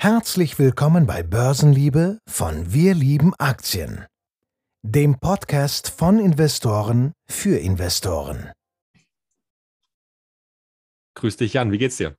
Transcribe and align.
Herzlich 0.00 0.60
willkommen 0.60 1.08
bei 1.08 1.24
Börsenliebe 1.24 2.20
von 2.28 2.72
Wir 2.72 2.94
lieben 2.94 3.34
Aktien, 3.34 4.06
dem 4.82 5.18
Podcast 5.18 5.90
von 5.90 6.20
Investoren 6.20 7.14
für 7.28 7.58
Investoren. 7.58 8.52
Grüß 11.16 11.38
dich, 11.38 11.54
Jan. 11.54 11.72
Wie 11.72 11.78
geht's 11.78 11.96
dir? 11.96 12.16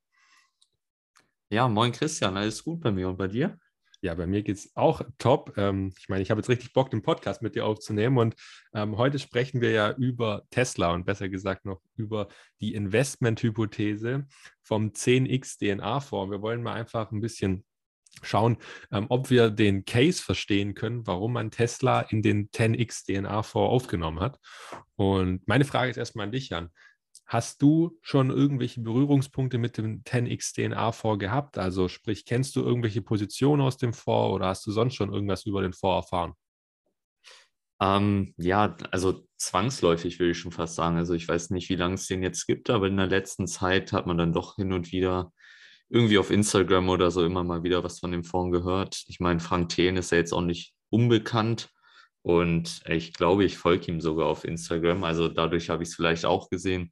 Ja, 1.50 1.70
moin 1.70 1.94
Christian, 1.94 2.36
alles 2.36 2.66
gut 2.66 2.82
bei 2.82 2.92
mir 2.92 3.08
und 3.08 3.16
bei 3.16 3.30
dir? 3.30 3.58
Ja, 4.02 4.14
bei 4.14 4.28
mir 4.28 4.44
geht 4.44 4.58
es 4.58 4.76
auch 4.76 5.02
top. 5.18 5.58
Ähm, 5.58 5.94
ich 5.98 6.10
meine, 6.10 6.22
ich 6.22 6.32
habe 6.32 6.40
jetzt 6.40 6.50
richtig 6.50 6.74
Bock, 6.74 6.90
den 6.90 7.02
Podcast 7.02 7.42
mit 7.42 7.56
dir 7.56 7.66
aufzunehmen. 7.66 8.18
Und 8.18 8.36
ähm, 8.74 8.98
heute 8.98 9.20
sprechen 9.20 9.62
wir 9.62 9.72
ja 9.72 9.92
über 9.94 10.44
Tesla 10.50 10.92
und 10.92 11.06
besser 11.06 11.30
gesagt 11.30 11.64
noch 11.64 11.82
über 11.96 12.28
die 12.60 12.74
Investmenthypothese 12.74 14.28
vom 14.64 14.90
10x 14.90 15.60
DNA-Fonds. 15.60 16.32
Wir 16.32 16.42
wollen 16.42 16.62
mal 16.62 16.74
einfach 16.74 17.12
ein 17.12 17.22
bisschen 17.22 17.64
schauen, 18.22 18.58
ähm, 18.92 19.08
ob 19.10 19.30
wir 19.30 19.50
den 19.50 19.86
Case 19.86 20.22
verstehen 20.22 20.74
können, 20.74 21.08
warum 21.08 21.34
man 21.34 21.52
Tesla 21.52 22.02
in 22.02 22.22
den 22.22 22.50
10x 22.50 23.06
DNA-Fonds 23.06 23.72
aufgenommen 23.72 24.20
hat. 24.20 24.40
Und 24.96 25.48
meine 25.48 25.66
Frage 25.66 25.92
ist 25.92 25.98
erstmal 25.98 26.26
an 26.26 26.32
dich, 26.32 26.50
Jan. 26.50 26.70
Hast 27.26 27.62
du 27.62 27.98
schon 28.02 28.32
irgendwelche 28.32 28.82
Berührungspunkte 28.82 29.60
mit 29.60 29.78
dem 29.78 30.04
10x 30.04 30.56
DNA-Fonds 30.56 31.20
gehabt? 31.20 31.58
Also 31.58 31.88
sprich, 31.88 32.26
kennst 32.26 32.56
du 32.56 32.62
irgendwelche 32.62 33.04
Positionen 33.04 33.62
aus 33.62 33.78
dem 33.78 33.94
Fonds 33.94 34.34
oder 34.34 34.48
hast 34.48 34.66
du 34.66 34.72
sonst 34.72 34.96
schon 34.96 35.14
irgendwas 35.14 35.46
über 35.46 35.62
den 35.62 35.74
Fonds 35.74 36.06
erfahren? 36.06 36.34
Ähm, 37.82 38.34
ja, 38.38 38.76
also 38.92 39.24
zwangsläufig 39.38 40.20
würde 40.20 40.32
ich 40.32 40.40
schon 40.40 40.52
fast 40.52 40.76
sagen. 40.76 40.98
Also 40.98 41.14
ich 41.14 41.28
weiß 41.28 41.52
nicht, 41.52 41.70
wie 41.70 41.76
lange 41.76 41.96
es 41.96 42.08
den 42.08 42.24
jetzt 42.24 42.46
gibt, 42.46 42.70
aber 42.70 42.88
in 42.88 42.98
der 42.98 43.08
letzten 43.08 43.48
Zeit 43.48 43.94
hat 43.94 44.06
man 44.06 44.18
dann 44.18 44.34
doch 44.34 44.56
hin 44.56 44.74
und 44.74 44.92
wieder 44.92 45.32
irgendwie 45.90 46.18
auf 46.18 46.30
Instagram 46.30 46.90
oder 46.90 47.12
so 47.12 47.26
immer 47.26 47.44
mal 47.44 47.64
wieder 47.64 47.84
was 47.84 48.00
von 48.00 48.12
dem 48.12 48.24
Fonds 48.24 48.56
gehört. 48.58 49.04
Ich 49.08 49.20
meine, 49.20 49.40
Frank 49.40 49.70
Thien 49.70 49.98
ist 49.98 50.12
ja 50.12 50.20
jetzt 50.20 50.34
auch 50.34 50.42
nicht 50.42 50.74
unbekannt 50.90 51.70
und 52.22 52.82
ich 52.86 53.14
glaube, 53.14 53.46
ich 53.46 53.58
folge 53.58 53.92
ihm 53.92 54.02
sogar 54.02 54.28
auf 54.28 54.44
Instagram. 54.44 55.04
Also 55.04 55.28
dadurch 55.28 55.70
habe 55.70 55.84
ich 55.84 55.90
es 55.90 55.96
vielleicht 55.96 56.26
auch 56.26 56.50
gesehen. 56.50 56.92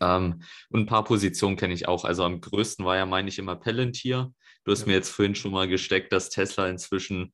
Ähm, 0.00 0.42
und 0.70 0.80
ein 0.80 0.86
paar 0.86 1.04
Positionen 1.04 1.56
kenne 1.56 1.74
ich 1.74 1.86
auch. 1.88 2.04
Also 2.04 2.24
am 2.24 2.40
größten 2.40 2.84
war 2.84 2.96
ja, 2.96 3.06
meine 3.06 3.28
ich, 3.28 3.38
immer 3.38 3.56
Palantir. 3.56 4.32
Du 4.64 4.72
hast 4.72 4.80
ja. 4.80 4.86
mir 4.86 4.94
jetzt 4.94 5.10
vorhin 5.10 5.34
schon 5.34 5.52
mal 5.52 5.68
gesteckt, 5.68 6.12
dass 6.12 6.30
Tesla 6.30 6.68
inzwischen 6.68 7.32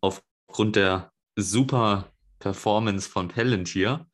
aufgrund 0.00 0.76
der 0.76 1.12
super 1.36 2.12
Performance 2.38 3.08
von 3.08 3.28
Palantir 3.28 4.06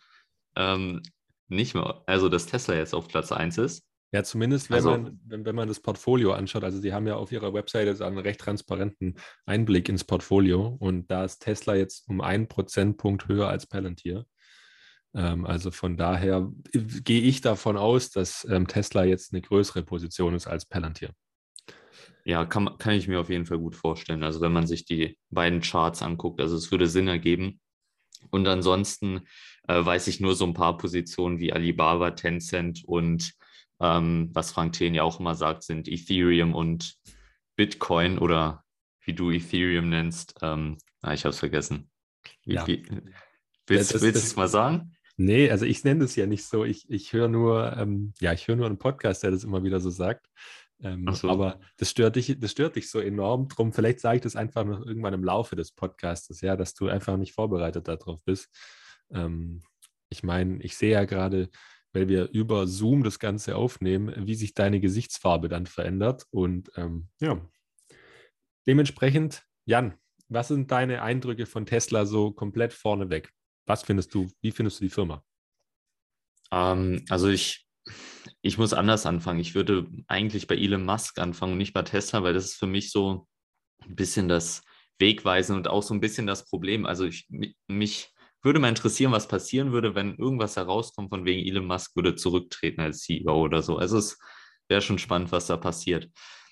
ähm, 0.57 1.03
nicht 1.49 1.75
mehr, 1.75 2.03
also 2.07 2.29
dass 2.29 2.47
Tesla 2.47 2.75
jetzt 2.75 2.95
auf 2.95 3.09
Platz 3.09 3.33
1 3.33 3.59
ist. 3.59 3.88
Ja, 4.11 4.25
zumindest 4.25 4.71
wenn, 4.71 4.77
also, 4.77 4.91
man, 4.91 5.21
wenn, 5.27 5.45
wenn 5.45 5.55
man 5.55 5.69
das 5.69 5.81
Portfolio 5.81 6.33
anschaut. 6.33 6.65
Also 6.65 6.81
sie 6.81 6.95
haben 6.95 7.07
ja 7.07 7.17
auf 7.17 7.31
ihrer 7.31 7.53
Webseite 7.53 8.05
einen 8.05 8.19
recht 8.19 8.41
transparenten 8.41 9.17
Einblick 9.45 9.89
ins 9.89 10.05
Portfolio 10.05 10.77
und 10.81 11.11
da 11.11 11.25
ist 11.25 11.41
Tesla 11.41 11.75
jetzt 11.75 12.09
um 12.09 12.23
einen 12.23 12.49
Prozentpunkt 12.49 13.29
höher 13.29 13.49
als 13.49 13.67
Palantir. 13.67 14.25
Ähm, 15.15 15.45
also 15.45 15.71
von 15.71 15.99
daher 15.99 16.51
äh, 16.73 16.79
gehe 16.79 17.21
ich 17.21 17.43
davon 17.43 17.77
aus, 17.77 18.11
dass 18.11 18.47
ähm, 18.51 18.67
Tesla 18.67 19.05
jetzt 19.05 19.33
eine 19.33 19.43
größere 19.43 19.83
Position 19.83 20.35
ist 20.35 20.47
als 20.47 20.65
Palantir. 20.65 21.11
Ja, 22.25 22.47
kann, 22.47 22.77
kann 22.79 22.95
ich 22.95 23.09
mir 23.09 23.21
auf 23.21 23.31
jeden 23.31 23.47
Fall 23.47 23.59
gut 23.59 23.77
vorstellen. 23.77 24.23
Also 24.23 24.41
wenn 24.41 24.53
man 24.53 24.67
sich 24.67 24.87
die 24.87 25.19
beiden 25.31 25.61
Charts 25.61 26.03
anguckt, 26.03 26.41
also 26.41 26.57
es 26.57 26.71
würde 26.71 26.87
Sinn 26.87 27.09
ergeben. 27.09 27.61
Und 28.31 28.49
ansonsten 28.49 29.21
äh, 29.69 29.85
weiß 29.85 30.09
ich 30.09 30.21
nur 30.21 30.35
so 30.35 30.45
ein 30.47 30.55
paar 30.55 30.77
Positionen 30.77 31.39
wie 31.39 31.53
Alibaba, 31.53 32.11
Tencent 32.13 32.85
und 32.85 33.33
ähm, 33.81 34.31
was 34.33 34.53
Frank 34.53 34.73
Thien 34.73 34.95
ja 34.95 35.03
auch 35.03 35.21
immer 35.21 35.35
sagt, 35.35 35.63
sind 35.63 35.89
Ethereum 35.89 36.55
und 36.55 36.97
Bitcoin 37.57 38.19
oder 38.19 38.65
wie 39.05 39.15
du 39.15 39.31
Ethereum 39.31 39.89
nennst. 39.89 40.35
Ähm, 40.43 40.79
ah, 41.03 41.13
ich 41.13 41.25
habe 41.25 41.31
es 41.31 41.39
vergessen. 41.39 41.91
Ja. 42.45 42.67
wie, 42.67 42.85
willst 43.67 43.95
du 43.95 44.07
es 44.07 44.37
mal 44.37 44.49
sagen? 44.49 44.95
Nee, 45.17 45.51
also 45.51 45.65
ich 45.65 45.83
nenne 45.83 46.01
das 46.01 46.15
ja 46.15 46.27
nicht 46.27 46.45
so. 46.45 46.65
Ich, 46.65 46.89
ich 46.89 47.13
höre 47.13 47.29
nur, 47.29 47.77
ähm, 47.77 48.13
ja, 48.21 48.33
ich 48.33 48.47
höre 48.47 48.57
nur 48.57 48.67
einen 48.67 48.79
Podcast, 48.79 49.23
der 49.23 49.33
das 49.33 49.45
immer 49.45 49.65
wieder 49.65 49.81
so 49.81 49.91
sagt. 49.91 50.29
Ähm, 50.81 51.13
so. 51.13 51.29
Aber 51.29 51.59
das 51.77 51.91
stört 51.91 52.17
dich, 52.17 52.39
das 52.39 52.53
stört 52.53 52.77
dich 52.77 52.89
so 52.89 53.01
enorm. 53.01 53.49
Drum, 53.49 53.73
vielleicht 53.73 54.01
sage 54.01 54.17
ich 54.17 54.23
das 54.23 54.37
einfach 54.37 54.65
noch 54.65 54.85
irgendwann 54.87 55.15
im 55.15 55.25
Laufe 55.25 55.57
des 55.57 55.73
Podcasts, 55.73 56.41
ja, 56.41 56.57
dass 56.57 56.75
du 56.75 56.89
einfach 56.89 57.17
nicht 57.17 57.33
vorbereitet 57.33 57.89
darauf 57.89 58.23
bist. 58.25 58.49
Ähm, 59.11 59.63
ich 60.09 60.23
meine, 60.23 60.63
ich 60.63 60.77
sehe 60.77 60.93
ja 60.93 61.05
gerade, 61.05 61.51
weil 61.93 62.09
wir 62.09 62.29
über 62.31 62.67
Zoom 62.67 63.03
das 63.03 63.19
Ganze 63.19 63.57
aufnehmen, 63.57 64.27
wie 64.27 64.35
sich 64.35 64.55
deine 64.55 64.81
Gesichtsfarbe 64.81 65.49
dann 65.49 65.67
verändert. 65.67 66.27
Und 66.31 66.71
ähm, 66.77 67.09
ja, 67.21 67.41
dementsprechend, 68.67 69.45
Jan, 69.65 69.95
was 70.29 70.49
sind 70.49 70.71
deine 70.71 71.03
Eindrücke 71.03 71.47
von 71.47 71.67
Tesla 71.67 72.05
so 72.05 72.31
komplett 72.33 72.73
vorneweg? 72.73 73.33
Was 73.67 73.83
findest 73.83 74.15
du, 74.15 74.31
wie 74.41 74.53
findest 74.53 74.81
du 74.81 74.85
die 74.85 74.91
Firma? 74.91 75.25
Ähm, 76.51 77.05
also 77.09 77.29
ich, 77.29 77.67
ich 78.43 78.59
muss 78.59 78.73
anders 78.75 79.07
anfangen. 79.07 79.41
Ich 79.41 79.55
würde 79.55 79.87
eigentlich 80.07 80.47
bei 80.47 80.57
Elon 80.57 80.85
Musk 80.85 81.19
anfangen 81.19 81.53
und 81.53 81.59
nicht 81.59 81.73
bei 81.73 81.83
Tesla, 81.83 82.23
weil 82.23 82.35
das 82.35 82.47
ist 82.47 82.57
für 82.57 82.67
mich 82.67 82.91
so 82.91 83.27
ein 83.83 83.97
bisschen 83.97 84.29
das 84.29 84.63
Wegweisen 84.99 85.57
und 85.57 85.69
auch 85.69 85.83
so 85.83 85.95
ein 85.95 86.01
bisschen 86.01 86.27
das 86.27 86.45
Problem. 86.45 86.85
Also 86.85 87.05
ich, 87.05 87.29
mich 87.67 88.13
würde 88.43 88.61
mal 88.61 88.69
interessieren, 88.69 89.13
was 89.13 89.29
passieren 89.29 89.73
würde, 89.73 89.95
wenn 89.95 90.17
irgendwas 90.17 90.57
herauskommt, 90.57 91.11
von 91.11 91.25
wegen 91.25 91.47
Elon 91.47 91.67
Musk 91.67 91.97
würde 91.97 92.15
zurücktreten 92.15 92.81
als 92.81 93.01
CEO 93.01 93.43
oder 93.43 93.63
so. 93.63 93.79
Also 93.79 93.99
es 93.99 94.19
wäre 94.69 94.83
schon 94.83 94.99
spannend, 94.99 95.33
was 95.33 95.47
da 95.47 95.57
passiert. 95.57 96.09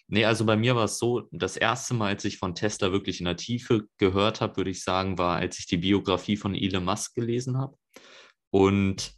Nee, 0.09 0.25
also 0.25 0.45
bei 0.45 0.57
mir 0.57 0.77
war 0.77 0.85
es 0.85 0.99
so, 0.99 1.29
das 1.33 1.57
erste 1.57 1.95
Mal, 1.95 2.09
als 2.09 2.25
ich 2.25 2.39
von 2.39 2.55
Tesla 2.55 2.93
wirklich 2.93 3.21
in 3.21 3.27
der 3.27 3.37
Tiefe 3.37 3.87
gehört 3.99 4.41
habe, 4.41 4.57
würde 4.57 4.71
ich 4.71 4.85
sagen, 4.85 5.19
war, 5.19 5.37
als 5.39 5.59
ich 5.59 5.67
die 5.67 5.79
Biografie 5.79 6.37
von 6.37 6.55
Elon 6.55 6.85
Musk 6.85 7.15
gelesen 7.15 7.59
habe. 7.59 7.77
Und 8.51 9.13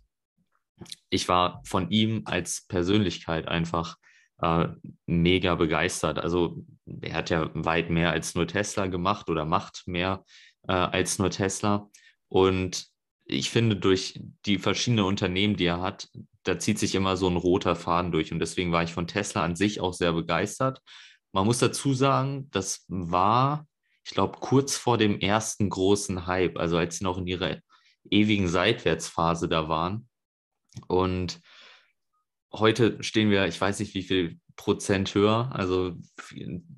ich 1.11 1.29
war 1.29 1.63
von 1.67 1.91
ihm 1.91 2.23
als 2.25 2.67
Persönlichkeit 2.69 3.49
einfach 3.49 3.97
äh, 4.41 4.69
mega 5.07 5.55
begeistert. 5.57 6.19
Also 6.19 6.65
er 7.01 7.15
hat 7.15 7.31
ja 7.31 7.51
weit 7.55 7.91
mehr 7.91 8.11
als 8.11 8.35
nur 8.35 8.47
Tesla 8.47 8.87
gemacht 8.87 9.29
oder 9.29 9.45
macht 9.45 9.83
mehr 9.87 10.25
äh, 10.69 10.73
als 10.73 11.19
nur 11.19 11.31
Tesla. 11.31 11.91
Und 12.29 12.87
ich 13.25 13.51
finde, 13.51 13.77
durch 13.77 14.21
die 14.47 14.59
verschiedenen 14.59 15.05
Unternehmen, 15.05 15.57
die 15.57 15.67
er 15.67 15.81
hat, 15.81 16.09
da 16.45 16.59
zieht 16.59 16.79
sich 16.79 16.95
immer 16.95 17.17
so 17.17 17.29
ein 17.29 17.37
roter 17.37 17.77
Faden 17.77 18.11
durch. 18.11 18.33
Und 18.33 18.39
deswegen 18.39 18.73
war 18.73 18.83
ich 18.83 18.93
von 18.93 19.07
Tesla 19.07 19.45
an 19.45 19.57
sich 19.57 19.81
auch 19.81 19.93
sehr 19.93 20.13
begeistert. 20.13 20.81
Man 21.33 21.45
muss 21.45 21.59
dazu 21.59 21.93
sagen, 21.93 22.49
das 22.51 22.85
war, 22.89 23.67
ich 24.05 24.13
glaube, 24.13 24.39
kurz 24.41 24.77
vor 24.77 24.97
dem 24.97 25.21
ersten 25.21 25.69
großen 25.69 26.27
Hype, 26.27 26.59
also 26.59 26.79
als 26.79 26.99
sie 26.99 27.05
noch 27.05 27.19
in 27.19 27.27
ihrer 27.27 27.59
ewigen 28.11 28.49
Seitwärtsphase 28.49 29.49
da 29.49 29.69
waren. 29.69 30.09
Und 30.87 31.41
heute 32.53 33.03
stehen 33.03 33.31
wir, 33.31 33.47
ich 33.47 33.61
weiß 33.61 33.81
nicht, 33.81 33.95
wie 33.95 34.03
viel 34.03 34.39
Prozent 34.57 35.15
höher, 35.15 35.51
also 35.53 35.97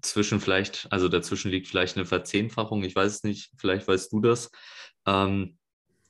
zwischen 0.03 0.41
vielleicht, 0.41 0.87
also 0.91 1.09
dazwischen 1.09 1.50
liegt 1.50 1.69
vielleicht 1.69 1.97
eine 1.97 2.06
Verzehnfachung, 2.06 2.82
ich 2.82 2.94
weiß 2.94 3.15
es 3.15 3.22
nicht, 3.25 3.53
vielleicht 3.56 3.88
weißt 3.88 4.12
du 4.12 4.21
das. 4.21 4.50
Ähm, 5.10 5.59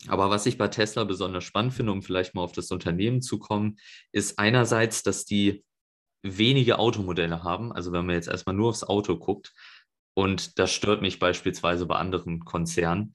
aber 0.08 0.30
was 0.30 0.46
ich 0.46 0.58
bei 0.58 0.68
Tesla 0.68 1.04
besonders 1.04 1.44
spannend 1.44 1.74
finde, 1.74 1.92
um 1.92 2.02
vielleicht 2.02 2.34
mal 2.34 2.42
auf 2.42 2.52
das 2.52 2.70
Unternehmen 2.70 3.20
zu 3.22 3.38
kommen, 3.38 3.78
ist 4.12 4.38
einerseits, 4.38 5.02
dass 5.02 5.24
die 5.24 5.64
wenige 6.22 6.78
Automodelle 6.78 7.42
haben. 7.42 7.72
Also 7.72 7.92
wenn 7.92 8.06
man 8.06 8.14
jetzt 8.14 8.28
erstmal 8.28 8.54
nur 8.54 8.70
aufs 8.70 8.84
Auto 8.84 9.16
guckt, 9.16 9.52
und 10.14 10.58
das 10.58 10.72
stört 10.72 11.02
mich 11.02 11.18
beispielsweise 11.18 11.86
bei 11.86 11.96
anderen 11.96 12.44
Konzernen, 12.44 13.14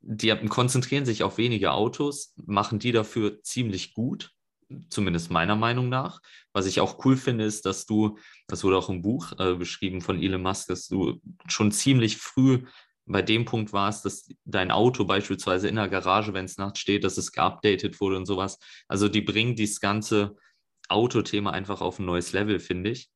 die 0.00 0.34
konzentrieren 0.48 1.06
sich 1.06 1.22
auf 1.22 1.38
wenige 1.38 1.72
Autos, 1.72 2.34
machen 2.44 2.78
die 2.78 2.92
dafür 2.92 3.42
ziemlich 3.42 3.94
gut, 3.94 4.32
zumindest 4.90 5.30
meiner 5.30 5.56
Meinung 5.56 5.88
nach. 5.88 6.20
Was 6.52 6.66
ich 6.66 6.80
auch 6.80 7.04
cool 7.04 7.16
finde, 7.16 7.44
ist, 7.44 7.64
dass 7.64 7.86
du, 7.86 8.18
das 8.48 8.64
wurde 8.64 8.76
auch 8.76 8.88
im 8.88 9.02
Buch 9.02 9.32
äh, 9.38 9.54
beschrieben 9.54 10.00
von 10.00 10.20
Elon 10.20 10.42
Musk, 10.42 10.68
dass 10.68 10.88
du 10.88 11.20
schon 11.46 11.72
ziemlich 11.72 12.18
früh 12.18 12.64
bei 13.06 13.22
dem 13.22 13.44
Punkt 13.44 13.72
war 13.72 13.88
es, 13.88 14.02
dass 14.02 14.28
dein 14.44 14.70
Auto 14.70 15.04
beispielsweise 15.04 15.68
in 15.68 15.76
der 15.76 15.88
Garage, 15.88 16.34
wenn 16.34 16.44
es 16.44 16.58
nachts 16.58 16.80
steht, 16.80 17.04
dass 17.04 17.16
es 17.16 17.32
geupdatet 17.32 18.00
wurde 18.00 18.16
und 18.16 18.26
sowas. 18.26 18.58
Also 18.88 19.08
die 19.08 19.20
bringen 19.20 19.54
dieses 19.54 19.80
ganze 19.80 20.36
Autothema 20.88 21.50
einfach 21.50 21.80
auf 21.80 21.98
ein 21.98 22.04
neues 22.04 22.32
Level, 22.32 22.58
finde 22.58 22.90
ich. 22.90 23.10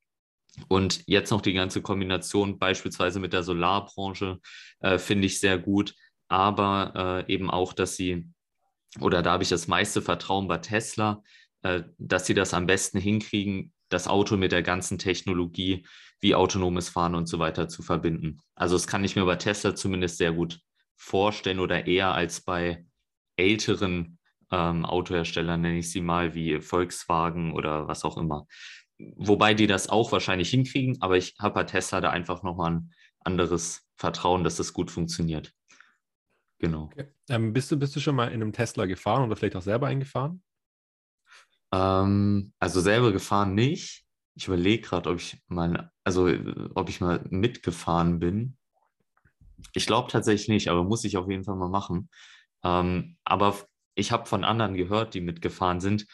Und 0.69 1.03
jetzt 1.07 1.31
noch 1.31 1.41
die 1.41 1.53
ganze 1.53 1.83
Kombination 1.83 2.59
beispielsweise 2.59 3.21
mit 3.21 3.33
der 3.33 3.43
Solarbranche 3.43 4.39
äh, 4.81 4.99
finde 4.99 5.27
ich 5.27 5.41
sehr 5.41 5.59
gut. 5.59 5.95
Aber 6.29 7.25
äh, 7.29 7.33
eben 7.33 7.51
auch, 7.51 7.73
dass 7.73 7.97
sie, 7.97 8.29
oder 9.01 9.23
da 9.23 9.33
habe 9.33 9.43
ich 9.43 9.49
das 9.49 9.69
meiste 9.69 10.03
Vertrauen 10.03 10.47
bei 10.47 10.59
Tesla, 10.59 11.23
äh, 11.63 11.83
dass 11.99 12.27
sie 12.27 12.35
das 12.35 12.55
am 12.55 12.67
besten 12.67 12.99
hinkriegen, 12.99 13.73
das 13.89 14.07
Auto 14.07 14.37
mit 14.37 14.53
der 14.53 14.63
ganzen 14.63 14.99
Technologie 14.99 15.85
wie 16.21 16.35
autonomes 16.35 16.89
Fahren 16.89 17.15
und 17.15 17.27
so 17.27 17.39
weiter 17.39 17.69
zu 17.69 17.83
verbinden. 17.83 18.41
Also 18.55 18.75
das 18.77 18.87
kann 18.87 19.05
ich 19.05 19.17
mir 19.17 19.25
bei 19.25 19.37
Tesla 19.37 19.75
zumindest 19.75 20.19
sehr 20.19 20.33
gut 20.33 20.61
vorstellen 20.97 21.61
oder 21.61 21.87
eher 21.87 22.13
als 22.13 22.43
bei 22.43 22.85
älteren 23.37 24.19
ähm, 24.51 24.85
Autoherstellern, 24.85 25.61
nenne 25.61 25.79
ich 25.79 25.91
sie 25.91 26.03
mal, 26.03 26.35
wie 26.35 26.61
Volkswagen 26.61 27.53
oder 27.53 27.89
was 27.89 28.05
auch 28.05 28.19
immer. 28.19 28.47
wobei 29.17 29.55
die 29.55 29.67
das 29.67 29.89
auch 29.89 30.13
wahrscheinlich 30.13 30.51
hinkriegen, 30.51 31.01
aber 31.01 31.17
ich 31.17 31.35
habe 31.39 31.55
bei 31.55 31.65
Tesla 31.65 32.03
da 32.03 32.11
einfach 32.11 32.43
nochmal 32.43 32.73
ein 32.73 32.93
anderes 33.21 33.89
Vertrauen, 33.97 34.45
dass 34.45 34.57
das 34.57 34.75
gut 34.75 34.91
funktioniert. 34.91 35.55
Genau. 36.59 36.85
Okay. 36.93 37.07
Ähm, 37.31 37.55
bist, 37.55 37.73
du, 37.73 37.79
bist 37.79 37.97
du 37.97 38.01
schon 38.01 38.15
mal 38.15 38.29
in 38.29 38.43
einem 38.43 38.53
Tesla 38.53 38.85
gefahren 38.85 39.25
oder 39.25 39.37
vielleicht 39.37 39.57
auch 39.57 39.63
selber 39.63 39.87
eingefahren? 39.87 40.43
Ähm, 41.73 42.53
also 42.59 42.81
selber 42.81 43.13
gefahren 43.13 43.55
nicht. 43.55 44.05
Ich 44.35 44.47
überlege 44.47 44.83
gerade, 44.83 45.11
ob 45.11 45.17
ich 45.19 45.43
mal, 45.49 45.91
also 46.05 46.29
ob 46.75 46.89
ich 46.89 47.01
mal 47.01 47.25
mitgefahren 47.31 48.19
bin. 48.19 48.57
Ich 49.75 49.87
glaube 49.87 50.11
tatsächlich 50.11 50.49
nicht, 50.49 50.69
aber 50.69 50.85
muss 50.85 51.05
ich 51.05 51.17
auf 51.17 51.29
jeden 51.29 51.45
Fall 51.45 51.57
mal 51.57 51.69
machen. 51.69 52.09
Ähm, 52.63 53.17
aber 53.25 53.57
ich 53.95 54.13
habe 54.13 54.27
von 54.27 54.45
anderen 54.45 54.75
gehört, 54.75 55.15
die 55.15 55.21
mitgefahren 55.21 55.81
sind. 55.81 56.07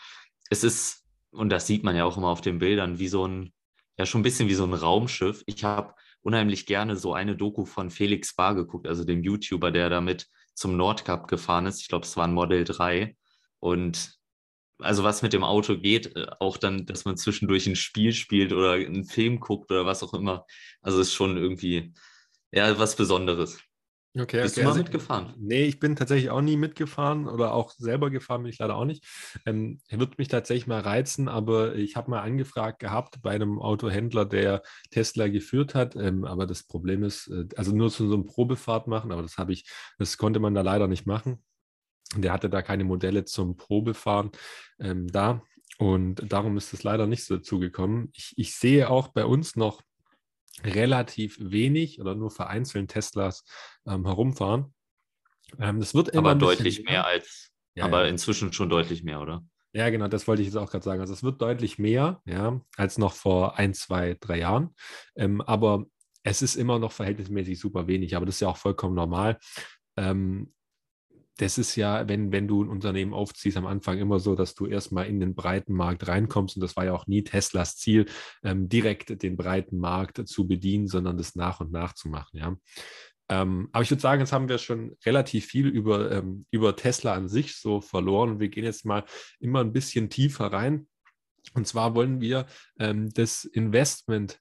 Es 0.50 0.64
ist, 0.64 1.04
und 1.30 1.50
das 1.50 1.66
sieht 1.66 1.84
man 1.84 1.96
ja 1.96 2.04
auch 2.04 2.16
immer 2.16 2.28
auf 2.28 2.40
den 2.40 2.58
Bildern, 2.58 2.98
wie 2.98 3.08
so 3.08 3.26
ein, 3.26 3.52
ja 3.98 4.06
schon 4.06 4.20
ein 4.20 4.24
bisschen 4.24 4.48
wie 4.48 4.54
so 4.54 4.64
ein 4.64 4.74
Raumschiff. 4.74 5.42
Ich 5.46 5.64
habe 5.64 5.94
unheimlich 6.22 6.66
gerne 6.66 6.96
so 6.96 7.14
eine 7.14 7.36
Doku 7.36 7.64
von 7.64 7.90
Felix 7.90 8.34
Bar 8.34 8.54
geguckt, 8.54 8.86
also 8.86 9.04
dem 9.04 9.22
YouTuber, 9.22 9.70
der 9.70 9.90
damit 9.90 10.26
zum 10.54 10.76
Nordcup 10.76 11.28
gefahren 11.28 11.66
ist. 11.66 11.80
Ich 11.80 11.88
glaube, 11.88 12.04
es 12.04 12.16
war 12.16 12.24
ein 12.24 12.34
Model 12.34 12.64
3. 12.64 13.16
Und 13.60 14.15
also 14.78 15.04
was 15.04 15.22
mit 15.22 15.32
dem 15.32 15.44
Auto 15.44 15.78
geht, 15.78 16.16
äh, 16.16 16.26
auch 16.40 16.56
dann, 16.56 16.86
dass 16.86 17.04
man 17.04 17.16
zwischendurch 17.16 17.66
ein 17.66 17.76
Spiel 17.76 18.12
spielt 18.12 18.52
oder 18.52 18.72
einen 18.72 19.04
Film 19.04 19.40
guckt 19.40 19.70
oder 19.70 19.86
was 19.86 20.02
auch 20.02 20.14
immer. 20.14 20.46
Also 20.82 21.00
ist 21.00 21.14
schon 21.14 21.36
irgendwie 21.36 21.94
ja 22.52 22.78
was 22.78 22.96
Besonderes. 22.96 23.58
Okay, 24.18 24.40
Bist 24.40 24.54
okay. 24.54 24.62
du 24.62 24.64
mal 24.64 24.70
also, 24.70 24.82
mitgefahren? 24.82 25.34
Nee, 25.38 25.64
ich 25.64 25.78
bin 25.78 25.94
tatsächlich 25.94 26.30
auch 26.30 26.40
nie 26.40 26.56
mitgefahren 26.56 27.28
oder 27.28 27.52
auch 27.52 27.72
selber 27.72 28.10
gefahren 28.10 28.42
bin 28.42 28.50
ich 28.50 28.58
leider 28.58 28.74
auch 28.74 28.86
nicht. 28.86 29.04
Ähm, 29.44 29.78
wird 29.90 30.16
mich 30.16 30.28
tatsächlich 30.28 30.66
mal 30.66 30.80
reizen, 30.80 31.28
aber 31.28 31.74
ich 31.74 31.96
habe 31.96 32.10
mal 32.10 32.22
angefragt 32.22 32.78
gehabt 32.78 33.20
bei 33.20 33.32
einem 33.32 33.58
Autohändler, 33.60 34.24
der 34.24 34.62
Tesla 34.90 35.28
geführt 35.28 35.74
hat. 35.74 35.96
Ähm, 35.96 36.24
aber 36.24 36.46
das 36.46 36.62
Problem 36.64 37.02
ist, 37.04 37.28
äh, 37.28 37.44
also 37.56 37.76
nur 37.76 37.90
so, 37.90 38.08
so 38.08 38.14
eine 38.14 38.24
Probefahrt 38.24 38.86
machen, 38.86 39.12
aber 39.12 39.20
das 39.20 39.36
habe 39.36 39.52
ich, 39.52 39.68
das 39.98 40.16
konnte 40.16 40.40
man 40.40 40.54
da 40.54 40.62
leider 40.62 40.88
nicht 40.88 41.06
machen. 41.06 41.44
Der 42.14 42.32
hatte 42.32 42.48
da 42.48 42.62
keine 42.62 42.84
Modelle 42.84 43.24
zum 43.24 43.56
Probefahren 43.56 44.30
ähm, 44.78 45.08
da. 45.08 45.42
Und 45.78 46.32
darum 46.32 46.56
ist 46.56 46.72
es 46.72 46.82
leider 46.82 47.06
nicht 47.06 47.24
so 47.24 47.36
dazugekommen. 47.36 48.10
Ich, 48.14 48.34
ich 48.36 48.54
sehe 48.54 48.88
auch 48.88 49.08
bei 49.08 49.24
uns 49.24 49.56
noch 49.56 49.82
relativ 50.62 51.36
wenig 51.40 52.00
oder 52.00 52.14
nur 52.14 52.30
vereinzelt 52.30 52.90
Teslas 52.90 53.44
ähm, 53.86 54.06
herumfahren. 54.06 54.74
Ähm, 55.58 55.80
das 55.80 55.94
wird 55.94 56.08
immer 56.10 56.30
aber 56.30 56.38
deutlich 56.38 56.82
mehr, 56.84 56.92
mehr 56.92 57.06
als, 57.06 57.52
ja, 57.74 57.84
aber 57.84 58.04
ja. 58.04 58.08
inzwischen 58.08 58.52
schon 58.52 58.70
deutlich 58.70 59.02
mehr, 59.02 59.20
oder? 59.20 59.44
Ja, 59.72 59.90
genau, 59.90 60.08
das 60.08 60.26
wollte 60.26 60.40
ich 60.40 60.48
jetzt 60.48 60.56
auch 60.56 60.70
gerade 60.70 60.84
sagen. 60.84 61.00
Also 61.00 61.12
es 61.12 61.22
wird 61.22 61.42
deutlich 61.42 61.78
mehr, 61.78 62.22
ja, 62.24 62.58
als 62.76 62.96
noch 62.96 63.12
vor 63.12 63.58
ein, 63.58 63.74
zwei, 63.74 64.16
drei 64.18 64.38
Jahren. 64.38 64.74
Ähm, 65.14 65.42
aber 65.42 65.84
es 66.22 66.40
ist 66.40 66.56
immer 66.56 66.78
noch 66.78 66.92
verhältnismäßig 66.92 67.60
super 67.60 67.86
wenig, 67.86 68.16
aber 68.16 68.24
das 68.24 68.36
ist 68.36 68.40
ja 68.40 68.48
auch 68.48 68.56
vollkommen 68.56 68.94
normal. 68.94 69.38
Ähm, 69.98 70.54
das 71.38 71.58
ist 71.58 71.76
ja, 71.76 72.08
wenn, 72.08 72.32
wenn 72.32 72.48
du 72.48 72.62
ein 72.62 72.68
Unternehmen 72.68 73.12
aufziehst, 73.12 73.56
am 73.56 73.66
Anfang 73.66 73.98
immer 73.98 74.18
so, 74.18 74.34
dass 74.34 74.54
du 74.54 74.66
erstmal 74.66 75.06
in 75.06 75.20
den 75.20 75.34
breiten 75.34 75.74
Markt 75.74 76.08
reinkommst. 76.08 76.56
Und 76.56 76.62
das 76.62 76.76
war 76.76 76.84
ja 76.84 76.94
auch 76.94 77.06
nie 77.06 77.24
Teslas 77.24 77.76
Ziel, 77.76 78.06
ähm, 78.42 78.68
direkt 78.68 79.22
den 79.22 79.36
breiten 79.36 79.78
Markt 79.78 80.26
zu 80.28 80.46
bedienen, 80.46 80.88
sondern 80.88 81.16
das 81.16 81.34
nach 81.34 81.60
und 81.60 81.72
nach 81.72 81.94
zu 81.94 82.08
machen. 82.08 82.38
Ja. 82.38 82.56
Ähm, 83.28 83.68
aber 83.72 83.82
ich 83.82 83.90
würde 83.90 84.00
sagen, 84.00 84.20
jetzt 84.20 84.32
haben 84.32 84.48
wir 84.48 84.58
schon 84.58 84.96
relativ 85.04 85.46
viel 85.46 85.66
über, 85.66 86.10
ähm, 86.12 86.46
über 86.50 86.76
Tesla 86.76 87.14
an 87.14 87.28
sich 87.28 87.56
so 87.56 87.80
verloren. 87.80 88.40
Wir 88.40 88.48
gehen 88.48 88.64
jetzt 88.64 88.84
mal 88.84 89.04
immer 89.40 89.60
ein 89.60 89.72
bisschen 89.72 90.08
tiefer 90.08 90.46
rein. 90.46 90.86
Und 91.54 91.66
zwar 91.66 91.94
wollen 91.94 92.20
wir 92.20 92.46
ähm, 92.78 93.10
das 93.12 93.44
Investment 93.44 94.40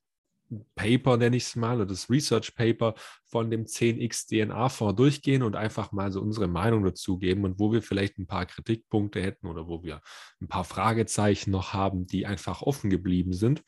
Paper, 0.76 1.18
nenne 1.18 1.38
ich 1.38 1.44
es 1.44 1.56
mal, 1.56 1.78
oder 1.78 1.88
das 1.88 2.10
Research 2.10 2.56
Paper 2.56 2.96
von 3.26 3.50
dem 3.50 3.66
10x 3.66 4.28
DNA-Fonds 4.28 4.96
durchgehen 4.96 5.44
und 5.44 5.56
einfach 5.56 5.92
mal 5.92 6.12
so 6.12 6.22
unsere 6.22 6.48
Meinung 6.48 6.84
dazu 6.84 7.18
geben 7.18 7.44
und 7.46 7.60
wo 7.60 7.72
wir 7.72 7.82
vielleicht 7.82 8.18
ein 8.18 8.28
paar 8.28 8.46
Kritikpunkte 8.46 9.22
hätten 9.22 9.48
oder 9.48 9.68
wo 9.68 9.84
wir 9.84 10.02
ein 10.42 10.48
paar 10.48 10.64
Fragezeichen 10.64 11.52
noch 11.52 11.74
haben, 11.74 12.06
die 12.08 12.26
einfach 12.26 12.62
offen 12.62 12.90
geblieben 12.90 13.34
sind. 13.34 13.64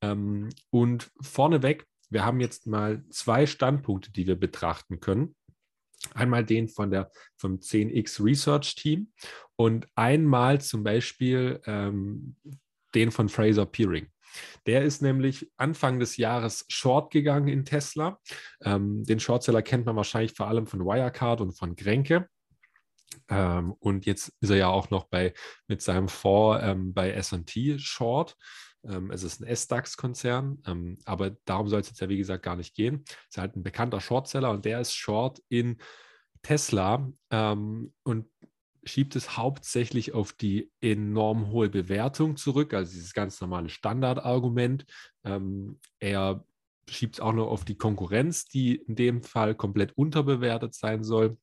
Ähm, 0.00 0.50
und 0.70 1.10
vorneweg, 1.20 1.86
wir 2.10 2.24
haben 2.24 2.40
jetzt 2.40 2.66
mal 2.66 3.04
zwei 3.10 3.46
Standpunkte, 3.46 4.12
die 4.12 4.26
wir 4.26 4.36
betrachten 4.36 5.00
können. 5.00 5.34
Einmal 6.12 6.44
den 6.44 6.68
von 6.68 6.90
der, 6.90 7.10
vom 7.36 7.56
10x 7.56 8.22
Research 8.22 8.74
Team 8.74 9.12
und 9.56 9.88
einmal 9.94 10.60
zum 10.60 10.84
Beispiel 10.84 11.60
ähm, 11.64 12.36
den 12.94 13.10
von 13.10 13.28
Fraser 13.28 13.66
Peering. 13.66 14.06
Der 14.66 14.82
ist 14.82 15.02
nämlich 15.02 15.50
Anfang 15.56 15.98
des 15.98 16.16
Jahres 16.16 16.64
short 16.68 17.12
gegangen 17.12 17.48
in 17.48 17.64
Tesla. 17.64 18.18
Ähm, 18.62 19.04
den 19.04 19.20
Shortseller 19.20 19.62
kennt 19.62 19.86
man 19.86 19.96
wahrscheinlich 19.96 20.34
vor 20.34 20.48
allem 20.48 20.66
von 20.66 20.80
Wirecard 20.80 21.40
und 21.40 21.52
von 21.52 21.76
Grenke. 21.76 22.28
Ähm, 23.28 23.74
und 23.78 24.06
jetzt 24.06 24.32
ist 24.40 24.50
er 24.50 24.56
ja 24.56 24.68
auch 24.68 24.90
noch 24.90 25.04
bei, 25.04 25.32
mit 25.66 25.82
seinem 25.82 26.08
Fonds 26.08 26.62
ähm, 26.64 26.94
bei 26.94 27.12
SP 27.12 27.78
Short. 27.78 28.36
Ähm, 28.86 29.10
es 29.10 29.22
ist 29.22 29.40
ein 29.40 29.46
S-DAX-Konzern, 29.46 30.62
ähm, 30.66 30.98
aber 31.04 31.30
darum 31.44 31.68
soll 31.68 31.80
es 31.80 31.88
jetzt 31.88 32.00
ja 32.00 32.08
wie 32.08 32.18
gesagt 32.18 32.42
gar 32.42 32.56
nicht 32.56 32.74
gehen. 32.74 33.02
Es 33.06 33.36
ist 33.36 33.38
halt 33.38 33.56
ein 33.56 33.62
bekannter 33.62 34.00
Shortseller 34.00 34.50
und 34.50 34.64
der 34.64 34.80
ist 34.80 34.94
Short 34.94 35.40
in 35.48 35.78
Tesla. 36.42 37.10
Ähm, 37.30 37.94
und 38.02 38.26
schiebt 38.84 39.16
es 39.16 39.36
hauptsächlich 39.36 40.12
auf 40.12 40.32
die 40.32 40.70
enorm 40.80 41.48
hohe 41.48 41.68
Bewertung 41.68 42.36
zurück, 42.36 42.74
also 42.74 42.92
dieses 42.92 43.14
ganz 43.14 43.40
normale 43.40 43.68
Standardargument. 43.68 44.86
Ähm, 45.24 45.80
er 45.98 46.44
schiebt 46.88 47.16
es 47.16 47.20
auch 47.20 47.32
noch 47.32 47.48
auf 47.48 47.64
die 47.64 47.76
Konkurrenz, 47.76 48.46
die 48.46 48.76
in 48.76 48.94
dem 48.94 49.22
Fall 49.22 49.54
komplett 49.54 49.96
unterbewertet 49.96 50.74
sein 50.74 51.02
soll. 51.02 51.38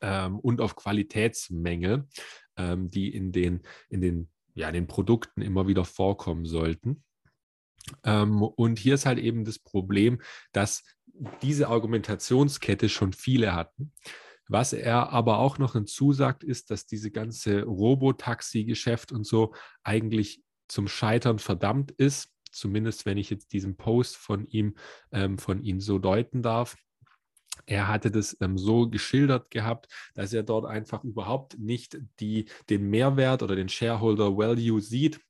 Ähm, 0.00 0.38
und 0.38 0.60
auf 0.60 0.76
Qualitätsmängel, 0.76 2.06
ähm, 2.56 2.90
die 2.90 3.14
in 3.14 3.32
den, 3.32 3.62
in, 3.88 4.00
den, 4.00 4.30
ja, 4.54 4.68
in 4.68 4.74
den 4.74 4.86
Produkten 4.86 5.42
immer 5.42 5.66
wieder 5.66 5.84
vorkommen 5.84 6.46
sollten. 6.46 7.02
Ähm, 8.02 8.42
und 8.42 8.78
hier 8.78 8.94
ist 8.94 9.06
halt 9.06 9.18
eben 9.18 9.44
das 9.44 9.58
Problem, 9.58 10.20
dass 10.52 10.84
diese 11.42 11.68
Argumentationskette 11.68 12.88
schon 12.88 13.12
viele 13.12 13.54
hatten. 13.54 13.92
Was 14.48 14.72
er 14.72 15.10
aber 15.10 15.38
auch 15.38 15.58
noch 15.58 15.72
hinzusagt, 15.72 16.44
ist, 16.44 16.70
dass 16.70 16.86
diese 16.86 17.10
ganze 17.10 17.62
Robotaxi-Geschäft 17.62 19.12
und 19.12 19.26
so 19.26 19.54
eigentlich 19.82 20.42
zum 20.68 20.88
Scheitern 20.88 21.38
verdammt 21.38 21.90
ist. 21.92 22.30
Zumindest 22.50 23.06
wenn 23.06 23.18
ich 23.18 23.30
jetzt 23.30 23.52
diesen 23.52 23.76
Post 23.76 24.16
von 24.16 24.46
ihm, 24.46 24.76
ähm, 25.12 25.38
von 25.38 25.62
ihm 25.62 25.80
so 25.80 25.98
deuten 25.98 26.42
darf. 26.42 26.76
Er 27.66 27.88
hatte 27.88 28.10
das 28.10 28.36
ähm, 28.40 28.58
so 28.58 28.88
geschildert 28.88 29.50
gehabt, 29.50 29.88
dass 30.14 30.32
er 30.32 30.42
dort 30.42 30.66
einfach 30.66 31.02
überhaupt 31.04 31.58
nicht 31.58 31.98
die, 32.20 32.46
den 32.68 32.90
Mehrwert 32.90 33.42
oder 33.42 33.56
den 33.56 33.68
Shareholder 33.68 34.36
Value 34.36 34.80
sieht, 34.80 35.20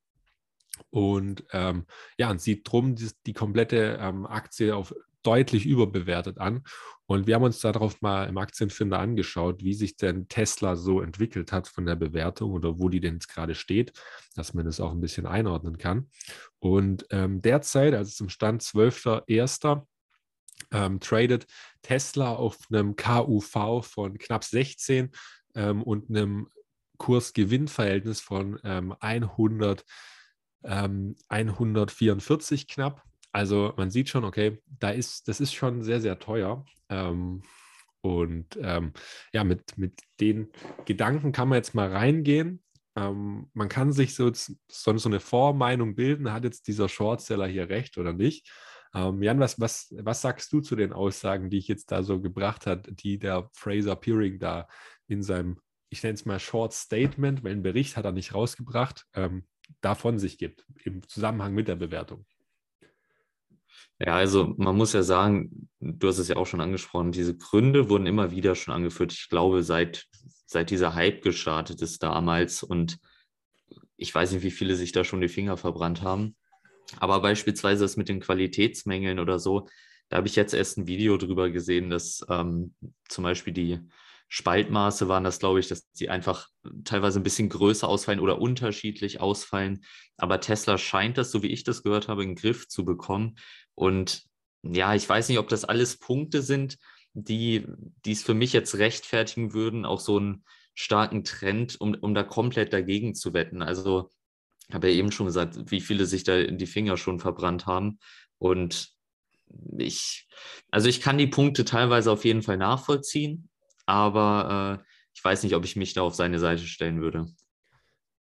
und 0.91 1.45
ähm, 1.53 1.87
ja, 2.19 2.31
und 2.31 2.41
sieht 2.41 2.71
drum 2.71 2.95
die, 2.97 3.11
die 3.27 3.33
komplette 3.33 3.99
ähm, 4.01 4.27
Aktie 4.27 4.75
auf 4.75 4.95
deutlich 5.27 5.67
überbewertet 5.67 6.39
an. 6.39 6.65
Und 7.07 7.27
wir 7.27 7.35
haben 7.35 7.43
uns 7.43 7.61
darauf 7.61 8.01
mal 8.01 8.25
im 8.29 8.39
Aktienfinder 8.39 8.99
angeschaut, 8.99 9.63
wie 9.63 9.75
sich 9.75 9.97
denn 9.97 10.27
Tesla 10.29 10.75
so 10.75 11.03
entwickelt 11.03 11.53
hat 11.53 11.69
von 11.69 11.85
der 11.85 11.97
Bewertung 11.97 12.53
oder 12.53 12.79
wo 12.79 12.89
die 12.89 13.01
denn 13.01 13.15
jetzt 13.15 13.29
gerade 13.29 13.55
steht, 13.55 13.93
dass 14.35 14.55
man 14.55 14.65
das 14.65 14.81
auch 14.81 14.93
ein 14.93 15.01
bisschen 15.01 15.27
einordnen 15.27 15.77
kann. 15.77 16.09
Und 16.61 17.07
ähm, 17.11 17.43
derzeit, 17.43 17.95
also 17.95 18.11
zum 18.11 18.31
Stand 18.31 18.63
12.01., 18.63 19.83
ähm, 20.71 21.01
tradet 21.01 21.47
Tesla 21.83 22.33
auf 22.35 22.59
einem 22.71 22.97
KUV 22.97 23.85
von 23.85 24.17
knapp 24.19 24.45
16 24.45 25.11
ähm, 25.55 25.83
und 25.83 26.09
einem 26.09 26.49
Kursgewinnverhältnis 26.99 28.21
von 28.21 28.59
ähm, 28.65 28.95
100, 29.01 29.85
144 30.63 32.61
ähm, 32.63 32.67
knapp. 32.67 33.03
Also 33.35 33.75
man 33.77 33.91
sieht 33.91 34.09
schon, 34.09 34.25
okay, 34.25 34.63
da 34.79 34.91
ist, 34.91 35.27
das 35.27 35.41
ist 35.41 35.53
schon 35.53 35.83
sehr, 35.83 36.01
sehr 36.01 36.21
teuer. 36.21 36.65
Ähm, 36.89 37.43
und 38.01 38.57
ähm, 38.61 38.93
ja, 39.33 39.43
mit, 39.43 39.77
mit 39.77 40.01
den 40.21 40.53
Gedanken 40.85 41.33
kann 41.33 41.49
man 41.49 41.57
jetzt 41.57 41.75
mal 41.75 41.91
reingehen. 41.91 42.63
Ähm, 42.97 43.51
man 43.53 43.69
kann 43.69 43.93
sich 43.93 44.15
so, 44.15 44.31
so, 44.33 45.09
eine 45.09 45.19
Vormeinung 45.19 45.97
bilden, 45.97 46.33
hat 46.33 46.45
jetzt 46.45 46.69
dieser 46.69 46.89
Shortseller 46.89 47.49
hier 47.49 47.69
recht 47.69 47.99
oder 47.99 48.13
nicht. 48.13 48.49
Ähm, 48.95 49.21
Jan, 49.21 49.41
was, 49.41 49.59
was, 49.59 49.93
was 49.99 50.23
sagst 50.23 50.53
du 50.53 50.61
zu 50.61 50.77
den 50.77 50.93
Aussagen, 50.93 51.51
die 51.51 51.59
ich 51.59 51.67
jetzt 51.67 51.91
da 51.91 52.05
so 52.05 52.21
gebracht 52.21 52.67
habe, 52.67 52.93
die 52.93 53.19
der 53.19 53.51
Fraser 53.53 53.97
Peering 53.97 54.39
da 54.39 54.69
in 55.09 55.25
seinem, 55.25 55.59
ich 55.91 56.05
nenne 56.05 56.15
es 56.15 56.25
mal 56.25 56.39
Short 56.39 56.73
Statement, 56.73 57.43
weil 57.43 57.51
einen 57.51 57.63
Bericht 57.65 57.97
hat 57.97 58.05
er 58.05 58.13
nicht 58.13 58.33
rausgebracht, 58.33 59.07
ähm, 59.15 59.49
davon 59.81 60.21
sich 60.21 60.39
gibt, 60.39 60.65
im 60.85 61.03
Zusammenhang 61.09 61.53
mit 61.53 61.67
der 61.67 61.77
Bewertung? 61.77 62.27
Ja, 64.01 64.17
also 64.17 64.55
man 64.57 64.77
muss 64.77 64.93
ja 64.93 65.03
sagen, 65.03 65.69
du 65.81 66.09
hast 66.09 66.19
es 66.19 66.29
ja 66.29 66.37
auch 66.37 66.47
schon 66.47 66.61
angesprochen, 66.61 67.13
diese 67.13 67.37
Gründe 67.37 67.89
wurden 67.89 68.07
immer 68.07 68.31
wieder 68.31 68.55
schon 68.55 68.75
angeführt. 68.75 69.13
Ich 69.13 69.29
glaube, 69.29 69.63
seit, 69.63 70.07
seit 70.47 70.71
dieser 70.71 70.95
Hype 70.95 71.23
gestartet 71.23 71.81
ist 71.81 72.03
damals 72.03 72.63
und 72.63 72.99
ich 73.97 74.13
weiß 74.15 74.33
nicht, 74.33 74.43
wie 74.43 74.51
viele 74.51 74.75
sich 74.75 74.93
da 74.93 75.05
schon 75.05 75.21
die 75.21 75.29
Finger 75.29 75.57
verbrannt 75.57 76.03
haben. 76.03 76.35
Aber 76.99 77.21
beispielsweise 77.21 77.85
das 77.85 77.97
mit 77.97 78.09
den 78.09 78.21
Qualitätsmängeln 78.21 79.19
oder 79.19 79.39
so, 79.39 79.69
da 80.09 80.19
habe 80.19 80.27
ich 80.27 80.37
jetzt 80.37 80.55
erst 80.55 80.77
ein 80.77 80.87
Video 80.87 81.17
drüber 81.17 81.51
gesehen, 81.51 81.89
dass 81.89 82.25
ähm, 82.29 82.75
zum 83.09 83.25
Beispiel 83.25 83.53
die 83.53 83.81
Spaltmaße 84.29 85.09
waren 85.09 85.25
das, 85.25 85.39
glaube 85.39 85.61
ich, 85.61 85.69
dass 85.69 85.89
sie 85.93 86.09
einfach 86.09 86.49
teilweise 86.85 87.21
ein 87.21 87.23
bisschen 87.23 87.49
größer 87.49 87.89
ausfallen 87.89 88.21
oder 88.21 88.41
unterschiedlich 88.41 89.21
ausfallen. 89.21 89.85
Aber 90.17 90.41
Tesla 90.41 90.77
scheint 90.79 91.19
das, 91.19 91.31
so 91.31 91.43
wie 91.43 91.53
ich 91.53 91.65
das 91.65 91.83
gehört 91.83 92.09
habe, 92.09 92.23
in 92.23 92.31
den 92.31 92.37
Griff 92.37 92.69
zu 92.69 92.85
bekommen. 92.85 93.37
Und 93.75 94.25
ja, 94.63 94.95
ich 94.95 95.09
weiß 95.09 95.29
nicht, 95.29 95.39
ob 95.39 95.49
das 95.49 95.65
alles 95.65 95.99
Punkte 95.99 96.43
sind, 96.43 96.79
die 97.13 97.67
es 98.07 98.23
für 98.23 98.35
mich 98.35 98.53
jetzt 98.53 98.77
rechtfertigen 98.77 99.53
würden, 99.53 99.85
auch 99.85 100.01
so 100.01 100.19
einen 100.19 100.45
starken 100.75 101.23
Trend, 101.25 101.81
um, 101.81 101.95
um 101.95 102.15
da 102.15 102.25
komplett 102.25 102.73
dagegen 102.73 103.15
zu 103.15 103.33
wetten. 103.33 103.63
Also 103.63 104.11
habe 104.73 104.89
ja 104.89 104.95
eben 104.95 105.13
schon 105.13 105.27
gesagt, 105.27 105.71
wie 105.71 105.81
viele 105.81 106.07
sich 106.07 106.25
da 106.25 106.43
die 106.43 106.67
Finger 106.67 106.97
schon 106.97 107.21
verbrannt 107.21 107.67
haben. 107.67 107.99
Und 108.39 108.93
ich, 109.79 110.27
also 110.71 110.89
ich 110.89 111.01
kann 111.01 111.19
die 111.19 111.27
Punkte 111.27 111.65
teilweise 111.65 112.11
auf 112.11 112.25
jeden 112.25 112.43
Fall 112.43 112.57
nachvollziehen, 112.57 113.49
aber 113.87 114.81
äh, 114.83 114.89
ich 115.15 115.23
weiß 115.23 115.45
nicht, 115.45 115.55
ob 115.55 115.65
ich 115.65 115.77
mich 115.77 115.93
da 115.95 116.03
auf 116.03 116.15
seine 116.15 116.39
Seite 116.39 116.67
stellen 116.67 117.01
würde. 117.01 117.27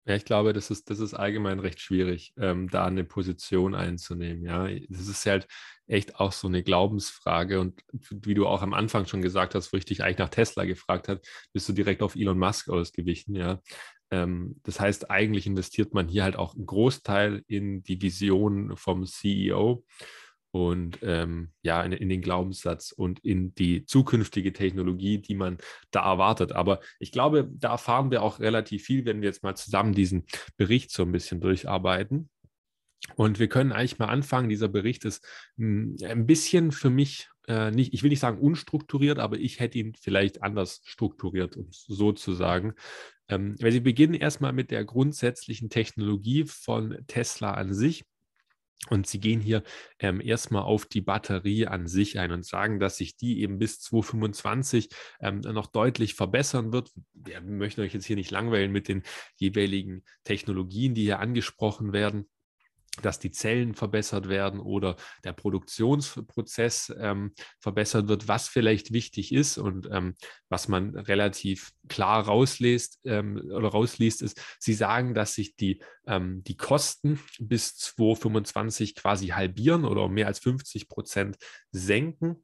Ja, 0.05 0.15
ich 0.15 0.25
glaube, 0.25 0.51
das 0.51 0.69
ist, 0.69 0.89
das 0.89 1.00
ist 1.00 1.13
allgemein 1.13 1.60
recht 1.60 1.79
schwierig, 1.79 2.33
ähm, 2.38 2.69
da 2.69 2.86
eine 2.86 3.05
Position 3.05 3.74
einzunehmen. 3.74 4.43
Ja, 4.43 4.67
das 4.89 5.07
ist 5.07 5.25
halt 5.25 5.48
echt 5.88 6.19
auch 6.19 6.33
so 6.33 6.48
eine 6.48 6.62
Glaubensfrage. 6.62 7.60
Und 7.62 7.81
wie 8.10 8.33
du 8.33 8.45
auch 8.45 8.62
am 8.62 8.74
Anfang 8.74 9.05
schon 9.05 9.22
gesagt 9.22 9.55
hast, 9.55 9.72
wo 9.72 9.77
ich 9.77 9.86
dich 9.86 10.03
eigentlich 10.03 10.17
nach 10.17 10.29
Tesla 10.29 10.65
gefragt 10.65 11.07
habe, 11.07 11.22
bist 11.53 11.69
du 11.69 11.74
direkt 11.74 12.01
auf 12.01 12.15
Elon 12.15 12.38
Musk 12.38 12.69
ausgewichen. 12.69 13.36
Ja, 13.36 13.62
ähm, 14.12 14.60
das 14.63 14.79
heißt, 14.79 15.10
eigentlich 15.10 15.48
investiert 15.48 15.93
man 15.93 16.10
hier 16.10 16.24
halt 16.24 16.36
auch 16.36 16.53
einen 16.55 16.65
Großteil 16.65 17.43
in 17.48 17.81
die 17.83 18.01
Vision 18.01 18.75
vom 18.75 19.05
CEO 19.05 19.86
und 20.53 21.00
ähm, 21.01 21.50
ja, 21.63 21.81
in, 21.81 21.93
in, 21.93 22.10
den 22.10 22.22
Glaubenssatz 22.22 22.91
und 22.91 23.19
in 23.25 23.55
die 23.55 23.86
zukünftige 23.86 24.53
Technologie, 24.53 25.17
die 25.17 25.33
man 25.33 25.57
da 25.89 26.03
erwartet. 26.03 26.51
Aber 26.51 26.79
ich 27.00 27.12
glaube, 27.12 27.50
da 27.51 27.72
erfahren 27.72 28.12
wir 28.12 28.22
auch 28.22 28.39
relativ 28.39 28.83
viel, 28.83 29.03
wenn 29.05 29.22
wir 29.22 29.29
jetzt 29.29 29.41
mal 29.41 29.55
zusammen 29.55 29.93
diesen 29.93 30.27
Bericht 30.55 30.91
so 30.91 31.01
ein 31.01 31.12
bisschen 31.12 31.41
durcharbeiten. 31.41 32.29
Und 33.15 33.39
wir 33.39 33.50
können 33.50 33.72
eigentlich 33.72 33.98
mal 33.98 34.10
anfangen. 34.10 34.48
Dieser 34.48 34.67
Bericht 34.67 35.05
ist 35.05 35.25
mh, 35.57 35.98
hm, 36.00 36.07
ein 36.07 36.25
bisschen 36.27 36.72
für 36.72 36.91
mich 36.91 37.29
äh, 37.48 37.72
nicht, 37.72 37.91
ich 37.95 38.03
will 38.03 38.12
nicht 38.12 38.19
sagen 38.19 38.38
unstrukturiert, 38.38 39.17
aber 39.17 39.39
ich 39.39 39.60
hätte 39.60 39.79
ihn 39.79 39.95
vielleicht 40.00 40.43
anders 40.43 40.81
strukturiert, 40.86 41.57
um 41.57 41.65
sozusagen. 41.72 42.75
Ähm, 43.27 43.55
weil 43.60 43.72
Sie 43.72 43.79
beginnen 43.79 44.13
erstmal 44.13 44.53
mit 44.53 44.69
der 44.69 44.86
grundsätzlichen 44.86 45.72
Technologie 45.72 46.45
von 46.45 46.95
Tesla 47.07 47.55
an 47.55 47.74
sich. 47.74 48.05
Und 48.90 49.08
sie 49.08 49.20
gehen 49.20 49.40
hier 49.40 49.63
ähm, 50.00 50.20
erstmal 50.20 50.63
auf 50.63 50.86
die 50.86 51.02
Batterie 51.02 51.68
an 51.68 51.88
sich 51.88 52.20
ein 52.20 52.32
und 52.32 52.46
sagen, 52.46 52.80
dass 52.80 52.98
sich 52.98 53.16
die 53.16 53.42
eben 53.42 53.58
bis 53.58 53.80
2025 53.80 54.90
ähm, 55.22 55.40
noch 55.40 55.68
deutlich 55.68 56.16
verbessern 56.16 56.74
wird. 56.74 56.92
Wir 57.13 57.40
möchten 57.42 57.82
euch 57.82 57.94
jetzt 57.94 58.06
hier 58.06 58.18
nicht 58.18 58.32
langweilen 58.32 58.72
mit 58.72 58.88
den 58.90 59.04
jeweiligen 59.36 60.04
Technologien, 60.25 60.94
die 60.94 61.04
hier 61.04 61.20
angesprochen 61.20 61.94
werden 61.94 62.28
dass 63.02 63.20
die 63.20 63.32
Zellen 63.32 63.74
verbessert 63.74 64.30
werden 64.30 64.60
oder 64.60 64.96
der 65.24 65.34
Produktionsprozess 65.34 66.94
ähm, 67.00 67.34
verbessert 67.60 68.08
wird, 68.08 68.28
was 68.28 68.48
vielleicht 68.48 68.94
wichtig 68.94 69.34
ist 69.34 69.58
und 69.58 69.90
ähm, 69.92 70.16
was 70.50 70.68
man 70.68 70.96
relativ 70.96 71.72
klar 71.90 72.26
rausliest 72.26 73.00
ähm, 73.06 73.42
oder 73.52 73.70
rausliest, 73.70 74.22
ist, 74.22 74.40
sie 74.60 74.74
sagen, 74.74 75.16
dass 75.16 75.34
sich 75.34 75.56
die, 75.56 75.82
ähm, 76.06 76.44
die 76.44 76.56
Kosten 76.56 77.20
bis 77.40 77.76
2025 77.78 78.96
quasi 78.96 79.28
halbieren 79.28 79.86
oder 79.86 80.04
um 80.04 80.14
mehr 80.14 80.28
als 80.28 80.40
50 80.40 80.88
Prozent 80.88 81.38
senken 81.72 82.44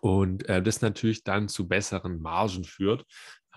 und 0.00 0.48
äh, 0.48 0.62
das 0.62 0.80
natürlich 0.80 1.24
dann 1.24 1.48
zu 1.48 1.68
besseren 1.68 2.20
Margen 2.20 2.64
führt. 2.64 3.04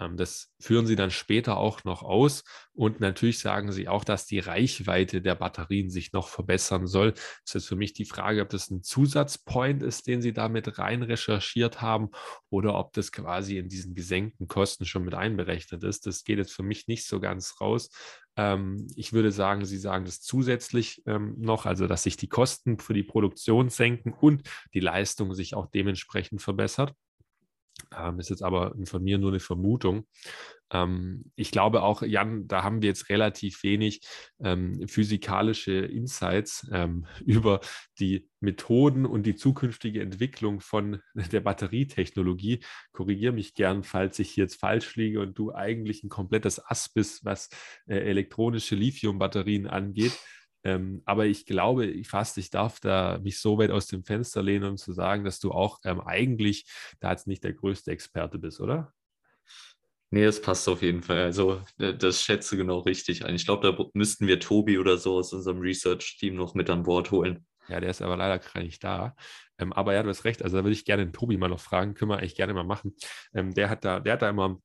Ähm, 0.02 0.18
das 0.18 0.52
führen 0.60 0.86
sie 0.86 0.96
dann 0.96 1.12
später 1.12 1.58
auch 1.58 1.84
noch 1.84 2.04
aus. 2.04 2.44
Und 2.74 3.00
natürlich 3.00 3.40
sagen 3.40 3.72
sie 3.72 3.88
auch, 3.88 4.04
dass 4.04 4.26
die 4.26 4.40
Reichweite 4.40 5.22
der 5.22 5.36
Batterien 5.36 5.90
sich 5.90 6.12
noch 6.14 6.28
verbessern 6.28 6.88
soll. 6.88 7.14
Das 7.46 7.56
ist 7.56 7.68
für 7.68 7.76
mich 7.76 7.94
die 7.94 8.06
Frage, 8.06 8.42
ob 8.42 8.50
das 8.50 8.70
ein 8.72 8.84
Zusatzpoint 8.84 9.84
ist, 9.84 10.08
den 10.08 10.22
sie 10.22 10.34
damit 10.34 10.80
rein 10.80 11.04
recherchiert 11.04 11.82
haben 11.82 12.10
oder 12.50 12.76
ob 12.76 12.94
das 12.94 13.12
quasi 13.12 13.58
in 13.58 13.70
diesen 13.70 13.94
gesenkten 13.94 14.48
Kosten 14.48 14.86
schon 14.86 15.04
mit 15.04 15.14
einberechnet 15.14 15.84
ist. 15.84 16.08
Das 16.08 16.24
geht 16.24 16.40
jetzt 16.40 16.54
für 16.54 16.64
mich 16.64 16.88
nicht 16.88 17.06
so 17.06 17.20
ganz 17.20 17.62
raus. 17.62 17.90
Ähm, 18.38 18.88
ich 18.96 19.14
würde 19.14 19.32
sagen, 19.32 19.66
sie 19.66 19.78
sagen 19.78 20.06
das 20.06 20.22
zusätzlich 20.22 21.04
ähm, 21.06 21.36
noch, 21.38 21.66
also 21.66 21.88
dass 21.88 22.04
sich 22.04 22.18
die 22.18 22.30
Kosten 22.30 22.80
für 22.80 22.94
die 22.94 23.04
Produktion 23.04 23.70
senken 23.70 24.14
und 24.14 24.50
die 24.74 24.80
Leistung 24.80 25.34
sich 25.34 25.54
auch 25.54 25.68
dementsprechend 25.70 26.42
verbessert. 26.42 26.94
Ähm, 27.96 28.20
ist 28.20 28.30
jetzt 28.30 28.44
aber 28.44 28.74
von 28.86 29.04
mir 29.04 29.18
nur 29.18 29.32
eine 29.32 29.40
Vermutung. 29.40 30.06
Ähm, 30.72 31.32
ich 31.36 31.52
glaube 31.52 31.84
auch, 31.84 32.02
Jan, 32.02 32.48
da 32.48 32.64
haben 32.64 32.82
wir 32.82 32.90
jetzt 32.90 33.10
relativ 33.10 33.64
wenig 33.64 34.02
ähm, 34.40 34.88
physikalische 34.88 35.74
Insights 35.74 36.68
ähm, 36.72 37.06
über 37.26 37.60
die 38.00 38.30
Methoden 38.40 39.06
und 39.06 39.24
die 39.24 39.36
zukünftige 39.36 40.02
Entwicklung 40.02 40.62
von 40.62 41.02
der 41.32 41.42
Batterietechnologie. 41.42 42.64
Korrigiere 42.94 43.34
mich 43.34 43.54
gern, 43.54 43.84
falls 43.84 44.20
ich 44.20 44.36
jetzt 44.36 44.60
falsch 44.60 44.96
liege 44.96 45.20
und 45.20 45.38
du 45.38 45.54
eigentlich 45.54 46.04
ein 46.04 46.10
komplettes 46.10 46.64
Ass 46.66 46.90
bist, 46.90 47.26
was 47.26 47.50
äh, 47.88 47.98
elektronische 47.98 48.76
Lithium-Batterien 48.76 49.68
angeht. 49.68 50.18
Ähm, 50.64 51.02
aber 51.06 51.26
ich 51.26 51.46
glaube 51.46 51.86
ich 51.86 52.08
fast, 52.08 52.38
ich 52.38 52.50
darf 52.50 52.80
da 52.80 53.20
mich 53.24 53.40
so 53.40 53.58
weit 53.58 53.72
aus 53.72 53.88
dem 53.88 54.04
Fenster 54.04 54.44
lehnen, 54.44 54.70
um 54.72 54.78
zu 54.78 54.94
sagen, 54.94 55.24
dass 55.24 55.40
du 55.40 55.52
auch 55.52 55.80
ähm, 55.84 56.02
eigentlich 56.02 56.66
da 57.00 57.12
jetzt 57.12 57.28
nicht 57.28 57.44
der 57.44 57.54
größte 57.54 57.92
Experte 57.92 58.38
bist, 58.38 58.60
oder? 58.60 58.94
Nee, 60.14 60.26
das 60.26 60.42
passt 60.42 60.68
auf 60.68 60.82
jeden 60.82 61.02
Fall. 61.02 61.20
Also, 61.20 61.62
das 61.78 62.22
schätze 62.22 62.58
genau 62.58 62.80
richtig 62.80 63.24
ein. 63.24 63.34
Ich 63.34 63.46
glaube, 63.46 63.72
da 63.72 63.86
müssten 63.94 64.28
wir 64.28 64.42
Tobi 64.42 64.78
oder 64.78 64.98
so 64.98 65.18
aus 65.18 65.32
unserem 65.32 65.60
Research-Team 65.60 66.36
noch 66.36 66.54
mit 66.54 66.70
an 66.70 66.84
Bord 66.84 67.12
holen. 67.12 67.46
Ja, 67.70 67.80
der 67.80 67.90
ist 67.90 68.02
aber 68.02 68.18
leider 68.18 68.38
gerade 68.40 68.66
nicht 68.66 68.84
da. 68.84 69.16
Ähm, 69.58 69.72
aber 69.72 69.94
ja, 69.94 70.04
du 70.04 70.10
hast 70.10 70.26
recht. 70.26 70.44
Also, 70.44 70.58
da 70.58 70.64
würde 70.66 70.74
ich 70.74 70.84
gerne 70.84 71.06
den 71.06 71.14
Tobi 71.14 71.38
mal 71.38 71.48
noch 71.48 71.62
fragen. 71.62 71.94
Können 71.94 72.12
wir 72.12 72.18
eigentlich 72.18 72.36
gerne 72.36 72.54
mal 72.54 72.66
machen. 72.66 72.94
Ähm, 73.34 73.54
der, 73.54 73.70
hat 73.70 73.86
da, 73.86 74.02
der 74.02 74.14
hat 74.14 74.22
da 74.22 74.30
immer 74.30 74.60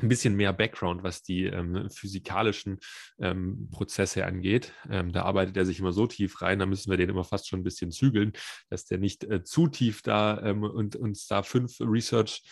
ein 0.00 0.08
bisschen 0.08 0.36
mehr 0.36 0.52
Background, 0.52 1.02
was 1.02 1.22
die 1.22 1.44
ähm, 1.44 1.88
physikalischen 1.90 2.78
ähm, 3.18 3.68
Prozesse 3.70 4.24
angeht. 4.24 4.72
Ähm, 4.88 5.12
da 5.12 5.22
arbeitet 5.22 5.56
er 5.56 5.66
sich 5.66 5.80
immer 5.80 5.92
so 5.92 6.06
tief 6.06 6.40
rein, 6.40 6.58
da 6.58 6.66
müssen 6.66 6.90
wir 6.90 6.96
den 6.96 7.10
immer 7.10 7.24
fast 7.24 7.48
schon 7.48 7.60
ein 7.60 7.64
bisschen 7.64 7.90
zügeln, 7.90 8.32
dass 8.70 8.86
der 8.86 8.98
nicht 8.98 9.24
äh, 9.24 9.44
zu 9.44 9.68
tief 9.68 10.02
da 10.02 10.40
ähm, 10.42 10.62
und 10.62 10.96
uns 10.96 11.26
da 11.26 11.42
fünf 11.42 11.78
Research, 11.80 12.42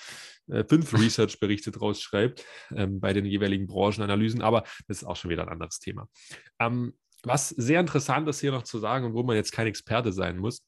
äh, 0.48 0.64
fünf 0.64 0.92
Research-Berichte 0.98 1.70
draus 1.70 2.02
schreibt 2.02 2.44
ähm, 2.74 3.00
bei 3.00 3.12
den 3.14 3.24
jeweiligen 3.24 3.66
Branchenanalysen, 3.66 4.42
aber 4.42 4.64
das 4.86 4.98
ist 4.98 5.04
auch 5.04 5.16
schon 5.16 5.30
wieder 5.30 5.42
ein 5.42 5.48
anderes 5.48 5.78
Thema. 5.78 6.08
Ähm, 6.58 6.92
was 7.22 7.50
sehr 7.50 7.80
interessant 7.80 8.28
ist 8.28 8.40
hier 8.40 8.52
noch 8.52 8.62
zu 8.62 8.78
sagen 8.78 9.06
und 9.06 9.14
wo 9.14 9.22
man 9.22 9.36
jetzt 9.36 9.52
kein 9.52 9.66
Experte 9.66 10.12
sein 10.12 10.38
muss, 10.38 10.62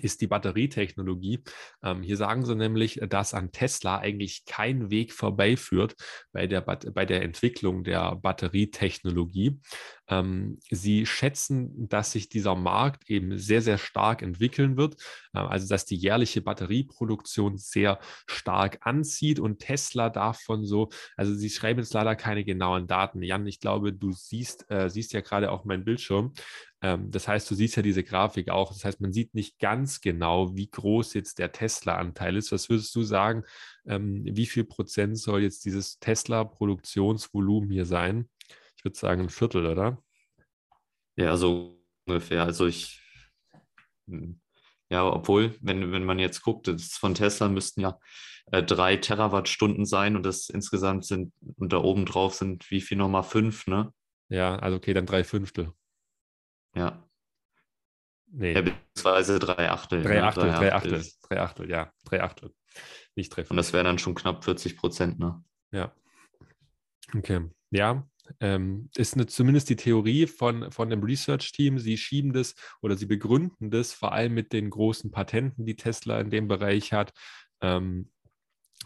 ist 0.00 0.20
die 0.20 0.26
Batterietechnologie. 0.26 1.42
Ähm, 1.82 2.02
hier 2.02 2.16
sagen 2.16 2.44
sie 2.44 2.54
nämlich, 2.54 3.00
dass 3.08 3.34
an 3.34 3.52
Tesla 3.52 3.98
eigentlich 3.98 4.44
kein 4.44 4.90
Weg 4.90 5.12
vorbeiführt 5.12 5.94
bei 6.32 6.46
der, 6.46 6.60
bei 6.60 7.04
der 7.04 7.22
Entwicklung 7.22 7.84
der 7.84 8.16
Batterietechnologie. 8.16 9.60
Ähm, 10.08 10.58
sie 10.70 11.06
schätzen, 11.06 11.88
dass 11.88 12.12
sich 12.12 12.28
dieser 12.28 12.54
Markt 12.54 13.10
eben 13.10 13.38
sehr, 13.38 13.62
sehr 13.62 13.78
stark 13.78 14.22
entwickeln 14.22 14.76
wird, 14.76 14.96
äh, 15.34 15.38
also 15.38 15.68
dass 15.68 15.84
die 15.84 15.96
jährliche 15.96 16.42
Batterieproduktion 16.42 17.58
sehr 17.58 17.98
stark 18.26 18.78
anzieht 18.82 19.40
und 19.40 19.58
Tesla 19.58 20.10
davon 20.10 20.64
so, 20.64 20.90
also 21.16 21.34
sie 21.34 21.50
schreiben 21.50 21.80
jetzt 21.80 21.94
leider 21.94 22.14
keine 22.16 22.44
genauen 22.44 22.86
Daten. 22.86 23.22
Jan, 23.22 23.46
ich 23.46 23.60
glaube, 23.60 23.92
du 23.92 24.12
siehst, 24.12 24.70
äh, 24.70 24.88
siehst 24.88 25.12
ja 25.12 25.20
gerade 25.20 25.50
auch 25.50 25.64
meinen 25.64 25.84
Bildschirm. 25.84 26.32
Ähm, 26.82 27.10
das 27.10 27.26
heißt, 27.26 27.50
du 27.50 27.54
siehst 27.54 27.76
ja 27.76 27.82
diese 27.82 28.04
Grafik 28.04 28.50
auch. 28.50 28.72
Das 28.72 28.84
heißt, 28.84 29.00
man 29.00 29.12
sieht 29.12 29.34
nicht 29.34 29.58
ganz 29.58 30.00
genau, 30.00 30.54
wie 30.56 30.68
groß 30.70 31.14
jetzt 31.14 31.38
der 31.38 31.52
Tesla-Anteil 31.52 32.36
ist. 32.36 32.52
Was 32.52 32.68
würdest 32.68 32.94
du 32.94 33.02
sagen, 33.02 33.44
ähm, 33.86 34.22
wie 34.24 34.46
viel 34.46 34.64
Prozent 34.64 35.18
soll 35.18 35.42
jetzt 35.42 35.64
dieses 35.64 35.98
Tesla-Produktionsvolumen 35.98 37.70
hier 37.70 37.86
sein? 37.86 38.28
Ich 38.76 38.84
würde 38.84 38.96
sagen 38.96 39.22
ein 39.22 39.28
Viertel, 39.30 39.66
oder? 39.66 40.02
Ja, 41.16 41.36
so 41.36 41.82
ungefähr. 42.06 42.44
Also 42.44 42.66
ich, 42.66 43.00
hm, 44.06 44.40
ja, 44.90 45.04
obwohl, 45.04 45.56
wenn, 45.60 45.92
wenn 45.92 46.04
man 46.04 46.18
jetzt 46.18 46.42
guckt, 46.42 46.68
das 46.68 46.92
von 46.92 47.14
Tesla 47.14 47.48
müssten 47.48 47.80
ja 47.80 47.98
äh, 48.52 48.62
drei 48.62 48.96
Terawattstunden 48.96 49.84
sein 49.84 50.16
und 50.16 50.24
das 50.24 50.48
insgesamt 50.48 51.04
sind, 51.04 51.32
und 51.56 51.72
da 51.72 51.78
oben 51.78 52.06
drauf 52.06 52.34
sind 52.34 52.70
wie 52.70 52.80
viel 52.80 52.96
nochmal 52.96 53.24
fünf, 53.24 53.66
ne? 53.66 53.92
Ja, 54.28 54.56
also 54.56 54.76
okay, 54.76 54.92
dann 54.92 55.06
drei 55.06 55.24
Fünftel. 55.24 55.72
Ja. 56.74 57.02
Nee. 58.28 58.52
Ja, 58.52 58.60
beziehungsweise 58.60 59.38
drei 59.38 59.70
Achtel. 59.70 60.02
Drei 60.02 60.22
Achtel, 60.22 60.46
ne? 60.46 60.52
drei 60.52 60.74
Achtel, 60.74 61.06
drei 61.28 61.40
Achtel, 61.40 61.70
ja, 61.70 61.92
drei 62.04 62.22
Achtel. 62.22 62.52
Nicht 63.14 63.32
treffen. 63.32 63.52
Und 63.52 63.56
das 63.56 63.72
wäre 63.72 63.84
dann 63.84 63.98
schon 63.98 64.14
knapp 64.14 64.44
40 64.44 64.76
Prozent, 64.76 65.18
ne? 65.18 65.42
Ja. 65.70 65.94
Okay. 67.14 67.48
Ja, 67.70 68.06
ähm, 68.40 68.90
ist 68.96 69.14
eine, 69.14 69.26
zumindest 69.26 69.68
die 69.70 69.76
Theorie 69.76 70.26
von, 70.26 70.70
von 70.70 70.90
dem 70.90 71.02
Research-Team. 71.02 71.78
Sie 71.78 71.96
schieben 71.96 72.32
das 72.32 72.54
oder 72.82 72.96
sie 72.96 73.06
begründen 73.06 73.70
das 73.70 73.92
vor 73.92 74.12
allem 74.12 74.34
mit 74.34 74.52
den 74.52 74.70
großen 74.70 75.10
Patenten, 75.10 75.66
die 75.66 75.76
Tesla 75.76 76.20
in 76.20 76.30
dem 76.30 76.48
Bereich 76.48 76.92
hat. 76.92 77.12
Ähm, 77.60 78.10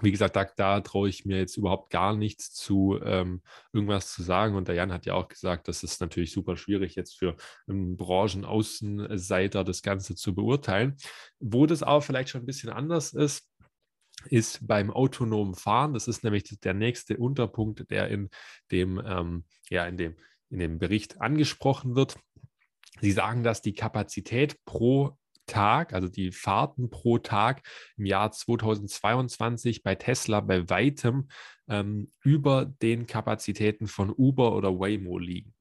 wie 0.03 0.13
gesagt, 0.13 0.37
da, 0.37 0.45
da 0.45 0.81
traue 0.81 1.09
ich 1.09 1.25
mir 1.25 1.39
jetzt 1.39 1.57
überhaupt 1.57 1.91
gar 1.91 2.17
nichts 2.17 2.53
zu, 2.53 2.99
ähm, 3.05 3.43
irgendwas 3.73 4.13
zu 4.13 4.23
sagen. 4.23 4.55
Und 4.55 4.69
der 4.69 4.77
Jan 4.77 4.93
hat 4.93 5.05
ja 5.05 5.15
auch 5.15 5.29
gesagt, 5.29 5.69
das 5.69 5.83
ist 5.83 6.01
natürlich 6.01 6.33
super 6.33 6.57
schwierig 6.57 6.95
jetzt 6.95 7.19
für 7.19 7.37
einen 7.67 7.97
Branchenaußenseiter 7.97 9.65
das 9.65 9.83
Ganze 9.83 10.15
zu 10.15 10.35
beurteilen. 10.35 10.97
Wo 11.41 11.67
das 11.67 11.83
auch 11.83 12.03
vielleicht 12.03 12.31
schon 12.31 12.43
ein 12.43 12.47
bisschen 12.47 12.71
anders 12.71 13.13
ist, 13.13 13.50
ist 14.27 14.67
beim 14.67 14.91
autonomen 14.91 15.55
Fahren. 15.55 15.95
Das 15.95 16.09
ist 16.09 16.25
nämlich 16.25 16.45
der 16.61 16.75
nächste 16.75 17.17
Unterpunkt, 17.17 17.91
der 17.91 18.09
in 18.09 18.31
dem, 18.71 19.03
ähm, 19.05 19.45
ja, 19.69 19.87
in 19.87 19.97
dem, 19.97 20.17
in 20.50 20.59
dem 20.59 20.79
Bericht 20.79 21.21
angesprochen 21.21 21.95
wird. 21.95 22.19
Sie 23.00 23.12
sagen, 23.12 23.43
dass 23.43 23.62
die 23.62 23.75
Kapazität 23.75 24.65
pro 24.65 25.17
Tag, 25.47 25.93
also 25.95 26.09
die 26.09 26.31
Fahrten 26.31 26.91
pro 26.91 27.19
Tag 27.19 27.62
im 27.97 28.07
Jahr 28.07 28.31
2022 28.31 29.83
bei 29.83 29.97
Tesla 29.97 30.41
bei 30.41 30.69
weitem 30.69 31.29
ähm, 31.69 32.12
über 32.23 32.67
den 32.67 33.07
Kapazitäten 33.07 33.89
von 33.89 34.11
Uber 34.11 34.55
oder 34.55 34.79
Waymo 34.79 35.19
liegen. 35.19 35.55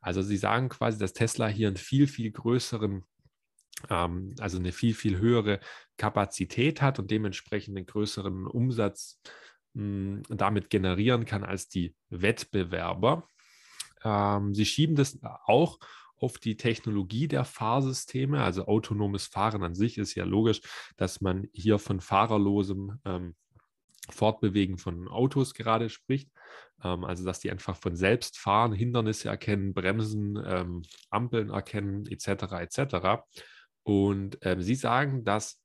Also 0.00 0.22
sie 0.22 0.36
sagen 0.36 0.68
quasi, 0.68 0.98
dass 0.98 1.12
Tesla 1.12 1.48
hier 1.48 1.68
einen 1.68 1.76
viel, 1.76 2.06
viel 2.06 2.30
größeren 2.30 3.04
also 3.88 4.58
eine 4.58 4.72
viel, 4.72 4.94
viel 4.94 5.18
höhere 5.18 5.60
Kapazität 5.96 6.80
hat 6.80 6.98
und 6.98 7.10
dementsprechend 7.10 7.76
einen 7.76 7.86
größeren 7.86 8.46
Umsatz 8.46 9.20
mh, 9.74 9.82
hm, 9.82 10.22
damit 10.28 10.70
generieren 10.70 11.24
kann 11.26 11.44
als 11.44 11.68
die 11.68 11.94
Wettbewerber. 12.08 13.28
Ähm, 14.02 14.54
sie 14.54 14.66
schieben 14.66 14.96
das 14.96 15.18
auch 15.44 15.78
auf 16.18 16.38
die 16.38 16.56
Technologie 16.56 17.28
der 17.28 17.44
Fahrsysteme. 17.44 18.42
Also 18.42 18.66
autonomes 18.66 19.26
Fahren 19.26 19.62
an 19.62 19.74
sich 19.74 19.98
ist 19.98 20.14
ja 20.14 20.24
logisch, 20.24 20.62
dass 20.96 21.20
man 21.20 21.48
hier 21.52 21.78
von 21.78 22.00
fahrerlosem 22.00 22.98
ähm, 23.04 23.34
Fortbewegen 24.10 24.78
von 24.78 25.08
Autos 25.08 25.52
gerade 25.54 25.90
spricht. 25.90 26.30
Ähm, 26.82 27.04
also 27.04 27.24
dass 27.24 27.40
die 27.40 27.50
einfach 27.50 27.76
von 27.76 27.96
selbst 27.96 28.38
fahren, 28.38 28.72
Hindernisse 28.72 29.28
erkennen, 29.28 29.74
Bremsen, 29.74 30.42
ähm, 30.44 30.82
Ampeln 31.10 31.50
erkennen, 31.50 32.06
etc. 32.06 32.52
etc. 32.60 33.22
Und 33.86 34.44
äh, 34.44 34.60
Sie 34.60 34.74
sagen, 34.74 35.22
dass 35.22 35.62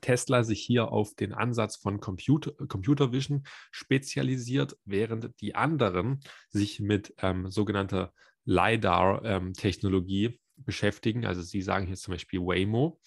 Tesla 0.00 0.44
sich 0.44 0.62
hier 0.62 0.92
auf 0.92 1.14
den 1.16 1.32
Ansatz 1.32 1.74
von 1.74 1.98
Computer, 1.98 2.52
Computer 2.68 3.10
Vision 3.10 3.42
spezialisiert, 3.72 4.78
während 4.84 5.40
die 5.40 5.56
anderen 5.56 6.20
sich 6.50 6.78
mit 6.78 7.12
ähm, 7.18 7.50
sogenannter 7.50 8.12
LiDAR-Technologie 8.44 10.24
ähm, 10.26 10.38
beschäftigen. 10.54 11.26
Also 11.26 11.42
Sie 11.42 11.62
sagen 11.62 11.86
hier 11.86 11.96
zum 11.96 12.12
Beispiel 12.12 12.38
Waymo. 12.38 13.00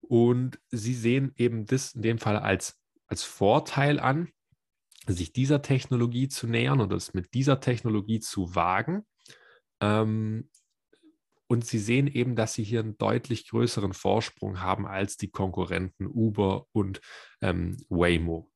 Und 0.00 0.58
Sie 0.70 0.94
sehen 0.94 1.34
eben 1.36 1.66
das 1.66 1.92
in 1.92 2.00
dem 2.00 2.18
Fall 2.18 2.38
als, 2.38 2.80
als 3.08 3.24
Vorteil 3.24 4.00
an, 4.00 4.30
sich 5.06 5.34
dieser 5.34 5.60
Technologie 5.60 6.28
zu 6.28 6.46
nähern 6.46 6.80
oder 6.80 6.96
es 6.96 7.12
mit 7.12 7.34
dieser 7.34 7.60
Technologie 7.60 8.20
zu 8.20 8.54
wagen. 8.54 9.04
Ähm, 9.82 10.48
und 11.50 11.66
sie 11.66 11.80
sehen 11.80 12.06
eben, 12.06 12.36
dass 12.36 12.54
sie 12.54 12.62
hier 12.62 12.78
einen 12.78 12.96
deutlich 12.96 13.48
größeren 13.48 13.92
Vorsprung 13.92 14.60
haben 14.60 14.86
als 14.86 15.16
die 15.16 15.32
Konkurrenten 15.32 16.06
Uber 16.06 16.66
und 16.70 17.00
ähm, 17.40 17.76
Waymo. 17.88 18.48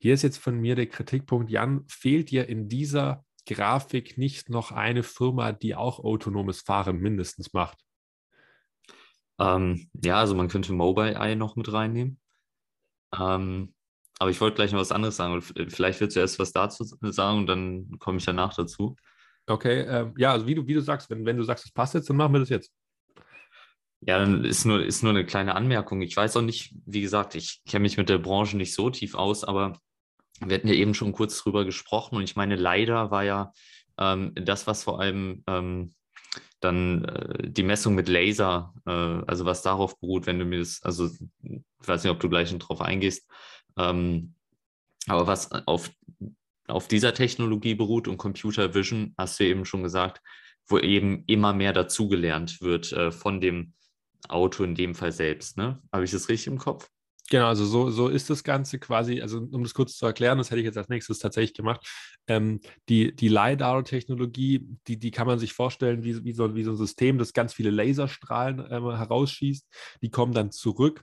Hier 0.00 0.14
ist 0.14 0.22
jetzt 0.22 0.38
von 0.38 0.60
mir 0.60 0.76
der 0.76 0.86
Kritikpunkt, 0.86 1.50
Jan, 1.50 1.84
fehlt 1.88 2.30
dir 2.30 2.48
in 2.48 2.68
dieser 2.68 3.24
Grafik 3.48 4.16
nicht 4.16 4.48
noch 4.48 4.70
eine 4.70 5.02
Firma, 5.02 5.50
die 5.50 5.74
auch 5.74 5.98
autonomes 5.98 6.60
Fahren 6.60 7.00
mindestens 7.00 7.52
macht? 7.52 7.84
Ähm, 9.40 9.90
ja, 9.92 10.20
also 10.20 10.36
man 10.36 10.46
könnte 10.46 10.72
Mobileye 10.72 11.34
noch 11.34 11.56
mit 11.56 11.72
reinnehmen. 11.72 12.20
Ähm, 13.12 13.74
aber 14.20 14.30
ich 14.30 14.40
wollte 14.40 14.54
gleich 14.54 14.70
noch 14.70 14.78
was 14.78 14.92
anderes 14.92 15.16
sagen. 15.16 15.42
Vielleicht 15.42 15.98
wird 15.98 16.12
zuerst 16.12 16.38
was 16.38 16.52
dazu 16.52 16.84
sagen 16.84 17.38
und 17.38 17.46
dann 17.48 17.98
komme 17.98 18.18
ich 18.18 18.24
danach 18.24 18.54
dazu. 18.54 18.94
Okay, 19.48 19.80
ähm, 19.80 20.14
ja, 20.18 20.32
also 20.32 20.46
wie 20.46 20.54
du, 20.54 20.66
wie 20.66 20.74
du 20.74 20.82
sagst, 20.82 21.08
wenn, 21.08 21.24
wenn 21.24 21.38
du 21.38 21.42
sagst, 21.42 21.64
es 21.64 21.72
passt 21.72 21.94
jetzt, 21.94 22.10
dann 22.10 22.16
machen 22.16 22.34
wir 22.34 22.40
das 22.40 22.50
jetzt. 22.50 22.70
Ja, 24.00 24.18
dann 24.18 24.44
ist 24.44 24.64
nur, 24.64 24.84
ist 24.84 25.02
nur 25.02 25.10
eine 25.10 25.24
kleine 25.24 25.54
Anmerkung. 25.54 26.02
Ich 26.02 26.16
weiß 26.16 26.36
auch 26.36 26.42
nicht, 26.42 26.74
wie 26.86 27.00
gesagt, 27.00 27.34
ich 27.34 27.62
kenne 27.66 27.82
mich 27.82 27.96
mit 27.96 28.08
der 28.08 28.18
Branche 28.18 28.56
nicht 28.56 28.74
so 28.74 28.90
tief 28.90 29.14
aus, 29.14 29.44
aber 29.44 29.78
wir 30.40 30.54
hatten 30.54 30.68
ja 30.68 30.74
eben 30.74 30.94
schon 30.94 31.12
kurz 31.12 31.42
drüber 31.42 31.64
gesprochen 31.64 32.16
und 32.16 32.22
ich 32.22 32.36
meine, 32.36 32.56
leider 32.56 33.10
war 33.10 33.24
ja 33.24 33.52
ähm, 33.98 34.32
das, 34.34 34.66
was 34.66 34.84
vor 34.84 35.00
allem 35.00 35.42
ähm, 35.48 35.92
dann 36.60 37.04
äh, 37.04 37.50
die 37.50 37.62
Messung 37.62 37.94
mit 37.94 38.08
Laser, 38.08 38.74
äh, 38.86 38.90
also 38.90 39.46
was 39.46 39.62
darauf 39.62 39.98
beruht, 39.98 40.26
wenn 40.26 40.38
du 40.38 40.44
mir 40.44 40.58
das, 40.58 40.80
also 40.82 41.06
ich 41.42 41.88
weiß 41.88 42.04
nicht, 42.04 42.12
ob 42.12 42.20
du 42.20 42.28
gleich 42.28 42.56
drauf 42.58 42.82
eingehst, 42.82 43.26
ähm, 43.76 44.34
aber 45.08 45.26
was 45.26 45.50
auf 45.66 45.90
auf 46.68 46.88
dieser 46.88 47.14
Technologie 47.14 47.74
beruht 47.74 48.08
und 48.08 48.18
Computer 48.18 48.74
Vision, 48.74 49.14
hast 49.18 49.40
du 49.40 49.44
eben 49.44 49.64
schon 49.64 49.82
gesagt, 49.82 50.20
wo 50.66 50.78
eben 50.78 51.24
immer 51.26 51.52
mehr 51.52 51.72
dazugelernt 51.72 52.60
wird 52.60 52.92
äh, 52.92 53.10
von 53.10 53.40
dem 53.40 53.72
Auto 54.28 54.64
in 54.64 54.74
dem 54.74 54.94
Fall 54.94 55.12
selbst. 55.12 55.56
Ne? 55.56 55.82
Habe 55.92 56.04
ich 56.04 56.10
das 56.10 56.28
richtig 56.28 56.48
im 56.48 56.58
Kopf? 56.58 56.88
Genau, 57.30 57.46
also 57.46 57.66
so, 57.66 57.90
so 57.90 58.08
ist 58.08 58.30
das 58.30 58.42
Ganze 58.42 58.78
quasi, 58.78 59.20
also 59.20 59.38
um 59.38 59.62
das 59.62 59.74
kurz 59.74 59.96
zu 59.96 60.06
erklären, 60.06 60.38
das 60.38 60.50
hätte 60.50 60.60
ich 60.60 60.64
jetzt 60.64 60.78
als 60.78 60.88
nächstes 60.88 61.18
tatsächlich 61.18 61.54
gemacht. 61.54 61.86
Ähm, 62.26 62.60
die 62.88 63.14
die 63.14 63.28
LiDAR-Technologie, 63.28 64.66
die, 64.86 64.98
die 64.98 65.10
kann 65.10 65.26
man 65.26 65.38
sich 65.38 65.52
vorstellen 65.52 66.04
wie, 66.04 66.24
wie, 66.24 66.32
so, 66.32 66.54
wie 66.54 66.64
so 66.64 66.70
ein 66.70 66.76
System, 66.76 67.18
das 67.18 67.34
ganz 67.34 67.52
viele 67.52 67.70
Laserstrahlen 67.70 68.60
ähm, 68.70 68.96
herausschießt. 68.96 69.66
Die 70.00 70.10
kommen 70.10 70.32
dann 70.32 70.52
zurück 70.52 71.02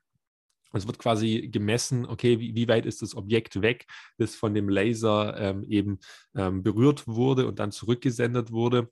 es 0.77 0.87
wird 0.87 0.99
quasi 0.99 1.49
gemessen, 1.51 2.05
okay, 2.05 2.39
wie, 2.39 2.55
wie, 2.55 2.67
weit 2.67 2.85
ist 2.85 3.01
das 3.01 3.15
Objekt 3.15 3.61
weg, 3.61 3.85
das 4.17 4.35
von 4.35 4.53
dem 4.53 4.69
Laser 4.69 5.37
ähm, 5.37 5.63
eben 5.63 5.99
ähm, 6.35 6.63
berührt 6.63 7.07
wurde 7.07 7.47
und 7.47 7.59
dann 7.59 7.71
zurückgesendet 7.71 8.51
wurde, 8.51 8.89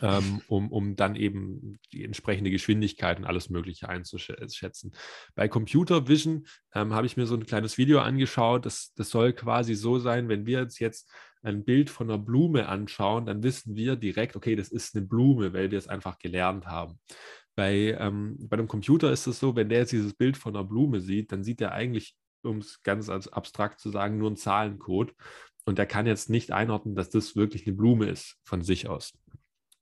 ähm, 0.00 0.40
um, 0.48 0.70
um 0.70 0.96
dann 0.96 1.16
eben 1.16 1.78
die 1.92 2.04
entsprechende 2.04 2.50
Geschwindigkeit 2.50 3.18
und 3.18 3.24
alles 3.24 3.50
Mögliche 3.50 3.88
einzuschätzen. 3.88 4.92
Bei 5.34 5.48
Computer 5.48 6.08
Vision 6.08 6.46
ähm, 6.74 6.94
habe 6.94 7.06
ich 7.06 7.16
mir 7.16 7.26
so 7.26 7.34
ein 7.34 7.46
kleines 7.46 7.78
Video 7.78 8.00
angeschaut. 8.00 8.64
Das, 8.64 8.92
das 8.94 9.10
soll 9.10 9.32
quasi 9.32 9.74
so 9.74 9.98
sein, 9.98 10.28
wenn 10.28 10.46
wir 10.46 10.60
jetzt, 10.60 10.78
jetzt 10.78 11.10
ein 11.42 11.64
Bild 11.64 11.90
von 11.90 12.08
einer 12.08 12.18
Blume 12.18 12.68
anschauen, 12.68 13.26
dann 13.26 13.42
wissen 13.42 13.74
wir 13.74 13.96
direkt, 13.96 14.36
okay, 14.36 14.54
das 14.54 14.68
ist 14.68 14.94
eine 14.94 15.04
Blume, 15.04 15.52
weil 15.52 15.70
wir 15.70 15.78
es 15.78 15.88
einfach 15.88 16.18
gelernt 16.18 16.66
haben. 16.66 17.00
Bei, 17.54 17.96
ähm, 17.98 18.36
bei 18.48 18.56
einem 18.56 18.68
Computer 18.68 19.12
ist 19.12 19.26
es 19.26 19.38
so, 19.38 19.54
wenn 19.56 19.68
der 19.68 19.80
jetzt 19.80 19.92
dieses 19.92 20.14
Bild 20.14 20.36
von 20.36 20.56
einer 20.56 20.64
Blume 20.64 21.00
sieht, 21.00 21.32
dann 21.32 21.44
sieht 21.44 21.60
er 21.60 21.72
eigentlich, 21.72 22.16
um 22.42 22.58
es 22.58 22.82
ganz 22.82 23.08
abstrakt 23.08 23.80
zu 23.80 23.90
sagen, 23.90 24.18
nur 24.18 24.28
einen 24.28 24.36
Zahlencode. 24.36 25.14
Und 25.64 25.78
der 25.78 25.86
kann 25.86 26.06
jetzt 26.06 26.30
nicht 26.30 26.50
einordnen, 26.50 26.94
dass 26.94 27.10
das 27.10 27.36
wirklich 27.36 27.66
eine 27.66 27.76
Blume 27.76 28.08
ist 28.08 28.36
von 28.44 28.62
sich 28.62 28.88
aus. 28.88 29.12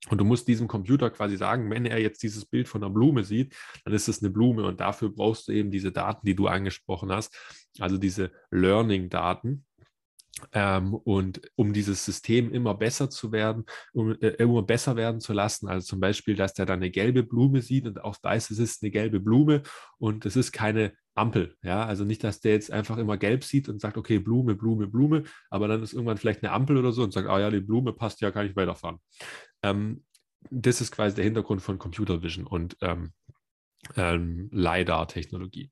Und 0.08 0.18
du 0.18 0.24
musst 0.24 0.48
diesem 0.48 0.66
Computer 0.66 1.10
quasi 1.10 1.36
sagen, 1.36 1.70
wenn 1.70 1.84
er 1.84 2.00
jetzt 2.00 2.22
dieses 2.22 2.46
Bild 2.46 2.68
von 2.68 2.82
einer 2.82 2.92
Blume 2.92 3.22
sieht, 3.22 3.54
dann 3.84 3.92
ist 3.92 4.08
es 4.08 4.22
eine 4.22 4.30
Blume. 4.30 4.64
Und 4.64 4.80
dafür 4.80 5.10
brauchst 5.10 5.48
du 5.48 5.52
eben 5.52 5.70
diese 5.70 5.92
Daten, 5.92 6.26
die 6.26 6.34
du 6.34 6.46
angesprochen 6.46 7.12
hast, 7.12 7.36
also 7.78 7.98
diese 7.98 8.32
Learning-Daten. 8.50 9.66
Ähm, 10.52 10.94
und 10.94 11.40
um 11.56 11.72
dieses 11.72 12.04
System 12.04 12.52
immer 12.52 12.74
besser 12.74 13.10
zu 13.10 13.32
werden, 13.32 13.64
um 13.92 14.12
äh, 14.20 14.28
immer 14.38 14.62
besser 14.62 14.96
werden 14.96 15.20
zu 15.20 15.32
lassen, 15.32 15.68
also 15.68 15.86
zum 15.86 16.00
Beispiel, 16.00 16.34
dass 16.34 16.54
der 16.54 16.66
dann 16.66 16.80
eine 16.80 16.90
gelbe 16.90 17.22
Blume 17.22 17.62
sieht 17.62 17.86
und 17.86 18.02
auch 18.02 18.16
weiß, 18.22 18.50
es 18.50 18.58
ist 18.58 18.82
eine 18.82 18.90
gelbe 18.90 19.20
Blume 19.20 19.62
und 19.98 20.26
es 20.26 20.36
ist 20.36 20.52
keine 20.52 20.92
Ampel, 21.14 21.56
ja, 21.62 21.84
also 21.84 22.04
nicht, 22.04 22.24
dass 22.24 22.40
der 22.40 22.52
jetzt 22.52 22.70
einfach 22.70 22.96
immer 22.96 23.16
gelb 23.16 23.44
sieht 23.44 23.68
und 23.68 23.80
sagt, 23.80 23.96
okay, 23.96 24.18
Blume, 24.18 24.54
Blume, 24.54 24.86
Blume, 24.86 25.24
aber 25.50 25.68
dann 25.68 25.82
ist 25.82 25.92
irgendwann 25.92 26.16
vielleicht 26.16 26.42
eine 26.42 26.52
Ampel 26.52 26.76
oder 26.76 26.92
so 26.92 27.02
und 27.02 27.12
sagt, 27.12 27.28
ah 27.28 27.40
ja, 27.40 27.50
die 27.50 27.60
Blume 27.60 27.92
passt 27.92 28.20
ja, 28.20 28.30
kann 28.30 28.46
ich 28.46 28.56
weiterfahren. 28.56 28.98
Ähm, 29.62 30.04
das 30.50 30.80
ist 30.80 30.92
quasi 30.92 31.16
der 31.16 31.24
Hintergrund 31.24 31.60
von 31.60 31.78
Computer 31.78 32.22
Vision 32.22 32.46
und 32.46 32.76
ähm, 32.80 33.12
ähm, 33.96 34.48
LiDAR-Technologie. 34.52 35.70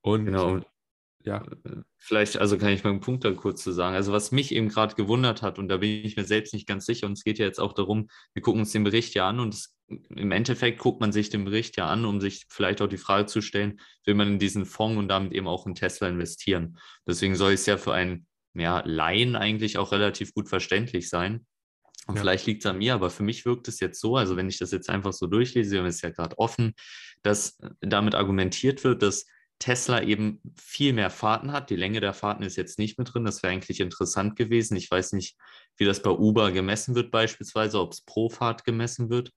Und 0.00 0.26
genau 0.26 0.60
ja, 1.26 1.44
vielleicht, 1.98 2.38
also 2.38 2.56
kann 2.56 2.68
ich 2.68 2.84
mal 2.84 2.90
einen 2.90 3.00
Punkt 3.00 3.24
da 3.24 3.32
kurz 3.32 3.62
zu 3.62 3.72
sagen. 3.72 3.96
Also 3.96 4.12
was 4.12 4.30
mich 4.30 4.54
eben 4.54 4.68
gerade 4.68 4.94
gewundert 4.94 5.42
hat, 5.42 5.58
und 5.58 5.68
da 5.68 5.78
bin 5.78 6.04
ich 6.04 6.16
mir 6.16 6.24
selbst 6.24 6.54
nicht 6.54 6.68
ganz 6.68 6.86
sicher, 6.86 7.06
und 7.06 7.14
es 7.14 7.24
geht 7.24 7.38
ja 7.38 7.46
jetzt 7.46 7.58
auch 7.58 7.72
darum, 7.72 8.08
wir 8.32 8.42
gucken 8.42 8.60
uns 8.60 8.70
den 8.70 8.84
Bericht 8.84 9.14
ja 9.14 9.28
an 9.28 9.40
und 9.40 9.52
es, 9.52 9.76
im 9.88 10.30
Endeffekt 10.30 10.78
guckt 10.78 11.00
man 11.00 11.10
sich 11.10 11.28
den 11.28 11.44
Bericht 11.44 11.76
ja 11.76 11.88
an, 11.88 12.04
um 12.04 12.20
sich 12.20 12.46
vielleicht 12.48 12.80
auch 12.80 12.86
die 12.86 12.96
Frage 12.96 13.26
zu 13.26 13.40
stellen, 13.40 13.80
will 14.04 14.14
man 14.14 14.28
in 14.28 14.38
diesen 14.38 14.66
Fonds 14.66 14.98
und 14.98 15.08
damit 15.08 15.32
eben 15.32 15.48
auch 15.48 15.66
in 15.66 15.74
Tesla 15.74 16.08
investieren. 16.08 16.78
Deswegen 17.08 17.34
soll 17.34 17.52
es 17.52 17.66
ja 17.66 17.76
für 17.76 17.92
einen 17.92 18.26
ja, 18.54 18.82
Laien 18.86 19.34
eigentlich 19.34 19.78
auch 19.78 19.90
relativ 19.90 20.32
gut 20.32 20.48
verständlich 20.48 21.08
sein. 21.08 21.44
Und 22.06 22.14
ja. 22.14 22.20
vielleicht 22.20 22.46
liegt 22.46 22.64
es 22.64 22.70
an 22.70 22.78
mir, 22.78 22.94
aber 22.94 23.10
für 23.10 23.24
mich 23.24 23.44
wirkt 23.44 23.66
es 23.66 23.80
jetzt 23.80 24.00
so, 24.00 24.16
also 24.16 24.36
wenn 24.36 24.48
ich 24.48 24.58
das 24.58 24.70
jetzt 24.70 24.88
einfach 24.88 25.12
so 25.12 25.26
durchlese, 25.26 25.80
und 25.80 25.86
es 25.86 25.96
ist 25.96 26.02
ja 26.02 26.10
gerade 26.10 26.38
offen, 26.38 26.74
dass 27.22 27.58
damit 27.80 28.14
argumentiert 28.14 28.84
wird, 28.84 29.02
dass 29.02 29.26
Tesla 29.58 30.02
eben 30.02 30.40
viel 30.56 30.92
mehr 30.92 31.10
Fahrten 31.10 31.52
hat. 31.52 31.70
Die 31.70 31.76
Länge 31.76 32.00
der 32.00 32.12
Fahrten 32.12 32.42
ist 32.42 32.56
jetzt 32.56 32.78
nicht 32.78 32.98
mit 32.98 33.12
drin. 33.12 33.24
Das 33.24 33.42
wäre 33.42 33.52
eigentlich 33.52 33.80
interessant 33.80 34.36
gewesen. 34.36 34.76
Ich 34.76 34.90
weiß 34.90 35.12
nicht, 35.12 35.36
wie 35.76 35.84
das 35.84 36.02
bei 36.02 36.10
Uber 36.10 36.52
gemessen 36.52 36.94
wird 36.94 37.10
beispielsweise, 37.10 37.80
ob 37.80 37.92
es 37.92 38.02
pro 38.02 38.28
Fahrt 38.28 38.64
gemessen 38.64 39.10
wird. 39.10 39.32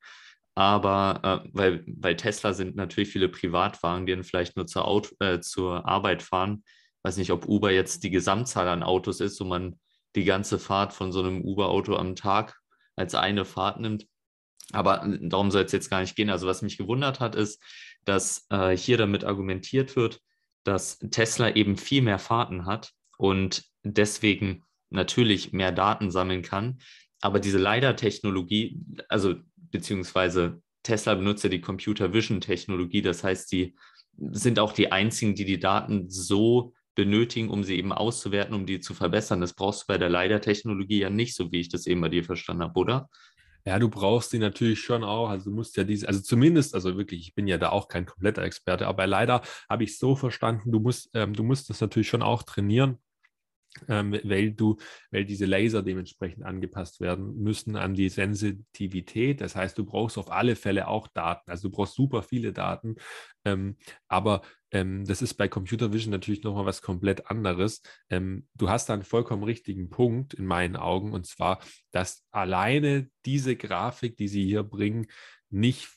Aber 0.56 1.44
äh, 1.46 1.50
weil 1.54 1.84
bei 1.88 2.14
Tesla 2.16 2.54
sind 2.54 2.76
natürlich 2.76 3.10
viele 3.10 3.30
Privatwagen, 3.30 4.06
die 4.06 4.12
dann 4.12 4.24
vielleicht 4.24 4.58
nur 4.58 4.68
zur, 4.68 4.86
Auto, 4.86 5.16
äh, 5.20 5.40
zur 5.40 5.88
Arbeit 5.88 6.22
fahren. 6.22 6.64
Ich 6.66 7.04
weiß 7.04 7.18
nicht, 7.18 7.32
ob 7.32 7.48
Uber 7.48 7.72
jetzt 7.72 8.04
die 8.04 8.10
Gesamtzahl 8.10 8.68
an 8.68 8.84
Autos 8.84 9.22
ist, 9.22 9.40
wo 9.40 9.46
man 9.46 9.80
die 10.16 10.26
ganze 10.26 10.60
Fahrt 10.60 10.92
von 10.92 11.12
so 11.12 11.22
einem 11.22 11.42
Uber-Auto 11.42 11.96
am 11.96 12.16
Tag 12.16 12.60
als 12.96 13.16
eine 13.16 13.46
Fahrt 13.46 13.80
nimmt. 13.80 14.06
Aber 14.72 15.18
darum 15.22 15.52
soll 15.52 15.64
es 15.64 15.72
jetzt 15.72 15.90
gar 15.90 16.02
nicht 16.02 16.16
gehen. 16.16 16.30
Also 16.30 16.48
was 16.48 16.62
mich 16.62 16.78
gewundert 16.78 17.20
hat, 17.20 17.36
ist, 17.36 17.62
dass 18.06 18.46
äh, 18.50 18.76
hier 18.76 18.98
damit 18.98 19.24
argumentiert 19.24 19.96
wird, 19.96 20.20
dass 20.64 21.00
Tesla 21.12 21.56
eben 21.56 21.78
viel 21.78 22.02
mehr 22.02 22.20
Fahrten 22.20 22.66
hat 22.66 22.92
und 23.18 23.64
deswegen 23.84 24.64
natürlich 24.90 25.54
mehr 25.54 25.72
Daten 25.72 26.12
sammeln 26.12 26.42
kann. 26.42 26.80
Aber 27.22 27.40
diese 27.40 27.58
LiDAR-Technologie, 27.58 28.80
also 29.08 29.36
beziehungsweise 29.56 30.62
Tesla 30.84 31.16
benutzt 31.16 31.44
ja 31.44 31.50
die 31.50 31.62
Computer 31.62 32.14
Vision-Technologie, 32.14 33.02
das 33.02 33.24
heißt, 33.24 33.52
die 33.52 33.76
sind 34.32 34.60
auch 34.60 34.72
die 34.72 34.92
einzigen, 34.92 35.36
die 35.36 35.46
die 35.46 35.60
Daten 35.60 36.10
so 36.10 36.74
benötigen, 36.96 37.50
um 37.50 37.64
sie 37.64 37.78
eben 37.78 37.94
auszuwerten, 37.94 38.54
um 38.54 38.66
die 38.66 38.80
zu 38.80 38.94
verbessern. 38.94 39.42
Das 39.42 39.54
brauchst 39.54 39.84
du 39.84 39.86
bei 39.88 39.98
der 39.98 40.10
LiDAR-Technologie 40.10 41.00
ja 41.00 41.10
nicht, 41.10 41.36
so 41.36 41.52
wie 41.52 41.62
ich 41.62 41.70
das 41.70 41.88
eben 41.88 42.02
bei 42.02 42.10
dir 42.10 42.24
verstanden 42.24 42.64
habe, 42.64 42.80
oder? 42.80 43.10
Ja, 43.70 43.78
du 43.78 43.88
brauchst 43.88 44.34
die 44.34 44.40
natürlich 44.40 44.80
schon 44.82 45.04
auch. 45.04 45.30
Also 45.30 45.52
du 45.52 45.56
musst 45.56 45.78
ja 45.78 45.84
diese, 45.84 46.08
also 46.08 46.22
zumindest, 46.22 46.74
also 46.74 46.98
wirklich, 46.98 47.22
ich 47.22 47.36
bin 47.36 47.46
ja 47.46 47.60
da 47.60 47.70
auch 47.70 47.88
kein 47.88 48.08
kompletter 48.08 48.42
Experte, 48.42 48.88
aber 48.88 49.06
leider 49.06 49.44
habe 49.70 49.84
ich 49.84 50.00
so 50.00 50.16
verstanden, 50.16 50.72
du 50.72 50.80
musst, 50.80 51.12
ähm, 51.14 51.34
du 51.36 51.44
musst 51.44 51.70
das 51.70 51.80
natürlich 51.80 52.10
schon 52.10 52.24
auch 52.24 52.42
trainieren 52.42 52.98
ähm, 53.88 54.20
weil 54.24 54.52
du, 54.52 54.78
weil 55.12 55.26
diese 55.26 55.46
Laser 55.46 55.84
dementsprechend 55.84 56.44
angepasst 56.44 57.00
werden 57.00 57.36
müssen 57.38 57.76
an 57.76 57.94
die 57.94 58.10
Sensitivität. 58.10 59.42
Das 59.42 59.56
heißt, 59.56 59.78
du 59.78 59.86
brauchst 59.86 60.18
auf 60.18 60.32
alle 60.32 60.56
Fälle 60.56 60.88
auch 60.88 61.08
Daten. 61.08 61.50
Also 61.50 61.70
du 61.70 61.76
brauchst 61.76 61.96
super 61.96 62.24
viele 62.24 62.54
Daten, 62.54 62.96
ähm, 63.46 63.78
aber 64.08 64.42
ähm, 64.72 65.06
das 65.06 65.22
ist 65.22 65.36
bei 65.36 65.48
Computer 65.48 65.94
Vision 65.94 66.12
natürlich 66.12 66.44
nochmal 66.44 66.66
was 66.66 66.82
komplett 66.82 67.28
anderes. 67.28 67.82
Ähm, 68.10 68.48
du 68.56 68.70
hast 68.70 68.90
da 68.90 68.94
einen 68.94 69.04
vollkommen 69.04 69.44
richtigen 69.44 69.90
Punkt 69.90 70.34
in 70.34 70.46
meinen 70.46 70.76
Augen, 70.76 71.14
und 71.14 71.26
zwar, 71.26 71.60
dass 71.92 72.26
alleine 72.32 73.10
diese 73.26 73.56
Grafik, 73.56 74.18
die 74.18 74.28
sie 74.28 74.46
hier 74.46 74.64
bringen, 74.64 75.08
nicht 75.50 75.90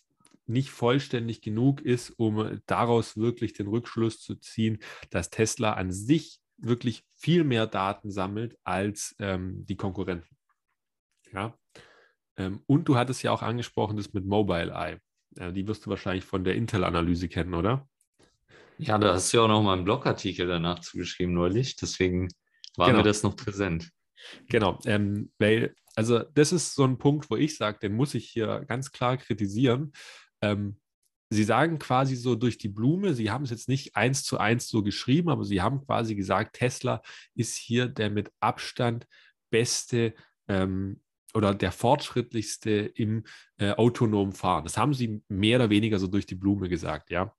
nicht 0.47 0.71
vollständig 0.71 1.41
genug 1.41 1.81
ist, 1.81 2.11
um 2.11 2.61
daraus 2.67 3.17
wirklich 3.17 3.53
den 3.53 3.69
Rückschluss 3.69 4.21
zu 4.21 4.35
ziehen, 4.35 4.79
dass 5.11 5.31
Tesla 5.31 5.75
an 5.75 5.93
sich 5.93 6.42
wirklich 6.63 7.05
viel 7.17 7.45
mehr 7.45 7.67
Daten 7.67 8.11
sammelt 8.11 8.57
als 8.65 9.15
ähm, 9.19 9.65
die 9.67 9.77
Konkurrenten. 9.77 10.37
Ja. 11.33 11.57
Ähm, 12.37 12.63
und 12.67 12.89
du 12.89 12.97
hattest 12.97 13.23
ja 13.23 13.33
auch 13.33 13.43
angesprochen, 13.43 13.97
das 13.97 14.13
mit 14.13 14.25
Mobile 14.25 14.73
Eye. 14.73 14.99
Äh, 15.37 15.53
die 15.53 15.67
wirst 15.67 15.87
du 15.87 15.91
wahrscheinlich 15.91 16.25
von 16.25 16.45
der 16.45 16.55
Intel-Analyse 16.55 17.29
kennen, 17.29 17.55
oder? 17.55 17.89
Ja, 18.79 18.99
da 18.99 19.15
hast 19.15 19.33
du 19.33 19.37
ja 19.37 19.45
auch 19.45 19.49
noch 19.49 19.63
mal 19.63 19.75
einen 19.75 19.85
Blogartikel 19.85 20.47
danach 20.47 20.81
zugeschrieben 20.81 21.35
neulich, 21.35 21.77
deswegen 21.77 22.29
war 22.77 22.89
genau. 22.89 22.99
mir 22.99 23.05
das 23.05 23.23
noch 23.23 23.37
präsent. 23.37 23.91
Genau, 24.49 24.79
ähm, 24.87 25.31
weil, 25.39 25.75
also 25.95 26.21
das 26.21 26.53
ist 26.53 26.75
so 26.75 26.85
ein 26.85 26.99
Punkt, 26.99 27.31
wo 27.31 27.37
ich 27.37 27.57
sage, 27.57 27.79
den 27.81 27.95
muss 27.95 28.15
ich 28.15 28.29
hier 28.31 28.65
ganz 28.67 28.93
klar 28.93 29.17
kritisieren. 29.17 29.93
Ähm, 30.41 30.81
Sie 31.33 31.45
sagen 31.45 31.79
quasi 31.79 32.17
so 32.17 32.35
durch 32.35 32.59
die 32.59 32.69
Blume, 32.69 33.15
Sie 33.15 33.31
haben 33.31 33.45
es 33.45 33.51
jetzt 33.51 33.69
nicht 33.69 33.97
eins 33.97 34.23
zu 34.23 34.39
eins 34.39 34.69
so 34.69 34.83
geschrieben, 34.83 35.31
aber 35.31 35.45
Sie 35.45 35.63
haben 35.63 35.85
quasi 35.85 36.15
gesagt, 36.15 36.57
Tesla 36.57 37.03
ist 37.35 37.57
hier 37.57 37.89
der 37.89 38.11
mit 38.11 38.31
Abstand 38.41 39.07
beste 39.51 40.15
ähm, 40.49 41.01
oder 41.35 41.55
der 41.55 41.73
fortschrittlichste 41.73 42.71
im 42.71 43.25
äh, 43.57 43.71
autonomen 43.73 44.33
Fahren. 44.33 44.65
Das 44.65 44.77
haben 44.77 44.93
Sie 44.93 45.23
mehr 45.29 45.57
oder 45.59 45.71
weniger 45.71 45.99
so 45.99 46.07
durch 46.07 46.27
die 46.27 46.35
Blume 46.35 46.69
gesagt, 46.69 47.11
ja. 47.11 47.35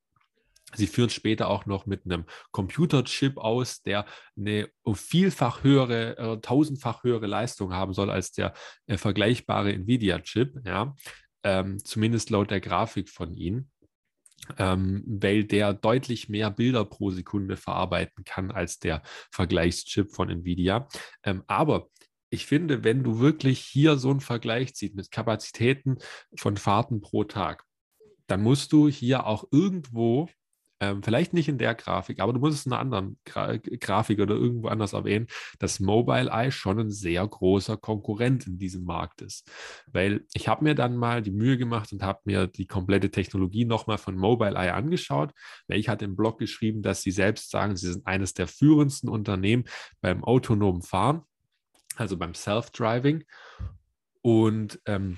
Sie 0.76 0.88
führen 0.88 1.12
später 1.12 1.50
auch 1.50 1.68
noch 1.68 1.86
mit 1.86 2.06
einem 2.06 2.26
Computerchip 2.52 3.38
aus, 3.38 3.84
der 3.84 4.08
eine 4.36 4.70
vielfach 4.96 5.64
höhere, 5.64 6.18
äh, 6.18 6.42
tausendfach 6.42 7.04
höhere 7.04 7.28
Leistung 7.28 7.74
haben 7.74 7.94
soll 7.94 8.10
als 8.10 8.32
der 8.32 8.54
äh, 8.88 8.98
vergleichbare 8.98 9.72
Nvidia-Chip, 9.72 10.62
ja. 10.66 10.96
Ähm, 11.44 11.78
zumindest 11.84 12.30
laut 12.30 12.50
der 12.50 12.62
Grafik 12.62 13.10
von 13.10 13.36
Ihnen 13.36 13.70
ähm, 14.58 15.04
weil 15.06 15.44
der 15.44 15.74
deutlich 15.74 16.30
mehr 16.30 16.52
Bilder 16.52 16.86
pro 16.86 17.12
Sekunde 17.12 17.58
verarbeiten 17.58 18.24
kann 18.24 18.52
als 18.52 18.80
der 18.80 19.02
Vergleichschip 19.32 20.12
von 20.12 20.30
Nvidia. 20.30 20.88
Ähm, 21.24 21.44
aber 21.48 21.90
ich 22.30 22.46
finde, 22.46 22.84
wenn 22.84 23.04
du 23.04 23.20
wirklich 23.20 23.60
hier 23.60 23.98
so 23.98 24.10
einen 24.10 24.20
Vergleich 24.20 24.74
ziehst 24.74 24.96
mit 24.96 25.12
Kapazitäten 25.12 26.00
von 26.36 26.58
Fahrten 26.58 27.00
pro 27.00 27.24
Tag, 27.24 27.64
dann 28.28 28.42
musst 28.42 28.74
du 28.74 28.88
hier 28.88 29.28
auch 29.28 29.46
irgendwo 29.52 30.30
ähm, 30.84 31.02
vielleicht 31.02 31.34
nicht 31.34 31.48
in 31.48 31.58
der 31.58 31.76
Grafik, 31.76 32.20
aber 32.20 32.34
du 32.34 32.40
musst 32.40 32.60
es 32.60 32.66
in 32.66 32.74
einer 32.74 32.82
anderen 32.82 33.18
Gra 33.24 33.56
Grafik 33.58 34.20
oder 34.20 34.36
irgendwo 34.36 34.68
anders 34.68 34.94
erwähnen, 34.94 35.28
dass 35.60 35.80
Mobile 35.80 36.30
Eye 36.30 36.52
schon 36.52 36.80
ein 36.80 36.92
sehr 36.92 37.26
großer 37.26 37.78
Konkurrent 37.78 38.48
in 38.48 38.58
diesem 38.58 38.84
Markt 38.84 39.22
ist. 39.22 39.50
Weil 39.92 40.26
ich 40.34 40.48
habe 40.48 40.64
mir 40.64 40.76
dann 40.76 40.98
mal 40.98 41.22
die 41.22 41.32
Mühe 41.32 41.58
gemacht 41.58 41.94
und 41.94 42.04
habe 42.04 42.20
mir 42.26 42.48
die 42.48 42.68
komplette 42.68 43.12
Technologie 43.12 43.66
nochmal 43.66 43.98
von 43.98 44.18
Mobile 44.18 44.56
Eye 44.56 44.74
angeschaut, 44.74 45.32
weil 45.68 45.80
ich 45.80 45.88
hatte 45.88 46.06
im 46.06 46.16
Blog 46.18 46.38
geschrieben, 46.38 46.82
dass 46.82 47.02
sie 47.02 47.12
selbst 47.12 47.50
sagen, 47.50 47.78
sie 47.78 47.92
sind 47.92 48.06
eines 48.06 48.34
der 48.34 48.48
führendsten 48.48 49.10
Unternehmen 49.10 49.64
beim 50.02 50.24
autonomen 50.24 50.82
Fahren, 50.82 51.22
also 51.96 52.18
beim 52.18 52.34
Self-Driving. 52.34 53.24
Und 54.22 54.82
ähm, 54.86 55.18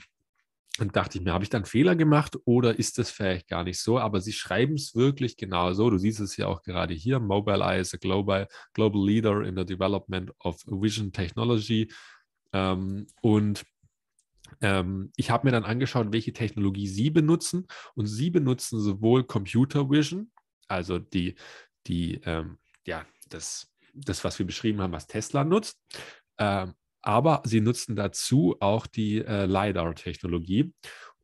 und 0.79 0.95
dachte 0.95 1.17
ich 1.17 1.23
mir, 1.23 1.31
habe 1.31 1.43
ich 1.43 1.49
da 1.49 1.57
einen 1.57 1.65
Fehler 1.65 1.95
gemacht 1.95 2.37
oder 2.43 2.77
ist 2.77 2.97
das 2.97 3.09
vielleicht 3.09 3.47
gar 3.47 3.63
nicht 3.63 3.79
so? 3.79 3.97
Aber 3.97 4.19
sie 4.19 4.33
schreiben 4.33 4.75
es 4.75 4.93
wirklich 4.93 5.37
genau 5.37 5.71
so. 5.73 5.89
Du 5.89 5.97
siehst 5.97 6.19
es 6.19 6.35
ja 6.35 6.47
auch 6.47 6.63
gerade 6.63 6.93
hier. 6.93 7.19
Mobile 7.19 7.63
Eye 7.63 7.79
is 7.79 7.93
a 7.93 7.97
global, 7.97 8.47
global 8.73 9.05
leader 9.05 9.41
in 9.43 9.55
the 9.55 9.65
development 9.65 10.31
of 10.39 10.61
vision 10.65 11.13
technology. 11.13 11.89
Ähm, 12.51 13.07
und 13.21 13.63
ähm, 14.59 15.11
ich 15.15 15.29
habe 15.29 15.47
mir 15.47 15.51
dann 15.51 15.63
angeschaut, 15.63 16.11
welche 16.11 16.33
Technologie 16.33 16.87
sie 16.87 17.09
benutzen. 17.09 17.67
Und 17.93 18.07
sie 18.07 18.29
benutzen 18.29 18.81
sowohl 18.81 19.23
Computer 19.23 19.89
Vision, 19.89 20.31
also 20.67 20.99
die, 20.99 21.35
die 21.87 22.19
ähm, 22.25 22.57
ja, 22.85 23.05
das, 23.29 23.71
das, 23.93 24.25
was 24.25 24.39
wir 24.39 24.45
beschrieben 24.45 24.81
haben, 24.81 24.91
was 24.91 25.07
Tesla 25.07 25.45
nutzt, 25.45 25.79
ähm, 26.37 26.73
aber 27.05 27.41
sie 27.45 27.61
nutzen 27.61 27.95
dazu 27.95 28.55
auch 28.59 28.87
die 28.87 29.17
äh, 29.19 29.45
LiDAR-Technologie. 29.45 30.73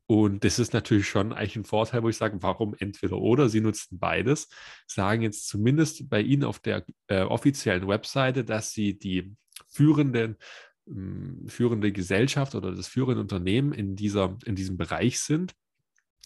Und 0.06 0.44
das 0.44 0.58
ist 0.58 0.74
natürlich 0.74 1.08
schon 1.08 1.32
eigentlich 1.32 1.56
ein 1.56 1.64
Vorteil, 1.64 2.02
wo 2.02 2.08
ich 2.08 2.16
sage, 2.16 2.36
warum 2.42 2.74
entweder 2.78 3.16
oder? 3.16 3.48
Sie 3.48 3.60
nutzen 3.60 3.98
beides, 3.98 4.48
sagen 4.86 5.22
jetzt 5.22 5.48
zumindest 5.48 6.10
bei 6.10 6.20
Ihnen 6.20 6.44
auf 6.44 6.58
der 6.58 6.84
äh, 7.06 7.22
offiziellen 7.22 7.88
Webseite, 7.88 8.44
dass 8.44 8.72
Sie 8.72 8.98
die 8.98 9.34
führenden 9.68 10.36
hm, 10.86 11.46
führende 11.48 11.92
Gesellschaft 11.92 12.54
oder 12.54 12.72
das 12.72 12.88
führende 12.88 13.20
Unternehmen 13.20 13.72
in, 13.72 13.96
dieser, 13.96 14.36
in 14.44 14.54
diesem 14.54 14.76
Bereich 14.76 15.20
sind. 15.20 15.54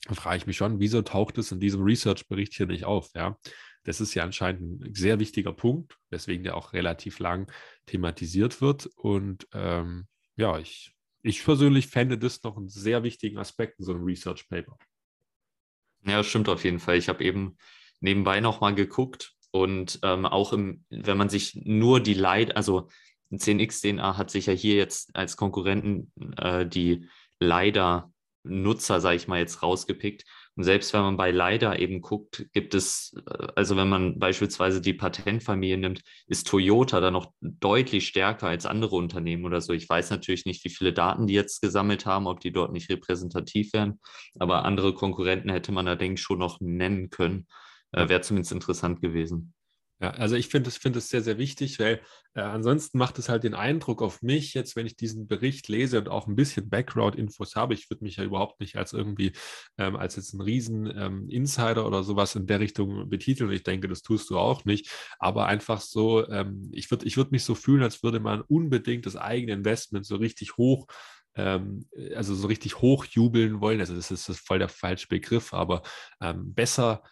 Da 0.09 0.15
frage 0.15 0.39
ich 0.39 0.47
mich 0.47 0.57
schon, 0.57 0.81
wieso 0.81 1.03
taucht 1.03 1.39
es 1.39 1.53
in 1.53 1.61
diesem 1.61 1.83
Research-Bericht 1.83 2.55
hier 2.55 2.67
nicht 2.67 2.85
auf? 2.85 3.11
Ja? 3.15 3.39
Das 3.87 4.01
ist 4.01 4.15
ja 4.15 4.25
anscheinend 4.25 4.85
ein 4.85 4.95
sehr 4.95 5.21
wichtiger 5.21 5.53
Punkt, 5.53 5.97
weswegen 6.11 6.43
der 6.43 6.57
auch 6.57 6.73
relativ 6.73 7.21
lang 7.21 7.51
thematisiert 7.87 8.61
wird. 8.61 8.87
Und 8.97 9.47
ähm, 9.55 10.09
ja, 10.35 10.59
ich, 10.59 10.93
ich 11.23 11.45
persönlich 11.45 11.87
fände 11.87 12.19
das 12.19 12.43
noch 12.43 12.57
einen 12.57 12.69
sehr 12.69 13.05
wichtigen 13.05 13.39
Aspekt 13.39 13.79
in 13.79 13.85
so 13.85 13.93
einem 13.93 14.05
Research 14.05 14.49
Paper. 14.49 14.77
Ja, 16.05 16.23
stimmt 16.25 16.49
auf 16.49 16.65
jeden 16.65 16.81
Fall. 16.81 16.97
Ich 16.97 17.09
habe 17.09 17.25
eben 17.25 17.57
nebenbei 18.01 18.41
nochmal 18.41 18.75
geguckt 18.75 19.35
und 19.53 20.01
ähm, 20.03 20.27
auch 20.27 20.53
im, 20.53 20.85
wenn 20.91 21.17
man 21.17 21.29
sich 21.29 21.55
nur 21.55 22.01
die 22.01 22.15
Leid, 22.15 22.57
also 22.57 22.89
10x-DNA 23.33 24.17
hat 24.17 24.31
sich 24.31 24.47
ja 24.47 24.53
hier 24.53 24.75
jetzt 24.75 25.15
als 25.15 25.37
Konkurrenten 25.37 26.13
äh, 26.37 26.67
die 26.67 27.09
LiDAR-Nutzer, 28.49 29.01
sage 29.01 29.17
ich 29.17 29.29
mal, 29.29 29.39
jetzt 29.39 29.63
rausgepickt. 29.63 30.25
Und 30.57 30.65
selbst 30.65 30.93
wenn 30.95 31.03
man 31.03 31.17
bei 31.19 31.31
Leider 31.31 31.79
eben 31.79 32.01
guckt, 32.01 32.47
gibt 32.53 32.75
es, 32.75 33.15
äh, 33.29 33.49
also 33.57 33.77
wenn 33.77 33.89
man 33.89 34.19
beispielsweise 34.19 34.81
die 34.81 34.95
Patentfamilie 34.95 35.77
nimmt, 35.77 36.03
ist 36.27 36.47
Toyota 36.47 37.01
da 37.01 37.11
noch 37.11 37.33
deutlich 37.41 38.07
stärker 38.07 38.49
als 38.49 38.65
andere 38.65 38.97
Unternehmen 38.97 39.45
oder 39.45 39.61
so. 39.61 39.73
Ich 39.73 39.89
weiß 39.89 40.11
natürlich 40.11 40.47
nicht, 40.47 40.65
wie 40.65 40.71
viele 40.71 40.93
Daten 40.93 41.27
die 41.27 41.35
jetzt 41.35 41.61
gesammelt 41.61 42.07
haben, 42.07 42.27
ob 42.27 42.41
die 42.41 42.53
dort 42.53 42.73
nicht 42.73 42.89
repräsentativ 42.91 43.73
wären, 43.75 44.01
aber 44.39 44.65
andere 44.65 44.95
Konkurrenten 44.95 45.51
hätte 45.51 45.73
man 45.73 45.87
da, 45.87 45.95
denke 45.95 46.15
ich, 46.15 46.23
schon 46.23 46.39
noch 46.39 46.61
nennen 46.61 47.11
können. 47.11 47.47
Äh, 47.93 48.09
Wäre 48.09 48.23
zumindest 48.23 48.53
interessant 48.53 49.03
gewesen. 49.03 49.53
Ja, 49.99 50.11
also 50.11 50.37
ich 50.37 50.49
finde 50.49 50.69
es 50.69 50.77
find 50.77 51.01
sehr, 51.01 51.23
sehr 51.23 51.39
wichtig, 51.39 51.79
weil 51.81 52.03
äh, 52.35 52.41
ansonsten 52.43 52.99
macht 52.99 53.19
es 53.19 53.31
halt 53.31 53.45
den 53.45 53.55
Eindruck 53.55 54.03
auf 54.03 54.21
mich, 54.21 54.53
jetzt, 54.53 54.77
wenn 54.77 54.85
ich 54.85 54.95
diesen 54.97 55.27
Bericht 55.27 55.69
lese 55.69 55.99
und 55.99 56.11
auch 56.11 56.27
ein 56.27 56.37
bisschen 56.37 56.69
Background-Infos 56.69 57.57
habe, 57.57 57.73
ich 57.73 57.89
würde 57.89 58.05
mich 58.05 58.17
ja 58.17 58.25
überhaupt 58.25 58.61
nicht 58.61 58.77
als 58.77 58.93
irgendwie, 58.93 59.33
ähm, 59.79 59.97
als 59.97 60.17
jetzt 60.17 60.35
ein 60.35 60.43
riesen 60.43 60.87
ähm, 60.95 61.29
oder 61.79 62.03
sowas 62.03 62.35
in 62.35 62.47
der 62.47 62.61
Richtung 62.61 63.09
betiteln. 63.09 63.51
Ich 63.53 63.63
denke, 63.63 63.89
das 63.89 64.03
tust 64.03 64.29
du 64.29 64.39
auch 64.39 64.67
nicht. 64.67 64.91
Aber 65.19 65.47
einfach 65.47 65.81
so, 65.81 66.29
ähm, 66.29 66.69
ich 66.73 66.91
würde 66.91 67.07
ich 67.07 67.17
würd 67.17 67.33
mich 67.33 67.45
so 67.45 67.55
fühlen, 67.55 67.83
als 67.83 68.03
würde 68.03 68.21
man 68.21 68.43
unbedingt 68.43 69.07
das 69.07 69.17
eigene 69.17 69.53
Investment 69.55 70.05
so 70.05 70.17
richtig 70.17 70.59
hoch 70.59 70.87
ähm, 71.37 71.87
also 72.15 72.35
so 72.35 72.49
richtig 72.49 72.81
hochjubeln 72.81 73.61
wollen. 73.61 73.81
Also 73.81 73.95
das 73.95 74.11
ist, 74.11 74.29
das 74.29 74.37
ist 74.39 74.47
voll 74.47 74.59
der 74.59 74.69
falsche 74.69 75.09
Begriff, 75.09 75.55
aber 75.55 75.83
ähm, 76.21 76.55
besser 76.55 77.03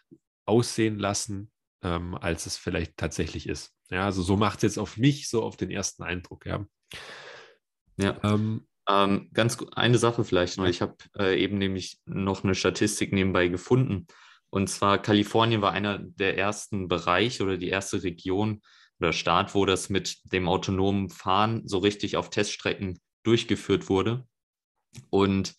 aussehen 0.46 0.98
lassen, 0.98 1.50
ähm, 1.84 2.14
als 2.14 2.46
es 2.46 2.56
vielleicht 2.56 2.96
tatsächlich 2.96 3.48
ist. 3.48 3.72
Ja, 3.90 4.06
also 4.06 4.22
so 4.22 4.36
macht 4.36 4.58
es 4.58 4.62
jetzt 4.62 4.78
auf 4.78 4.96
mich 4.96 5.28
so 5.28 5.42
auf 5.42 5.56
den 5.56 5.70
ersten 5.70 6.02
Eindruck, 6.02 6.46
ja. 6.46 6.66
Ja. 7.96 8.18
Ähm, 8.24 8.66
ähm, 8.88 9.30
ganz 9.32 9.58
eine 9.76 9.98
Sache 9.98 10.24
vielleicht 10.24 10.58
noch. 10.58 10.66
Ich 10.66 10.82
habe 10.82 10.96
äh, 11.16 11.40
eben 11.40 11.58
nämlich 11.58 12.00
noch 12.06 12.44
eine 12.44 12.54
Statistik 12.54 13.12
nebenbei 13.12 13.48
gefunden. 13.48 14.06
Und 14.50 14.68
zwar 14.68 14.98
Kalifornien 14.98 15.62
war 15.62 15.72
einer 15.72 15.98
der 15.98 16.36
ersten 16.38 16.88
Bereiche 16.88 17.42
oder 17.42 17.56
die 17.56 17.68
erste 17.68 18.02
Region 18.02 18.60
oder 19.00 19.12
Staat, 19.12 19.54
wo 19.54 19.66
das 19.66 19.88
mit 19.88 20.18
dem 20.32 20.48
autonomen 20.48 21.10
Fahren 21.10 21.66
so 21.66 21.78
richtig 21.78 22.16
auf 22.16 22.30
Teststrecken 22.30 23.00
durchgeführt 23.24 23.88
wurde. 23.88 24.26
Und 25.10 25.54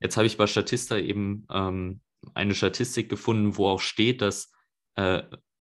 jetzt 0.00 0.16
habe 0.16 0.26
ich 0.26 0.36
bei 0.36 0.46
Statista 0.46 0.96
eben 0.96 1.46
ähm, 1.50 2.00
eine 2.34 2.54
Statistik 2.54 3.08
gefunden, 3.08 3.56
wo 3.56 3.68
auch 3.68 3.80
steht, 3.80 4.20
dass 4.20 4.52
äh, 4.96 5.22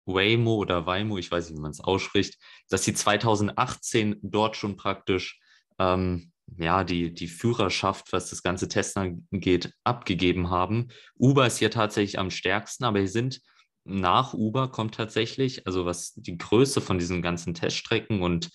Waymo 0.07 0.55
oder 0.55 0.87
Waymo, 0.87 1.19
ich 1.19 1.31
weiß 1.31 1.49
nicht, 1.49 1.59
wie 1.59 1.63
man 1.63 1.71
es 1.71 1.81
ausspricht, 1.81 2.39
dass 2.69 2.85
sie 2.85 2.95
2018 2.95 4.19
dort 4.23 4.57
schon 4.57 4.77
praktisch 4.77 5.41
ähm, 5.79 6.33
ja, 6.59 6.85
die, 6.85 7.15
die 7.15 7.29
Führerschaft, 7.29 8.13
was 8.13 8.31
das 8.31 8.43
ganze 8.43 8.69
Testen 8.69 9.21
angeht, 9.31 9.73
abgegeben 9.85 10.51
haben. 10.51 10.89
Uber 11.19 11.47
ist 11.47 11.59
hier 11.59 11.71
tatsächlich 11.71 12.19
am 12.19 12.31
stärksten, 12.31 12.85
aber 12.85 12.99
hier 12.99 13.09
sind 13.09 13.41
nach 13.85 14.35
Uber 14.35 14.71
kommt 14.71 14.95
tatsächlich, 14.95 15.67
also 15.67 15.87
was 15.87 16.13
die 16.15 16.37
Größe 16.37 16.81
von 16.81 16.99
diesen 16.99 17.23
ganzen 17.23 17.55
Teststrecken 17.55 18.23
und 18.23 18.51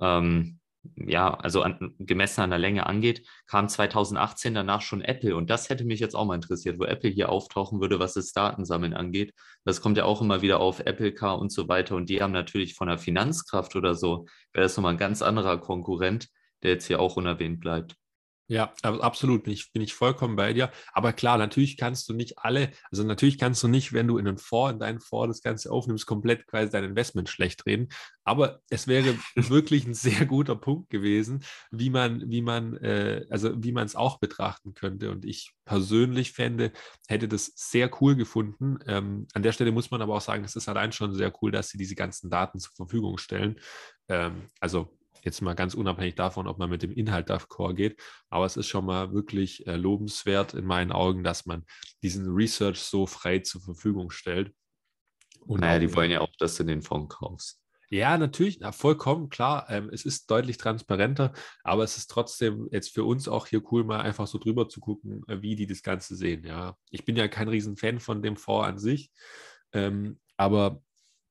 ähm, 0.00 0.60
ja, 0.96 1.34
also 1.34 1.62
an, 1.62 1.94
gemessen 1.98 2.42
an 2.42 2.50
der 2.50 2.58
Länge 2.58 2.86
angeht, 2.86 3.26
kam 3.46 3.68
2018 3.68 4.54
danach 4.54 4.82
schon 4.82 5.02
Apple. 5.02 5.36
Und 5.36 5.50
das 5.50 5.68
hätte 5.68 5.84
mich 5.84 6.00
jetzt 6.00 6.14
auch 6.14 6.24
mal 6.24 6.34
interessiert, 6.34 6.78
wo 6.78 6.84
Apple 6.84 7.10
hier 7.10 7.28
auftauchen 7.28 7.80
würde, 7.80 7.98
was 7.98 8.14
das 8.14 8.32
Datensammeln 8.32 8.94
angeht. 8.94 9.34
Das 9.64 9.80
kommt 9.80 9.96
ja 9.96 10.04
auch 10.04 10.20
immer 10.20 10.42
wieder 10.42 10.60
auf 10.60 10.80
Apple 10.80 11.12
Car 11.12 11.38
und 11.38 11.52
so 11.52 11.68
weiter. 11.68 11.96
Und 11.96 12.08
die 12.08 12.22
haben 12.22 12.32
natürlich 12.32 12.74
von 12.74 12.88
der 12.88 12.98
Finanzkraft 12.98 13.76
oder 13.76 13.94
so, 13.94 14.26
wäre 14.52 14.64
das 14.64 14.76
nochmal 14.76 14.92
ein 14.92 14.98
ganz 14.98 15.22
anderer 15.22 15.58
Konkurrent, 15.58 16.28
der 16.62 16.72
jetzt 16.72 16.86
hier 16.86 17.00
auch 17.00 17.16
unerwähnt 17.16 17.60
bleibt. 17.60 17.96
Ja, 18.50 18.72
absolut, 18.82 19.44
bin 19.44 19.52
ich, 19.52 19.72
bin 19.72 19.82
ich 19.82 19.92
vollkommen 19.92 20.34
bei 20.34 20.54
dir. 20.54 20.70
Aber 20.94 21.12
klar, 21.12 21.36
natürlich 21.36 21.76
kannst 21.76 22.08
du 22.08 22.14
nicht 22.14 22.38
alle, 22.38 22.70
also 22.90 23.04
natürlich 23.04 23.36
kannst 23.36 23.62
du 23.62 23.68
nicht, 23.68 23.92
wenn 23.92 24.06
du 24.08 24.16
in 24.16 24.26
einen 24.26 24.38
Fonds, 24.38 24.72
in 24.72 24.78
deinen 24.78 25.00
Fonds 25.00 25.36
das 25.36 25.42
Ganze 25.42 25.70
aufnimmst, 25.70 26.06
komplett 26.06 26.46
quasi 26.46 26.70
dein 26.72 26.84
Investment 26.84 27.28
schlecht 27.28 27.66
reden. 27.66 27.88
Aber 28.24 28.60
es 28.70 28.86
wäre 28.88 29.16
wirklich 29.34 29.86
ein 29.86 29.92
sehr 29.92 30.24
guter 30.24 30.56
Punkt 30.56 30.88
gewesen, 30.88 31.44
wie 31.70 31.90
man, 31.90 32.22
wie 32.30 32.40
man, 32.40 32.78
äh, 32.78 33.26
also 33.28 33.52
wie 33.62 33.72
man 33.72 33.84
es 33.84 33.94
auch 33.96 34.18
betrachten 34.18 34.72
könnte. 34.72 35.10
Und 35.10 35.26
ich 35.26 35.52
persönlich 35.66 36.32
fände, 36.32 36.72
hätte 37.06 37.28
das 37.28 37.52
sehr 37.54 37.90
cool 38.00 38.16
gefunden. 38.16 38.78
Ähm, 38.86 39.26
an 39.34 39.42
der 39.42 39.52
Stelle 39.52 39.72
muss 39.72 39.90
man 39.90 40.00
aber 40.00 40.14
auch 40.14 40.22
sagen, 40.22 40.44
es 40.44 40.56
ist 40.56 40.70
allein 40.70 40.92
schon 40.92 41.12
sehr 41.12 41.34
cool, 41.42 41.50
dass 41.52 41.68
sie 41.68 41.76
diese 41.76 41.94
ganzen 41.94 42.30
Daten 42.30 42.60
zur 42.60 42.72
Verfügung 42.74 43.18
stellen. 43.18 43.60
Ähm, 44.08 44.48
also 44.58 44.97
Jetzt 45.22 45.40
mal 45.40 45.54
ganz 45.54 45.74
unabhängig 45.74 46.14
davon, 46.14 46.46
ob 46.46 46.58
man 46.58 46.70
mit 46.70 46.82
dem 46.82 46.92
Inhalt 46.92 47.30
d'accord 47.30 47.74
geht. 47.74 48.00
Aber 48.28 48.46
es 48.46 48.56
ist 48.56 48.68
schon 48.68 48.86
mal 48.86 49.12
wirklich 49.12 49.66
äh, 49.66 49.76
lobenswert 49.76 50.54
in 50.54 50.64
meinen 50.64 50.92
Augen, 50.92 51.24
dass 51.24 51.46
man 51.46 51.64
diesen 52.02 52.28
Research 52.28 52.80
so 52.80 53.06
frei 53.06 53.40
zur 53.40 53.60
Verfügung 53.60 54.10
stellt. 54.10 54.54
Und 55.40 55.60
naja, 55.60 55.78
die 55.78 55.94
wollen 55.94 56.10
ja 56.10 56.20
auch, 56.20 56.34
dass 56.38 56.56
du 56.56 56.64
den 56.64 56.82
Fonds 56.82 57.14
kaufst. 57.14 57.60
Ja, 57.90 58.18
natürlich, 58.18 58.60
na, 58.60 58.70
vollkommen 58.70 59.30
klar. 59.30 59.66
Ähm, 59.70 59.88
es 59.90 60.04
ist 60.04 60.30
deutlich 60.30 60.58
transparenter, 60.58 61.32
aber 61.64 61.84
es 61.84 61.96
ist 61.96 62.08
trotzdem 62.10 62.68
jetzt 62.70 62.92
für 62.92 63.04
uns 63.04 63.28
auch 63.28 63.46
hier 63.46 63.62
cool, 63.72 63.82
mal 63.82 64.00
einfach 64.00 64.26
so 64.26 64.38
drüber 64.38 64.68
zu 64.68 64.80
gucken, 64.80 65.22
äh, 65.26 65.40
wie 65.40 65.56
die 65.56 65.66
das 65.66 65.82
Ganze 65.82 66.14
sehen. 66.14 66.44
Ja, 66.44 66.76
ich 66.90 67.06
bin 67.06 67.16
ja 67.16 67.28
kein 67.28 67.48
Riesenfan 67.48 67.98
von 67.98 68.22
dem 68.22 68.36
Fonds 68.36 68.68
an 68.68 68.78
sich, 68.78 69.10
ähm, 69.72 70.20
aber 70.36 70.82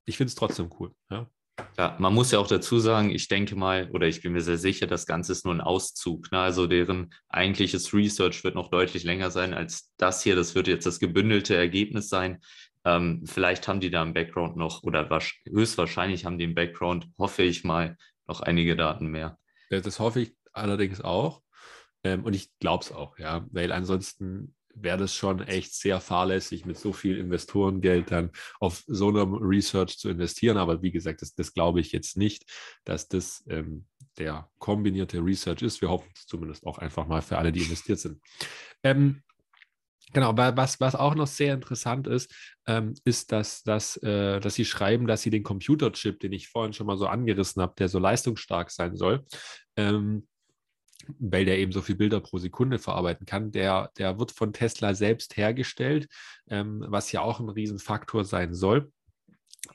ich 0.06 0.18
finde 0.18 0.30
es 0.30 0.36
trotzdem 0.36 0.72
cool. 0.80 0.96
Ja. 1.12 1.30
Ja, 1.78 1.96
man 2.00 2.14
muss 2.14 2.32
ja 2.32 2.40
auch 2.40 2.48
dazu 2.48 2.80
sagen, 2.80 3.12
ich 3.12 3.28
denke 3.28 3.56
mal, 3.56 3.90
oder 3.92 4.08
ich 4.08 4.22
bin 4.22 4.34
mir 4.34 4.42
sehr 4.42 4.58
sicher, 4.58 4.88
das 4.88 5.06
Ganze 5.06 5.32
ist 5.32 5.46
nur 5.46 5.54
ein 5.54 5.62
Auszug. 5.62 6.32
Ne? 6.32 6.40
Also 6.40 6.68
deren 6.68 7.14
eigentliches 7.30 7.94
Research 7.94 8.44
wird 8.44 8.56
noch 8.56 8.70
deutlich 8.70 9.04
länger 9.04 9.32
sein 9.32 9.54
als 9.54 9.92
das 9.98 10.24
hier. 10.24 10.36
Das 10.36 10.56
wird 10.56 10.68
jetzt 10.68 10.86
das 10.86 11.00
gebündelte 11.00 11.56
Ergebnis 11.56 12.10
sein. 12.10 12.40
Ähm, 12.84 13.24
vielleicht 13.26 13.68
haben 13.68 13.80
die 13.80 13.92
da 13.92 14.02
im 14.04 14.14
Background 14.14 14.56
noch, 14.56 14.84
oder 14.84 15.08
höchstwahrscheinlich 15.46 16.26
haben 16.26 16.38
die 16.38 16.46
im 16.46 16.56
Background, 16.56 17.08
hoffe 17.18 17.44
ich 17.44 17.64
mal, 17.64 17.98
noch 18.28 18.42
einige 18.42 18.76
Daten 18.76 19.08
mehr. 19.08 19.38
Das 19.70 20.00
hoffe 20.00 20.22
ich 20.22 20.36
allerdings 20.54 21.02
auch. 21.02 21.42
Ähm, 22.04 22.24
und 22.24 22.36
ich 22.36 22.50
glaube 22.60 22.84
es 22.84 22.92
auch, 22.92 23.18
ja, 23.18 23.46
weil 23.52 23.72
ansonsten 23.72 24.56
wäre 24.82 24.98
das 24.98 25.14
schon 25.14 25.42
echt 25.42 25.74
sehr 25.74 26.00
fahrlässig, 26.00 26.66
mit 26.66 26.78
so 26.78 26.94
viel 26.94 27.18
Investorengeld 27.18 28.12
dann 28.12 28.32
auf 28.60 28.84
so 28.88 29.10
einem 29.10 29.34
Research 29.36 29.98
zu 29.98 30.10
investieren. 30.10 30.58
Aber 30.58 30.82
wie 30.82 30.92
gesagt, 30.92 31.22
das, 31.22 31.34
das 31.36 31.54
glaube 31.54 31.80
ich 31.80 31.92
jetzt 31.92 32.18
nicht, 32.18 32.46
dass 32.84 33.08
das 33.08 33.44
ähm, 33.50 33.86
der 34.18 34.50
kombinierte 34.60 35.20
Research 35.20 35.62
ist. 35.62 35.82
Wir 35.82 35.90
hoffen 35.90 36.10
es 36.16 36.26
zumindest 36.26 36.66
auch 36.66 36.78
einfach 36.78 37.08
mal 37.08 37.22
für 37.22 37.38
alle, 37.38 37.52
die 37.52 37.62
investiert 37.62 38.00
sind. 38.00 38.22
Ähm, 38.84 39.24
Genau, 40.14 40.38
was, 40.38 40.80
was 40.80 40.96
auch 40.96 41.16
noch 41.16 41.28
sehr 41.28 41.54
interessant 41.54 42.08
ist, 42.08 42.34
ähm, 42.66 42.94
ist, 43.04 43.32
dass, 43.34 43.64
dass, 43.64 43.98
äh, 43.98 44.40
dass 44.40 44.56
Sie 44.56 44.64
schreiben, 44.64 45.06
dass 45.06 45.22
Sie 45.22 45.30
den 45.30 45.44
Computerchip, 45.44 46.20
den 46.22 46.32
ich 46.32 46.48
vorhin 46.48 46.72
schon 46.72 46.88
mal 46.88 46.98
so 46.98 47.08
angerissen 47.08 47.62
habe, 47.62 47.74
der 47.78 47.90
so 47.90 48.00
leistungsstark 48.00 48.72
sein 48.72 48.96
soll, 48.96 49.26
ähm, 49.76 50.26
weil 51.20 51.46
der 51.46 51.60
eben 51.60 51.72
so 51.72 51.82
viele 51.82 51.98
Bilder 51.98 52.20
pro 52.20 52.38
Sekunde 52.38 52.80
verarbeiten 52.80 53.26
kann, 53.26 53.52
der, 53.52 53.92
der 53.98 54.20
wird 54.20 54.32
von 54.32 54.54
Tesla 54.54 54.94
selbst 54.94 55.38
hergestellt, 55.38 56.08
ähm, 56.50 56.84
was 56.88 57.12
ja 57.12 57.22
auch 57.22 57.40
ein 57.40 57.50
Riesenfaktor 57.50 58.26
sein 58.26 58.54
soll. 58.54 58.92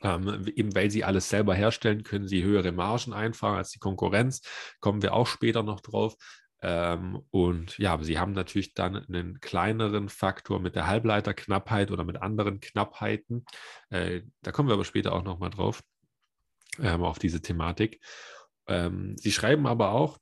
Ähm, 0.02 0.46
eben 0.54 0.74
weil 0.74 0.90
sie 0.90 1.04
alles 1.04 1.28
selber 1.28 1.54
herstellen, 1.54 2.02
können 2.02 2.26
sie 2.26 2.42
höhere 2.42 2.72
Margen 2.72 3.12
einfahren 3.12 3.56
als 3.56 3.70
die 3.70 3.78
Konkurrenz. 3.78 4.40
Kommen 4.80 5.02
wir 5.02 5.12
auch 5.12 5.26
später 5.26 5.62
noch 5.62 5.80
drauf. 5.80 6.16
Ähm, 6.62 7.20
und 7.30 7.76
ja, 7.78 8.02
sie 8.02 8.18
haben 8.18 8.32
natürlich 8.32 8.72
dann 8.74 8.96
einen 8.96 9.40
kleineren 9.40 10.08
Faktor 10.08 10.60
mit 10.60 10.76
der 10.76 10.86
Halbleiterknappheit 10.86 11.90
oder 11.90 12.04
mit 12.04 12.22
anderen 12.22 12.60
Knappheiten. 12.60 13.44
Äh, 13.90 14.22
da 14.42 14.52
kommen 14.52 14.68
wir 14.68 14.74
aber 14.74 14.84
später 14.84 15.12
auch 15.12 15.24
nochmal 15.24 15.50
drauf, 15.50 15.82
ähm, 16.78 17.02
auf 17.02 17.18
diese 17.18 17.42
Thematik. 17.42 18.00
Ähm, 18.68 19.16
sie 19.18 19.32
schreiben 19.32 19.66
aber 19.66 19.90
auch, 19.90 20.18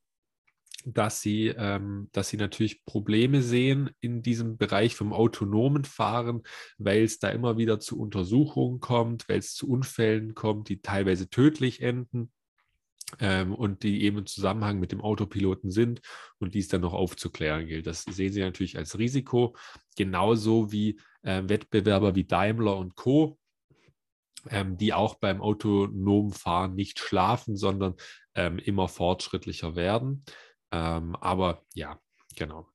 dass 0.84 1.20
sie, 1.20 1.48
ähm, 1.48 2.08
dass 2.12 2.28
sie 2.28 2.36
natürlich 2.36 2.84
Probleme 2.84 3.42
sehen 3.42 3.90
in 4.00 4.22
diesem 4.22 4.56
Bereich 4.56 4.94
vom 4.96 5.12
autonomen 5.12 5.84
Fahren, 5.84 6.42
weil 6.78 7.02
es 7.02 7.18
da 7.18 7.28
immer 7.28 7.58
wieder 7.58 7.80
zu 7.80 7.98
Untersuchungen 8.00 8.80
kommt, 8.80 9.28
weil 9.28 9.38
es 9.38 9.54
zu 9.54 9.68
Unfällen 9.68 10.34
kommt, 10.34 10.68
die 10.68 10.80
teilweise 10.80 11.28
tödlich 11.28 11.82
enden. 11.82 12.32
Ähm, 13.18 13.56
und 13.56 13.82
die 13.82 14.04
eben 14.04 14.18
im 14.18 14.26
Zusammenhang 14.26 14.78
mit 14.78 14.92
dem 14.92 15.00
Autopiloten 15.00 15.72
sind 15.72 16.00
und 16.38 16.54
dies 16.54 16.68
dann 16.68 16.82
noch 16.82 16.92
aufzuklären 16.92 17.66
gilt. 17.66 17.88
Das 17.88 18.04
sehen 18.04 18.32
Sie 18.32 18.40
natürlich 18.40 18.78
als 18.78 19.00
Risiko, 19.00 19.56
genauso 19.96 20.70
wie 20.70 21.00
äh, 21.22 21.42
Wettbewerber 21.44 22.14
wie 22.14 22.22
Daimler 22.22 22.76
und 22.76 22.94
Co., 22.94 23.36
ähm, 24.48 24.76
die 24.76 24.92
auch 24.94 25.16
beim 25.16 25.42
autonomen 25.42 26.32
Fahren 26.32 26.76
nicht 26.76 27.00
schlafen, 27.00 27.56
sondern 27.56 27.96
ähm, 28.34 28.58
immer 28.58 28.86
fortschrittlicher 28.86 29.74
werden. 29.74 30.24
Ähm, 30.72 31.16
aber 31.16 31.62
ja, 31.74 31.98
genau. 32.36 32.68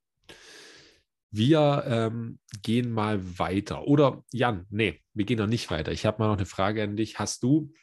Wir 1.31 1.83
ähm, 1.87 2.39
gehen 2.63 2.91
mal 2.91 3.39
weiter. 3.39 3.87
Oder 3.87 4.23
Jan, 4.31 4.65
nee, 4.69 5.01
wir 5.13 5.25
gehen 5.25 5.39
noch 5.39 5.47
nicht 5.47 5.69
weiter. 5.69 5.91
Ich 5.91 6.05
habe 6.05 6.19
mal 6.19 6.27
noch 6.27 6.37
eine 6.37 6.45
Frage 6.45 6.81
an 6.83 6.95
dich. 6.95 7.19
Hast 7.19 7.43
du, 7.43 7.73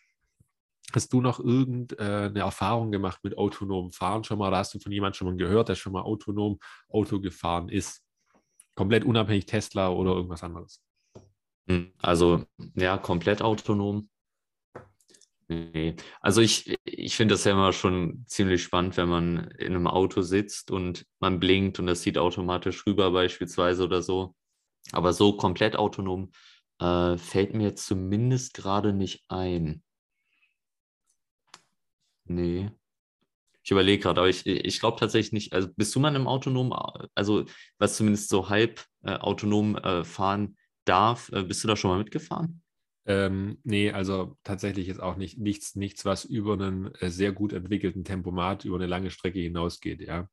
hast 0.95 1.13
du 1.13 1.21
noch 1.21 1.39
irgendeine 1.39 2.39
äh, 2.39 2.41
Erfahrung 2.41 2.91
gemacht 2.93 3.21
mit 3.23 3.37
autonomem 3.37 3.93
Fahren 3.93 4.25
schon 4.25 4.39
mal? 4.39 4.49
Oder 4.49 4.59
hast 4.59 4.73
du 4.73 4.79
von 4.79 4.93
jemandem 4.93 5.19
schon 5.19 5.29
mal 5.29 5.37
gehört, 5.37 5.69
der 5.69 5.75
schon 5.75 5.93
mal 5.93 6.03
autonom 6.03 6.59
Auto 6.89 7.21
gefahren 7.21 7.69
ist? 7.69 8.03
Komplett 8.75 9.05
unabhängig 9.05 9.45
Tesla 9.45 9.91
oder 9.91 10.13
irgendwas 10.13 10.43
anderes? 10.43 10.83
Hm, 11.69 11.93
also 11.99 12.47
ja, 12.75 12.97
komplett 12.97 13.43
autonom 13.43 14.09
Nee. 15.49 15.97
Also 16.21 16.41
ich, 16.41 16.79
ich 16.85 17.17
finde 17.17 17.35
das 17.35 17.45
ja 17.45 17.53
immer 17.53 17.73
schon 17.73 18.25
ziemlich 18.27 18.63
spannend, 18.63 18.97
wenn 18.97 19.09
man 19.09 19.51
in 19.59 19.75
einem 19.75 19.87
Auto 19.87 20.23
sitzt 20.23 20.71
und 20.71 21.07
man 21.21 21.41
blinkt 21.41 21.79
und 21.79 21.87
das 21.87 22.03
sieht 22.03 22.17
automatisch 22.17 22.87
rüber 22.87 23.11
beispielsweise 23.11 23.85
oder 23.85 24.03
so. 24.03 24.35
Aber 24.93 25.13
so 25.13 25.37
komplett 25.37 25.77
autonom 25.77 26.33
äh, 26.81 27.17
fällt 27.19 27.55
mir 27.55 27.75
zumindest 27.77 28.55
gerade 28.55 28.93
nicht 28.93 29.25
ein. 29.29 29.83
Nee. 32.25 32.71
Ich 33.65 33.71
überlege 33.71 34.03
gerade, 34.03 34.21
aber 34.21 34.29
ich, 34.29 34.47
ich 34.47 34.81
glaube 34.81 34.99
tatsächlich 34.99 35.33
nicht. 35.33 35.53
Also 35.53 35.69
bist 35.77 35.95
du 35.95 36.01
mal 36.01 36.15
im 36.17 36.27
autonomen, 36.27 36.73
also 37.15 37.45
was 37.79 37.97
zumindest 37.97 38.29
so 38.29 38.49
halb 38.49 38.85
äh, 39.03 39.15
autonom 39.15 39.77
äh, 39.77 40.03
fahren 40.05 40.57
darf, 40.85 41.31
äh, 41.33 41.45
bist 41.45 41.63
du 41.63 41.69
da 41.69 41.77
schon 41.77 41.91
mal 41.91 41.99
mitgefahren? 41.99 42.62
Ähm, 43.05 43.59
nee, 43.65 43.91
also 43.91 44.37
tatsächlich 44.45 44.89
ist 44.89 45.01
auch 45.01 45.17
nicht 45.17 45.39
nichts, 45.39 45.75
nichts, 45.75 46.05
was 46.05 46.25
über 46.25 46.53
einen 46.55 46.95
äh, 46.97 47.11
sehr 47.11 47.33
gut 47.33 47.53
entwickelten 47.53 48.05
Tempomat 48.05 48.65
über 48.65 48.77
eine 48.77 48.87
lange 48.87 49.11
Strecke 49.11 49.41
hinausgeht, 49.41 50.01
ja. 50.01 50.29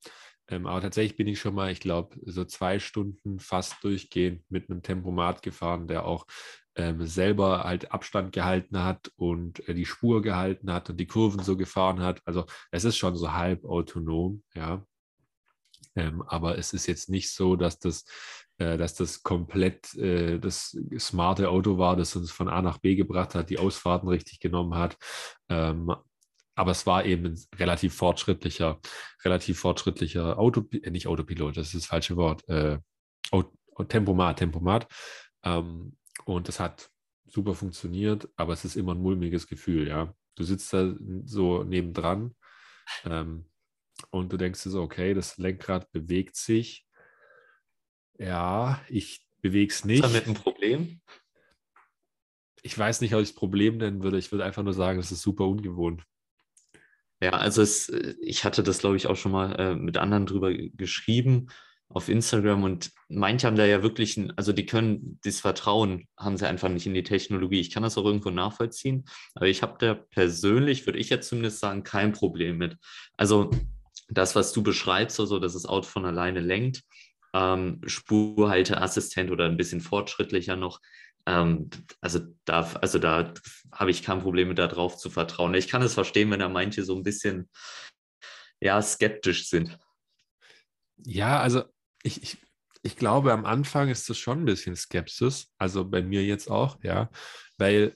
Ähm, 0.50 0.66
aber 0.66 0.82
tatsächlich 0.82 1.18
bin 1.18 1.28
ich 1.28 1.40
schon 1.40 1.56
mal, 1.56 1.72
ich 1.72 1.80
glaube, 1.80 2.16
so 2.26 2.44
zwei 2.46 2.80
Stunden 2.80 3.40
fast 3.40 3.84
durchgehend 3.84 4.44
mit 4.50 4.70
einem 4.70 4.82
Tempomat 4.82 5.42
gefahren, 5.42 5.88
der 5.88 6.06
auch 6.06 6.26
ähm, 6.76 7.06
selber 7.06 7.64
halt 7.64 7.92
Abstand 7.92 8.32
gehalten 8.34 8.84
hat 8.84 9.12
und 9.16 9.68
äh, 9.68 9.74
die 9.74 9.86
Spur 9.86 10.22
gehalten 10.22 10.72
hat 10.72 10.90
und 10.90 10.98
die 10.98 11.08
Kurven 11.08 11.44
so 11.44 11.58
gefahren 11.58 12.02
hat. 12.02 12.22
Also 12.26 12.46
es 12.72 12.84
ist 12.84 12.98
schon 12.98 13.16
so 13.16 13.34
halb 13.34 13.66
autonom, 13.66 14.44
ja. 14.56 14.86
Ähm, 15.96 16.22
aber 16.24 16.58
es 16.58 16.74
ist 16.74 16.88
jetzt 16.88 17.10
nicht 17.10 17.32
so, 17.32 17.56
dass 17.56 17.80
das, 17.80 18.06
dass 18.60 18.94
das 18.96 19.24
komplett 19.24 19.96
äh, 19.96 20.38
das 20.40 20.78
smarte 20.98 21.50
Auto 21.50 21.78
war, 21.78 21.96
das 21.96 22.16
uns 22.16 22.32
von 22.32 22.50
A 22.50 22.62
nach 22.62 22.78
B 22.80 22.96
gebracht 22.96 23.36
hat, 23.36 23.50
die 23.50 23.58
Ausfahrten 23.58 24.10
richtig 24.10 24.40
genommen 24.40 24.76
hat. 24.76 24.98
Ähm, 25.50 25.94
aber 26.56 26.72
es 26.72 26.86
war 26.86 27.06
eben 27.06 27.28
ein 27.28 27.40
relativ 27.58 27.96
fortschrittlicher, 27.96 28.80
relativ 29.24 29.60
fortschrittlicher 29.60 30.38
Auto, 30.38 30.66
äh, 30.72 30.92
nicht 30.92 31.08
Autopilot, 31.08 31.56
das 31.56 31.68
ist 31.68 31.84
das 31.84 31.86
falsche 31.86 32.18
Wort, 32.18 32.48
äh, 32.50 32.80
Tempomat, 33.88 34.40
Tempomat. 34.40 34.88
Ähm, 35.44 35.96
und 36.26 36.48
das 36.50 36.60
hat 36.60 36.90
super 37.26 37.56
funktioniert, 37.56 38.28
aber 38.36 38.54
es 38.54 38.66
ist 38.66 38.76
immer 38.76 38.94
ein 38.94 39.02
mulmiges 39.02 39.48
Gefühl, 39.48 39.88
ja. 39.88 40.14
Du 40.36 40.44
sitzt 40.44 40.74
da 40.74 40.94
so 41.26 41.64
nebendran 41.64 42.36
ähm, 43.06 43.46
und 44.10 44.32
du 44.32 44.38
denkst 44.38 44.64
dir 44.64 44.70
so, 44.70 44.82
okay, 44.82 45.14
das 45.14 45.38
Lenkrad 45.38 45.92
bewegt 45.92 46.36
sich. 46.36 46.86
Ja, 48.20 48.82
ich 48.90 49.26
bewege 49.42 49.74
es 49.74 49.86
nicht. 49.86 50.04
Ist 50.04 50.14
damit 50.14 50.28
ein 50.28 50.34
Problem? 50.34 51.02
Ich 52.62 52.78
weiß 52.78 53.02
nicht, 53.02 53.16
ob 53.16 53.22
ich 53.22 53.30
das 53.30 53.36
Problem 53.36 53.78
nennen 53.78 54.04
würde. 54.04 54.18
Ich 54.18 54.32
würde 54.32 54.44
einfach 54.44 54.64
nur 54.64 54.74
sagen, 54.74 55.00
es 55.00 55.12
ist 55.12 55.22
super 55.22 55.46
ungewohnt. 55.46 56.04
Ja, 57.22 57.32
also 57.32 57.62
es, 57.62 57.90
ich 58.22 58.44
hatte 58.44 58.64
das, 58.64 58.80
glaube 58.80 58.98
ich, 58.98 59.08
auch 59.08 59.16
schon 59.16 59.32
mal 59.32 59.56
äh, 59.60 59.76
mit 59.76 59.98
anderen 59.98 60.26
drüber 60.26 60.54
geschrieben 60.54 61.48
auf 61.92 62.08
Instagram 62.08 62.64
und 62.64 62.92
manche 63.08 63.48
haben 63.48 63.56
da 63.56 63.66
ja 63.66 63.82
wirklich, 63.82 64.16
ein, 64.16 64.32
also 64.38 64.54
die 64.54 64.68
können, 64.68 65.20
das 65.24 65.40
Vertrauen 65.40 66.08
haben 66.18 66.38
sie 66.38 66.48
einfach 66.48 66.70
nicht 66.70 66.86
in 66.86 66.94
die 66.94 67.04
Technologie. 67.04 67.60
Ich 67.60 67.72
kann 67.72 67.82
das 67.82 67.98
auch 67.98 68.06
irgendwo 68.06 68.30
nachvollziehen, 68.30 69.06
aber 69.34 69.48
ich 69.48 69.64
habe 69.64 69.78
da 69.80 69.96
persönlich, 69.96 70.86
würde 70.86 71.00
ich 71.00 71.10
jetzt 71.10 71.30
zumindest 71.30 71.60
sagen, 71.60 71.84
kein 71.84 72.12
Problem 72.12 72.58
mit. 72.58 72.78
Also 73.18 73.50
das, 74.08 74.36
was 74.36 74.54
du 74.54 74.62
beschreibst, 74.62 75.20
also 75.20 75.40
dass 75.40 75.54
das 75.54 75.66
Auto 75.66 75.88
von 75.88 76.06
alleine 76.06 76.42
lenkt, 76.42 76.84
ähm, 77.34 77.82
Spurhalteassistent 77.86 79.32
oder 79.32 79.46
ein 79.46 79.58
bisschen 79.58 79.82
fortschrittlicher 79.82 80.56
noch, 80.56 80.82
ähm, 81.26 81.70
also 82.02 82.20
da, 82.46 82.62
also 82.82 83.00
da 83.00 83.34
habe 83.72 83.92
ich 83.92 84.04
kein 84.04 84.22
Problem 84.22 84.48
mit, 84.48 84.58
darauf 84.58 84.98
zu 84.98 85.10
vertrauen. 85.10 85.54
Ich 85.54 85.68
kann 85.68 85.82
es 85.82 85.94
verstehen, 85.94 86.32
wenn 86.32 86.40
da 86.40 86.50
manche 86.50 86.84
so 86.84 86.96
ein 86.96 87.04
bisschen 87.04 87.50
ja, 88.62 88.82
skeptisch 88.82 89.48
sind. 89.48 89.78
Ja, 91.06 91.40
also 91.40 91.64
ich, 92.04 92.22
ich, 92.24 92.38
ich 92.82 92.96
glaube, 92.98 93.32
am 93.32 93.46
Anfang 93.46 93.90
ist 93.90 94.10
das 94.10 94.18
schon 94.18 94.42
ein 94.42 94.46
bisschen 94.46 94.76
Skepsis, 94.76 95.54
also 95.58 95.86
bei 95.86 96.02
mir 96.02 96.24
jetzt 96.24 96.50
auch, 96.50 96.78
ja, 96.84 97.10
weil 97.58 97.96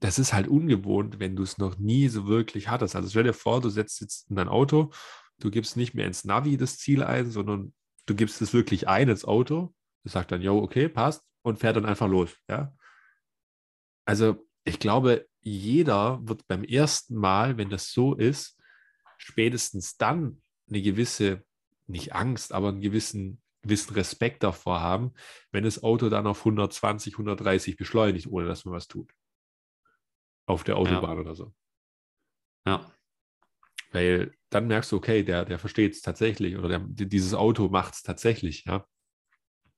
das 0.00 0.18
ist 0.18 0.32
halt 0.32 0.48
ungewohnt, 0.48 1.20
wenn 1.20 1.36
du 1.36 1.42
es 1.42 1.58
noch 1.58 1.78
nie 1.78 2.08
so 2.08 2.26
wirklich 2.26 2.68
hattest. 2.68 2.96
Also 2.96 3.10
stell 3.10 3.24
dir 3.24 3.34
vor, 3.34 3.60
du 3.60 3.68
setzt 3.68 4.00
jetzt 4.00 4.30
in 4.30 4.36
dein 4.36 4.48
Auto, 4.48 4.92
du 5.38 5.50
gibst 5.50 5.76
nicht 5.76 5.94
mehr 5.94 6.06
ins 6.06 6.24
Navi 6.24 6.56
das 6.56 6.78
Ziel 6.78 7.02
ein, 7.02 7.30
sondern 7.30 7.74
du 8.10 8.16
gibst 8.16 8.42
es 8.42 8.52
wirklich 8.52 8.88
ein 8.88 9.08
ins 9.08 9.24
Auto. 9.24 9.72
Das 10.02 10.14
sagt 10.14 10.32
dann, 10.32 10.42
jo, 10.42 10.58
okay, 10.58 10.88
passt 10.88 11.24
und 11.42 11.58
fährt 11.58 11.76
dann 11.76 11.86
einfach 11.86 12.08
los, 12.08 12.36
ja. 12.48 12.74
Also 14.04 14.46
ich 14.64 14.80
glaube, 14.80 15.28
jeder 15.40 16.20
wird 16.26 16.46
beim 16.48 16.64
ersten 16.64 17.14
Mal, 17.14 17.56
wenn 17.56 17.70
das 17.70 17.92
so 17.92 18.14
ist, 18.14 18.60
spätestens 19.16 19.96
dann 19.96 20.42
eine 20.68 20.82
gewisse 20.82 21.44
nicht 21.86 22.14
Angst, 22.14 22.52
aber 22.52 22.68
einen 22.68 22.80
gewissen, 22.80 23.40
gewissen 23.62 23.94
Respekt 23.94 24.42
davor 24.42 24.80
haben, 24.80 25.12
wenn 25.52 25.64
das 25.64 25.82
Auto 25.82 26.08
dann 26.08 26.26
auf 26.26 26.40
120, 26.40 27.14
130 27.14 27.76
beschleunigt, 27.76 28.26
ohne 28.26 28.46
dass 28.46 28.64
man 28.64 28.74
was 28.74 28.88
tut. 28.88 29.12
Auf 30.46 30.64
der 30.64 30.76
Autobahn 30.76 31.16
ja. 31.16 31.20
oder 31.20 31.34
so. 31.34 31.54
Ja. 32.66 32.90
Weil 33.90 34.32
dann 34.50 34.66
merkst 34.66 34.92
du, 34.92 34.96
okay, 34.96 35.22
der, 35.22 35.44
der 35.44 35.58
versteht 35.58 35.94
es 35.94 36.02
tatsächlich 36.02 36.56
oder 36.56 36.68
der, 36.68 36.80
dieses 36.88 37.34
Auto 37.34 37.68
macht 37.68 37.94
es 37.94 38.02
tatsächlich, 38.02 38.64
ja. 38.66 38.84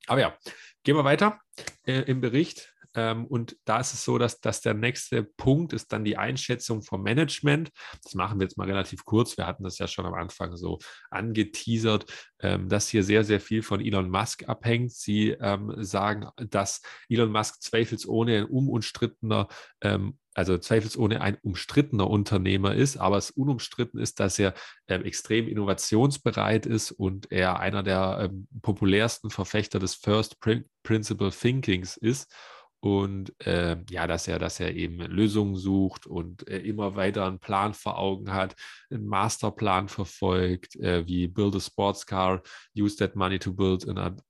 Aber 0.07 0.19
ja, 0.19 0.37
gehen 0.83 0.97
wir 0.97 1.05
weiter 1.05 1.39
äh, 1.85 2.01
im 2.01 2.21
Bericht. 2.21 2.73
Ähm, 2.95 3.25
und 3.25 3.57
da 3.65 3.79
ist 3.79 3.93
es 3.93 4.03
so, 4.03 4.17
dass, 4.17 4.39
dass 4.39 4.61
der 4.61 4.73
nächste 4.73 5.23
Punkt 5.23 5.73
ist 5.73 5.91
dann 5.91 6.03
die 6.03 6.17
Einschätzung 6.17 6.83
vom 6.83 7.01
Management. 7.01 7.71
Das 8.03 8.13
machen 8.13 8.39
wir 8.39 8.45
jetzt 8.45 8.57
mal 8.57 8.67
relativ 8.67 9.05
kurz. 9.05 9.37
Wir 9.37 9.47
hatten 9.47 9.63
das 9.63 9.79
ja 9.79 9.87
schon 9.87 10.05
am 10.05 10.13
Anfang 10.13 10.55
so 10.55 10.79
angeteasert, 11.09 12.05
ähm, 12.39 12.69
dass 12.69 12.89
hier 12.89 13.03
sehr, 13.03 13.23
sehr 13.23 13.39
viel 13.39 13.63
von 13.63 13.81
Elon 13.81 14.09
Musk 14.09 14.47
abhängt. 14.47 14.91
Sie 14.91 15.29
ähm, 15.29 15.73
sagen, 15.77 16.27
dass 16.37 16.81
Elon 17.09 17.31
Musk 17.31 17.61
zweifelsohne 17.61 18.39
ein 18.39 18.45
unumstrittener 18.45 19.47
ähm, 19.81 20.19
also 20.33 20.57
zweifelsohne 20.57 21.21
ein 21.21 21.37
umstrittener 21.41 22.09
Unternehmer 22.09 22.73
ist, 22.75 22.97
aber 22.97 23.17
es 23.17 23.31
unumstritten 23.31 23.99
ist, 23.99 24.19
dass 24.19 24.39
er 24.39 24.53
äh, 24.87 24.95
extrem 24.95 25.47
innovationsbereit 25.47 26.65
ist 26.65 26.91
und 26.91 27.31
er 27.31 27.59
einer 27.59 27.83
der 27.83 28.29
ähm, 28.31 28.47
populärsten 28.61 29.29
Verfechter 29.29 29.79
des 29.79 29.95
First 29.95 30.37
Principle 30.83 31.31
Thinkings 31.31 31.97
ist 31.97 32.33
und 32.83 33.33
äh, 33.47 33.77
ja, 33.89 34.07
dass 34.07 34.27
er, 34.27 34.39
dass 34.39 34.59
er 34.59 34.75
eben 34.75 34.97
Lösungen 34.99 35.55
sucht 35.55 36.05
und 36.05 36.45
äh, 36.49 36.57
immer 36.59 36.97
weiter 36.97 37.25
einen 37.25 37.39
Plan 37.39 37.73
vor 37.73 37.97
Augen 37.97 38.33
hat, 38.33 38.57
einen 38.91 39.05
Masterplan 39.05 39.87
verfolgt, 39.87 40.75
äh, 40.75 41.07
wie 41.07 41.29
build 41.29 41.55
a 41.55 41.61
sports 41.61 42.05
car, 42.05 42.41
use 42.75 42.97
that 42.97 43.15
money 43.15 43.39
to 43.39 43.53
build 43.53 43.87
an 43.87 44.21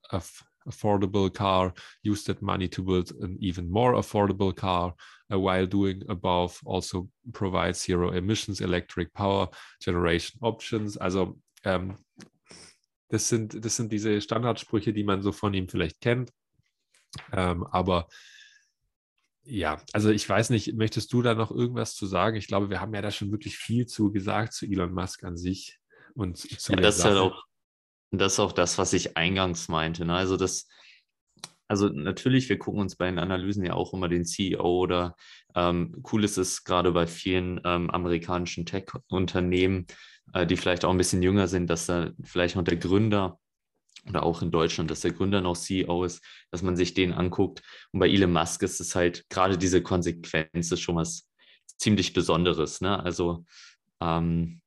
affordable 0.68 1.32
car, 1.32 1.74
use 2.06 2.24
that 2.26 2.44
money 2.44 2.70
to 2.70 2.84
build 2.84 3.12
an 3.24 3.38
even 3.40 3.68
more 3.68 3.98
affordable 3.98 4.54
car, 4.54 4.96
while 5.38 5.68
doing 5.68 6.04
above 6.10 6.60
also 6.66 7.10
provide 7.32 7.76
zero 7.76 8.12
emissions 8.12 8.62
electric 8.62 9.14
power 9.14 9.50
generation 9.80 10.40
options. 10.42 10.98
Also 10.98 11.40
ähm, 11.64 11.98
das 13.10 13.30
sind, 13.30 13.64
das 13.64 13.76
sind 13.76 13.92
diese 13.92 14.22
Standardsprüche, 14.22 14.92
die 14.92 15.04
man 15.04 15.22
so 15.22 15.32
von 15.32 15.54
ihm 15.54 15.70
vielleicht 15.70 16.02
kennt. 16.02 16.32
Ähm, 17.32 17.66
aber 17.68 18.08
ja, 19.44 19.82
also 19.92 20.10
ich 20.10 20.28
weiß 20.28 20.50
nicht, 20.50 20.74
möchtest 20.74 21.12
du 21.14 21.22
da 21.22 21.36
noch 21.36 21.52
irgendwas 21.52 21.96
zu 21.96 22.06
sagen? 22.06 22.38
Ich 22.38 22.48
glaube, 22.48 22.70
wir 22.70 22.80
haben 22.82 22.94
ja 22.94 23.02
da 23.02 23.12
schon 23.12 23.32
wirklich 23.32 23.58
viel 23.58 23.86
zu 23.86 24.12
gesagt 24.12 24.54
zu 24.54 24.66
Elon 24.66 24.94
Musk 24.94 25.24
an 25.24 25.38
sich 25.38 25.80
und 26.16 26.38
zu 26.38 26.72
ja, 26.72 26.80
das 26.80 27.00
Ist 27.00 27.06
halt 27.06 27.18
auch, 27.18 27.44
das 28.12 28.34
ist 28.34 28.40
auch 28.40 28.52
das, 28.52 28.78
was 28.78 28.94
ich 28.94 29.18
eingangs 29.18 29.68
meinte. 29.68 30.06
Ne? 30.06 30.16
Also 30.16 30.38
das, 30.38 30.68
also 31.74 31.90
natürlich, 31.90 32.50
wir 32.50 32.60
gucken 32.60 32.82
uns 32.82 32.96
bei 32.96 33.08
den 33.08 33.18
Analysen 33.18 33.66
ja 33.66 33.74
auch 33.74 33.94
immer 33.94 34.08
den 34.08 34.26
CEO 34.26 34.62
oder 34.64 35.16
ähm, 35.56 36.04
cool 36.12 36.24
ist 36.24 36.38
es 36.38 36.64
gerade 36.64 36.92
bei 36.92 37.08
vielen 37.08 37.60
ähm, 37.66 37.90
amerikanischen 37.90 38.68
Tech-Unternehmen, 38.68 39.88
äh, 40.34 40.46
die 40.46 40.56
vielleicht 40.56 40.86
auch 40.86 40.92
ein 40.92 41.00
bisschen 41.00 41.24
jünger 41.24 41.48
sind, 41.48 41.72
dass 41.72 41.88
da 41.88 42.12
vielleicht 42.24 42.56
noch 42.56 42.64
der 42.64 42.78
Gründer 42.78 43.40
oder 44.08 44.22
auch 44.22 44.44
in 44.44 44.52
Deutschland, 44.52 44.92
dass 44.92 45.02
der 45.02 45.14
Gründer 45.14 45.42
noch 45.42 45.58
CEO 45.58 46.04
ist, 46.04 46.24
dass 46.52 46.62
man 46.62 46.76
sich 46.76 46.94
den 46.94 47.12
anguckt. 47.12 47.64
Und 47.92 48.00
bei 48.00 48.08
Elon 48.08 48.32
Musk 48.32 48.62
ist 48.62 48.80
es 48.80 48.94
halt 48.94 49.28
gerade 49.30 49.58
diese 49.58 49.82
Konsequenz 49.82 50.72
ist 50.72 50.82
schon 50.82 50.98
was 50.98 51.28
ziemlich 51.80 52.14
Besonderes. 52.14 52.82
Ne? 52.82 53.04
Also 53.04 53.46
ähm, 54.00 54.62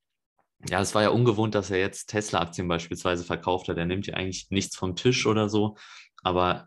ja, 0.69 0.81
es 0.81 0.93
war 0.97 1.03
ja 1.03 1.11
ungewohnt, 1.11 1.55
dass 1.55 1.71
er 1.71 1.79
jetzt 1.79 2.07
Tesla-Aktien 2.07 2.67
beispielsweise 2.67 3.23
verkauft 3.23 3.69
hat. 3.69 3.77
Er 3.77 3.87
nimmt 3.87 4.09
ja 4.09 4.15
eigentlich 4.15 4.51
nichts 4.51 4.75
vom 4.75 4.97
Tisch 4.97 5.25
oder 5.27 5.49
so, 5.49 5.77
aber 6.25 6.67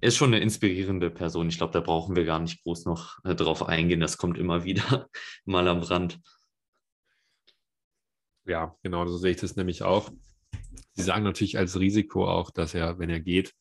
ist 0.00 0.16
schon 0.16 0.32
eine 0.32 0.42
inspirierende 0.42 1.10
Person. 1.10 1.48
Ich 1.48 1.58
glaube, 1.58 1.72
da 1.72 1.80
brauchen 1.80 2.16
wir 2.16 2.24
gar 2.24 2.38
nicht 2.38 2.62
groß 2.62 2.84
noch 2.84 3.18
äh, 3.24 3.34
drauf 3.34 3.68
eingehen. 3.68 4.00
Das 4.00 4.18
kommt 4.18 4.38
immer 4.38 4.64
wieder 4.64 5.08
mal 5.44 5.66
am 5.68 5.80
Rand. 5.80 6.20
Ja, 8.44 8.76
genau, 8.82 9.06
so 9.06 9.16
sehe 9.16 9.32
ich 9.32 9.38
das 9.38 9.56
nämlich 9.56 9.82
auch. 9.82 10.10
Sie 10.92 11.02
sagen 11.02 11.24
natürlich 11.24 11.58
als 11.58 11.78
Risiko 11.78 12.28
auch, 12.28 12.50
dass 12.50 12.74
er, 12.74 12.98
wenn 12.98 13.10
er 13.10 13.20
geht, 13.20 13.54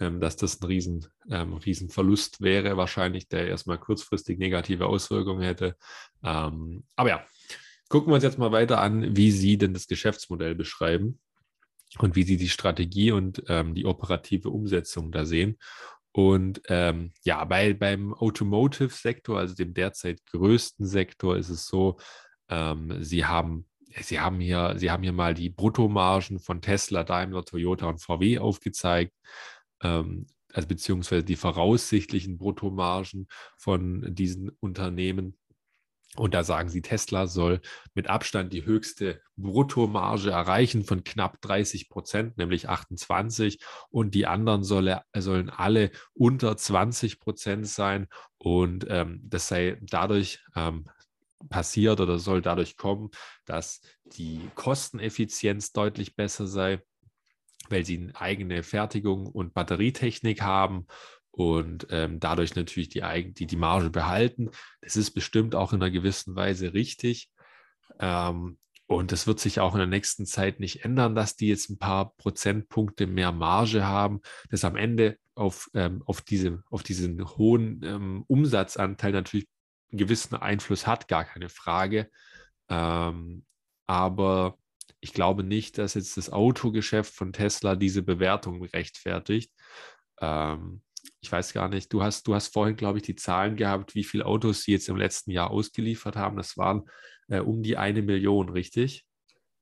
ähm, 0.00 0.20
dass 0.20 0.36
das 0.36 0.60
ein 0.60 0.66
riesen, 0.66 1.06
ähm, 1.30 1.54
Riesenverlust 1.54 2.40
wäre, 2.40 2.76
wahrscheinlich, 2.76 3.28
der 3.28 3.46
erstmal 3.46 3.78
kurzfristig 3.78 4.38
negative 4.38 4.86
Auswirkungen 4.86 5.42
hätte. 5.42 5.76
Ähm, 6.24 6.84
aber 6.96 7.08
ja, 7.08 7.26
gucken 7.88 8.10
wir 8.10 8.16
uns 8.16 8.24
jetzt 8.24 8.38
mal 8.38 8.52
weiter 8.52 8.80
an, 8.80 9.16
wie 9.16 9.30
Sie 9.30 9.58
denn 9.58 9.74
das 9.74 9.86
Geschäftsmodell 9.86 10.54
beschreiben 10.54 11.20
und 11.98 12.16
wie 12.16 12.22
Sie 12.22 12.36
die 12.36 12.48
Strategie 12.48 13.12
und 13.12 13.42
ähm, 13.48 13.74
die 13.74 13.86
operative 13.86 14.50
Umsetzung 14.50 15.12
da 15.12 15.24
sehen. 15.24 15.58
Und 16.12 16.62
ähm, 16.68 17.12
ja, 17.24 17.44
bei, 17.44 17.72
beim 17.74 18.12
Automotive-Sektor, 18.14 19.38
also 19.38 19.54
dem 19.54 19.72
derzeit 19.74 20.24
größten 20.26 20.86
Sektor, 20.86 21.36
ist 21.36 21.48
es 21.48 21.66
so, 21.66 21.98
Ähm, 22.48 23.02
sie 23.02 23.24
haben 23.24 23.66
Sie 24.00 24.20
haben 24.20 24.40
hier, 24.40 24.74
Sie 24.78 24.90
haben 24.90 25.02
hier 25.02 25.12
mal 25.12 25.34
die 25.34 25.50
Bruttomargen 25.50 26.38
von 26.38 26.62
Tesla, 26.62 27.04
Daimler, 27.04 27.44
Toyota 27.44 27.86
und 27.86 28.00
VW 28.00 28.38
aufgezeigt, 28.38 29.12
ähm, 29.82 30.26
also 30.52 30.68
beziehungsweise 30.68 31.24
die 31.24 31.36
voraussichtlichen 31.36 32.38
Bruttomargen 32.38 33.26
von 33.58 34.14
diesen 34.14 34.50
Unternehmen. 34.60 35.36
Und 36.16 36.34
da 36.34 36.44
sagen 36.44 36.68
sie, 36.68 36.82
Tesla 36.82 37.26
soll 37.26 37.62
mit 37.94 38.08
Abstand 38.08 38.52
die 38.52 38.66
höchste 38.66 39.22
Bruttomarge 39.36 40.30
erreichen 40.30 40.84
von 40.84 41.04
knapp 41.04 41.40
30 41.40 41.88
Prozent, 41.88 42.36
nämlich 42.36 42.68
28. 42.68 43.58
Und 43.88 44.14
die 44.14 44.26
anderen 44.26 44.62
solle, 44.62 45.02
sollen 45.16 45.48
alle 45.48 45.90
unter 46.12 46.54
20 46.54 47.18
Prozent 47.18 47.66
sein. 47.66 48.08
Und 48.36 48.86
ähm, 48.90 49.22
das 49.24 49.48
sei 49.48 49.78
dadurch 49.80 50.40
ähm, 50.54 50.86
passiert 51.48 51.98
oder 51.98 52.18
soll 52.18 52.42
dadurch 52.42 52.76
kommen, 52.76 53.10
dass 53.46 53.80
die 54.04 54.50
Kosteneffizienz 54.54 55.72
deutlich 55.72 56.14
besser 56.14 56.46
sei, 56.46 56.82
weil 57.70 57.86
sie 57.86 57.98
eine 57.98 58.20
eigene 58.20 58.62
Fertigung 58.62 59.26
und 59.26 59.54
Batterietechnik 59.54 60.42
haben 60.42 60.86
und 61.32 61.86
ähm, 61.90 62.20
dadurch 62.20 62.54
natürlich 62.54 62.90
die, 62.90 63.02
die, 63.32 63.46
die 63.46 63.56
Marge 63.56 63.90
behalten. 63.90 64.50
Das 64.82 64.96
ist 64.96 65.12
bestimmt 65.12 65.54
auch 65.54 65.72
in 65.72 65.82
einer 65.82 65.90
gewissen 65.90 66.36
Weise 66.36 66.74
richtig. 66.74 67.30
Ähm, 67.98 68.58
und 68.86 69.10
das 69.10 69.26
wird 69.26 69.40
sich 69.40 69.58
auch 69.58 69.72
in 69.72 69.78
der 69.78 69.86
nächsten 69.86 70.26
Zeit 70.26 70.60
nicht 70.60 70.84
ändern, 70.84 71.14
dass 71.14 71.34
die 71.34 71.48
jetzt 71.48 71.70
ein 71.70 71.78
paar 71.78 72.14
Prozentpunkte 72.16 73.06
mehr 73.06 73.32
Marge 73.32 73.84
haben, 73.84 74.20
das 74.50 74.64
am 74.64 74.76
Ende 74.76 75.16
auf, 75.34 75.70
ähm, 75.72 76.02
auf, 76.04 76.20
diese, 76.20 76.62
auf 76.70 76.82
diesen 76.82 77.24
hohen 77.36 77.80
ähm, 77.82 78.24
Umsatzanteil 78.28 79.12
natürlich 79.12 79.48
einen 79.90 79.98
gewissen 79.98 80.36
Einfluss 80.36 80.86
hat, 80.86 81.08
gar 81.08 81.24
keine 81.24 81.48
Frage. 81.48 82.10
Ähm, 82.68 83.46
aber 83.86 84.58
ich 85.00 85.14
glaube 85.14 85.42
nicht, 85.42 85.78
dass 85.78 85.94
jetzt 85.94 86.18
das 86.18 86.30
Autogeschäft 86.30 87.14
von 87.14 87.32
Tesla 87.32 87.76
diese 87.76 88.02
Bewertung 88.02 88.62
rechtfertigt. 88.62 89.52
Ähm, 90.20 90.82
ich 91.20 91.30
weiß 91.30 91.52
gar 91.52 91.68
nicht, 91.68 91.92
du 91.92 92.02
hast, 92.02 92.26
du 92.26 92.34
hast 92.34 92.52
vorhin, 92.52 92.76
glaube 92.76 92.98
ich, 92.98 93.04
die 93.04 93.14
Zahlen 93.14 93.56
gehabt, 93.56 93.94
wie 93.94 94.04
viele 94.04 94.26
Autos 94.26 94.62
sie 94.62 94.72
jetzt 94.72 94.88
im 94.88 94.96
letzten 94.96 95.30
Jahr 95.30 95.50
ausgeliefert 95.50 96.16
haben. 96.16 96.36
Das 96.36 96.56
waren 96.56 96.88
äh, 97.28 97.40
um 97.40 97.62
die 97.62 97.76
eine 97.76 98.02
Million, 98.02 98.48
richtig? 98.48 99.06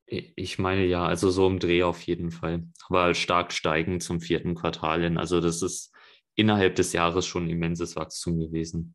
Ich 0.07 0.59
meine 0.59 0.84
ja, 0.86 1.07
also 1.07 1.30
so 1.30 1.47
im 1.47 1.61
Dreh 1.61 1.84
auf 1.84 2.03
jeden 2.03 2.30
Fall. 2.30 2.64
Aber 2.88 3.14
stark 3.14 3.53
steigend 3.53 4.03
zum 4.03 4.20
vierten 4.20 4.55
Quartal 4.55 5.03
hin. 5.03 5.18
Also 5.18 5.41
das 5.41 5.62
ist 5.62 5.95
innerhalb 6.34 6.74
des 6.74 6.93
Jahres 6.93 7.26
schon 7.26 7.49
immenses 7.49 7.95
Wachstum 7.95 8.41
gewesen. 8.41 8.95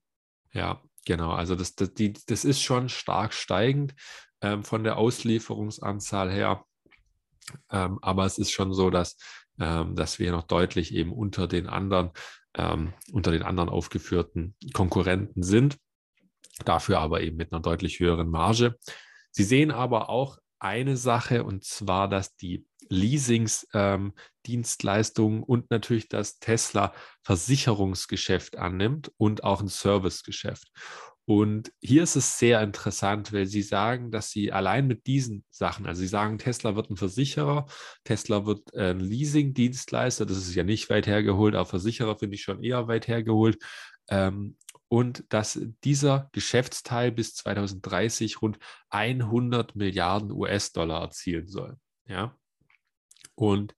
Ja, 0.52 0.82
genau. 1.06 1.32
Also 1.32 1.56
das, 1.56 1.76
das, 1.76 1.94
die, 1.94 2.14
das 2.28 2.44
ist 2.44 2.62
schon 2.62 2.90
stark 2.90 3.34
steigend 3.34 3.94
ähm, 4.42 4.64
von 4.64 4.84
der 4.84 4.98
Auslieferungsanzahl 4.98 6.32
her. 6.32 6.66
Ähm, 7.70 8.00
aber 8.02 8.26
es 8.26 8.38
ist 8.38 8.52
schon 8.52 8.74
so, 8.74 8.90
dass, 8.90 9.18
ähm, 9.60 9.96
dass 9.96 10.20
wir 10.20 10.32
noch 10.32 10.44
deutlich 10.44 10.94
eben 10.94 11.12
unter 11.12 11.48
den 11.48 11.68
anderen 11.68 12.12
ähm, 12.58 12.94
unter 13.12 13.32
den 13.32 13.44
anderen 13.44 13.70
aufgeführten 13.70 14.56
Konkurrenten 14.74 15.44
sind. 15.44 15.78
Dafür 16.64 17.00
aber 17.00 17.22
eben 17.22 17.38
mit 17.38 17.52
einer 17.52 17.62
deutlich 17.62 18.00
höheren 18.00 18.30
Marge. 18.30 18.78
Sie 19.32 19.44
sehen 19.44 19.72
aber 19.72 20.10
auch 20.10 20.38
eine 20.60 20.96
Sache 20.96 21.44
und 21.44 21.66
zwar, 21.66 22.08
dass 22.08 22.38
die 22.38 22.66
Leasingsdienstleistungen 22.88 25.40
ähm, 25.40 25.44
und 25.44 25.70
natürlich 25.70 26.08
das 26.08 26.40
Tesla 26.40 26.94
Versicherungsgeschäft 27.24 28.58
annimmt 28.58 29.12
und 29.18 29.44
auch 29.44 29.60
ein 29.62 29.68
Servicegeschäft. 29.68 30.72
Und 31.28 31.72
hier 31.82 32.04
ist 32.04 32.16
es 32.16 32.38
sehr 32.38 32.62
interessant, 32.62 33.34
weil 33.34 33.48
Sie 33.48 33.64
sagen, 33.64 34.12
dass 34.12 34.30
Sie 34.30 34.52
allein 34.52 34.86
mit 34.86 35.08
diesen 35.08 35.44
Sachen, 35.50 35.88
also 35.88 36.02
Sie 36.02 36.08
sagen, 36.08 36.38
Tesla 36.38 36.76
wird 36.76 36.92
ein 36.92 36.98
Versicherer, 36.98 37.66
Tesla 38.04 38.46
wird 38.46 38.76
ein 38.76 39.00
Leasing-Dienstleister, 39.00 40.28
das 40.28 40.38
ist 40.38 40.54
ja 40.54 40.64
nicht 40.64 40.90
weit 40.92 41.08
hergeholt, 41.08 41.56
aber 41.56 41.66
Versicherer 41.66 42.18
finde 42.18 42.36
ich 42.36 42.44
schon 42.44 42.64
eher 42.64 42.88
weit 42.88 43.08
hergeholt. 43.08 43.58
Ähm, 44.08 44.56
und 44.88 45.26
dass 45.30 45.60
dieser 45.84 46.30
Geschäftsteil 46.32 47.12
bis 47.12 47.34
2030 47.36 48.42
rund 48.44 48.60
100 48.90 49.76
Milliarden 49.76 50.32
US-Dollar 50.32 51.02
erzielen 51.02 51.48
soll. 51.48 51.78
Ja. 52.08 52.38
Und 53.34 53.74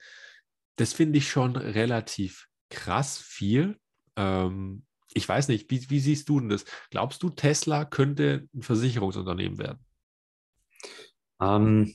das 0.75 0.93
finde 0.93 1.17
ich 1.17 1.29
schon 1.29 1.55
relativ 1.55 2.47
krass 2.69 3.17
viel. 3.17 3.79
Ähm, 4.17 4.85
ich 5.17 5.27
weiß 5.27 5.47
nicht, 5.49 5.69
wie, 5.69 5.89
wie 5.89 5.99
siehst 5.99 6.29
du 6.29 6.39
denn 6.39 6.49
das? 6.49 6.65
Glaubst 6.91 7.21
du, 7.23 7.29
Tesla 7.29 7.85
könnte 7.85 8.47
ein 8.53 8.61
Versicherungsunternehmen 8.61 9.57
werden? 9.57 9.79
Ähm, 11.41 11.93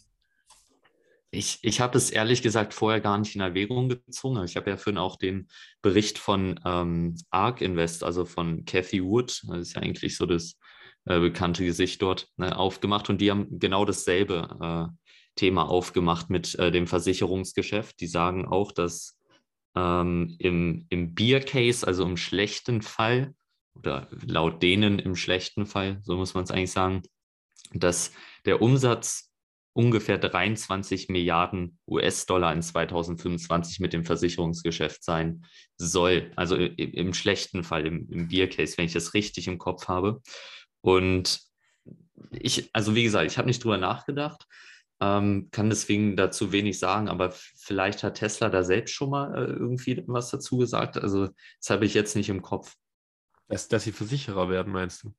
ich, 1.31 1.61
ich 1.63 1.81
habe 1.81 1.95
das 1.95 2.11
ehrlich 2.11 2.43
gesagt 2.43 2.75
vorher 2.75 3.01
gar 3.01 3.17
nicht 3.17 3.35
in 3.35 3.41
Erwägung 3.41 3.89
gezogen. 3.89 4.45
Ich 4.45 4.57
habe 4.57 4.71
ja 4.71 4.77
vorhin 4.77 4.99
auch 4.99 5.17
den 5.17 5.49
Bericht 5.81 6.19
von 6.19 6.61
ähm, 6.65 7.17
ARK 7.31 7.63
Invest, 7.63 8.05
also 8.05 8.25
von 8.25 8.65
Cathy 8.65 9.03
Wood, 9.03 9.43
das 9.49 9.59
ist 9.59 9.75
ja 9.75 9.83
eigentlich 9.83 10.17
so 10.17 10.27
das 10.27 10.59
äh, 11.07 11.19
bekannte 11.21 11.65
Gesicht 11.65 12.03
dort, 12.03 12.29
ne, 12.37 12.57
aufgemacht 12.57 13.09
und 13.09 13.21
die 13.21 13.31
haben 13.31 13.59
genau 13.59 13.85
dasselbe 13.85 14.91
äh, 14.93 15.13
Thema 15.37 15.69
aufgemacht 15.69 16.29
mit 16.29 16.55
äh, 16.57 16.71
dem 16.71 16.87
Versicherungsgeschäft. 16.87 18.01
Die 18.01 18.09
sagen 18.09 18.47
auch, 18.47 18.73
dass 18.73 19.19
ähm, 19.75 20.37
im, 20.39 20.87
im 20.89 21.15
Beer-Case, 21.15 21.87
also 21.87 22.05
im 22.05 22.17
schlechten 22.17 22.83
Fall, 22.83 23.35
oder 23.75 24.09
laut 24.27 24.63
denen 24.63 24.99
im 24.99 25.17
schlechten 25.17 25.67
Fall, 25.67 26.01
so 26.03 26.17
muss 26.17 26.35
man 26.35 26.45
es 26.45 26.51
eigentlich 26.51 26.73
sagen, 26.73 27.03
dass 27.73 28.13
der 28.45 28.61
Umsatz 28.61 29.33
ungefähr 29.75 30.19
23 30.19 31.09
Milliarden 31.09 31.79
US-Dollar 31.89 32.53
in 32.53 32.63
2025 32.63 33.81
mit 33.81 33.93
dem 33.93 34.05
Versicherungsgeschäft 34.05 35.03
sein 35.03 35.47
soll. 35.79 36.31
Also 36.37 36.57
im, 36.57 37.15
schlechten 37.15 37.65
Fall, 37.65 37.87
im, 37.87 38.07
im 38.11 38.29
Beer-Case, 38.29 38.77
wenn 38.77 38.85
ich 38.85 38.93
das 38.93 39.15
richtig 39.15 39.49
im 39.49 39.59
Kopf 39.59 39.89
habe. 39.89 40.21
Und 40.83 41.41
ich, 42.31 42.69
also 42.75 42.95
wie 42.95 43.05
gesagt, 43.05 43.31
ich 43.31 43.39
habe 43.39 43.49
nicht 43.49 43.65
drüber 43.65 43.79
nachgedacht, 43.79 44.47
ähm, 45.01 45.49
kann 45.51 45.71
deswegen 45.71 46.17
dazu 46.17 46.53
wenig 46.53 46.79
sagen, 46.79 47.09
aber 47.09 47.33
vielleicht 47.33 48.03
hat 48.03 48.15
Tesla 48.15 48.49
da 48.49 48.63
selbst 48.63 48.95
schon 48.95 49.11
mal 49.11 49.35
äh, 49.35 49.53
irgendwie 49.53 50.03
was 50.07 50.31
dazu 50.31 50.59
gesagt. 50.59 50.97
Also 50.97 51.29
das 51.59 51.71
habe 51.71 51.85
ich 51.85 51.95
jetzt 51.95 52.15
nicht 52.17 52.29
im 52.29 52.43
Kopf. 52.43 52.75
Dass, 53.49 53.69
dass 53.69 53.85
sie 53.85 53.93
Versicherer 53.93 54.49
werden, 54.49 54.73
meinst 54.73 55.03
du? 55.03 55.15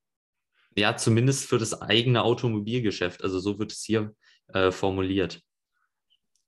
Ja, 0.75 0.95
zumindest 0.97 1.45
für 1.45 1.59
das 1.59 1.81
eigene 1.81 2.23
Automobilgeschäft. 2.23 3.23
Also 3.23 3.39
so 3.39 3.59
wird 3.59 3.71
es 3.71 3.83
hier 3.83 4.15
äh, 4.47 4.71
formuliert. 4.71 5.41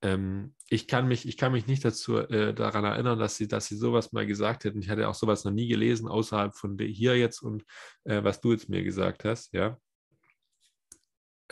Ähm, 0.02 0.56
ich, 0.70 0.88
kann 0.88 1.08
mich, 1.08 1.28
ich 1.28 1.38
kann 1.38 1.52
mich 1.52 1.68
nicht 1.68 1.86
dazu 1.86 2.18
äh, 2.18 2.54
daran 2.54 2.86
erinnern, 2.86 3.20
dass 3.20 3.38
sie, 3.38 3.48
dass 3.48 3.68
sie 3.68 3.76
sowas 3.76 4.12
mal 4.12 4.26
gesagt 4.26 4.64
hätten. 4.64 4.80
Ich 4.80 4.90
hatte 4.90 5.08
auch 5.08 5.16
sowas 5.16 5.44
noch 5.44 5.52
nie 5.52 5.68
gelesen, 5.68 6.08
außerhalb 6.08 6.56
von 6.56 6.78
hier 6.78 7.18
jetzt 7.18 7.42
und 7.42 7.64
äh, 8.04 8.24
was 8.24 8.42
du 8.42 8.52
jetzt 8.52 8.70
mir 8.70 8.84
gesagt 8.84 9.26
hast, 9.26 9.54
ja. 9.54 9.80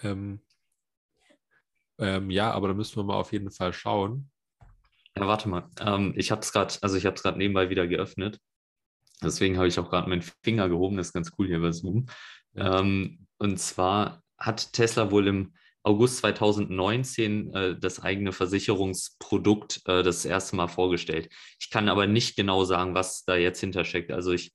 Ähm, 0.01 0.41
ähm, 2.03 2.29
ja, 2.29 2.51
aber 2.51 2.67
da 2.69 2.73
müssen 2.73 2.97
wir 2.97 3.03
mal 3.03 3.15
auf 3.15 3.31
jeden 3.31 3.51
Fall 3.51 3.73
schauen. 3.73 4.29
Ja, 5.15 5.27
warte 5.27 5.47
mal. 5.47 5.69
Ähm, 5.79 6.13
ich 6.17 6.31
habe 6.31 6.41
es 6.41 6.51
gerade, 6.51 6.73
also 6.81 6.97
ich 6.97 7.05
habe 7.05 7.15
es 7.15 7.23
gerade 7.23 7.37
nebenbei 7.37 7.69
wieder 7.69 7.87
geöffnet. 7.87 8.39
Deswegen 9.21 9.57
habe 9.57 9.67
ich 9.67 9.79
auch 9.79 9.89
gerade 9.89 10.09
meinen 10.09 10.23
Finger 10.43 10.69
gehoben. 10.69 10.97
Das 10.97 11.07
ist 11.07 11.13
ganz 11.13 11.31
cool 11.37 11.47
hier 11.47 11.61
bei 11.61 11.71
Zoom. 11.71 12.07
Ja. 12.53 12.79
Ähm, 12.79 13.25
und 13.37 13.57
zwar 13.59 14.21
hat 14.37 14.73
Tesla 14.73 15.11
wohl 15.11 15.27
im 15.27 15.53
August 15.83 16.17
2019 16.17 17.53
äh, 17.53 17.79
das 17.79 18.01
eigene 18.01 18.31
Versicherungsprodukt 18.31 19.81
äh, 19.85 20.03
das 20.03 20.25
erste 20.25 20.55
Mal 20.55 20.67
vorgestellt. 20.67 21.29
Ich 21.59 21.69
kann 21.69 21.89
aber 21.89 22.07
nicht 22.07 22.35
genau 22.35 22.63
sagen, 22.63 22.95
was 22.95 23.25
da 23.25 23.35
jetzt 23.35 23.59
hintersteckt. 23.59 24.11
Also 24.11 24.31
ich 24.31 24.53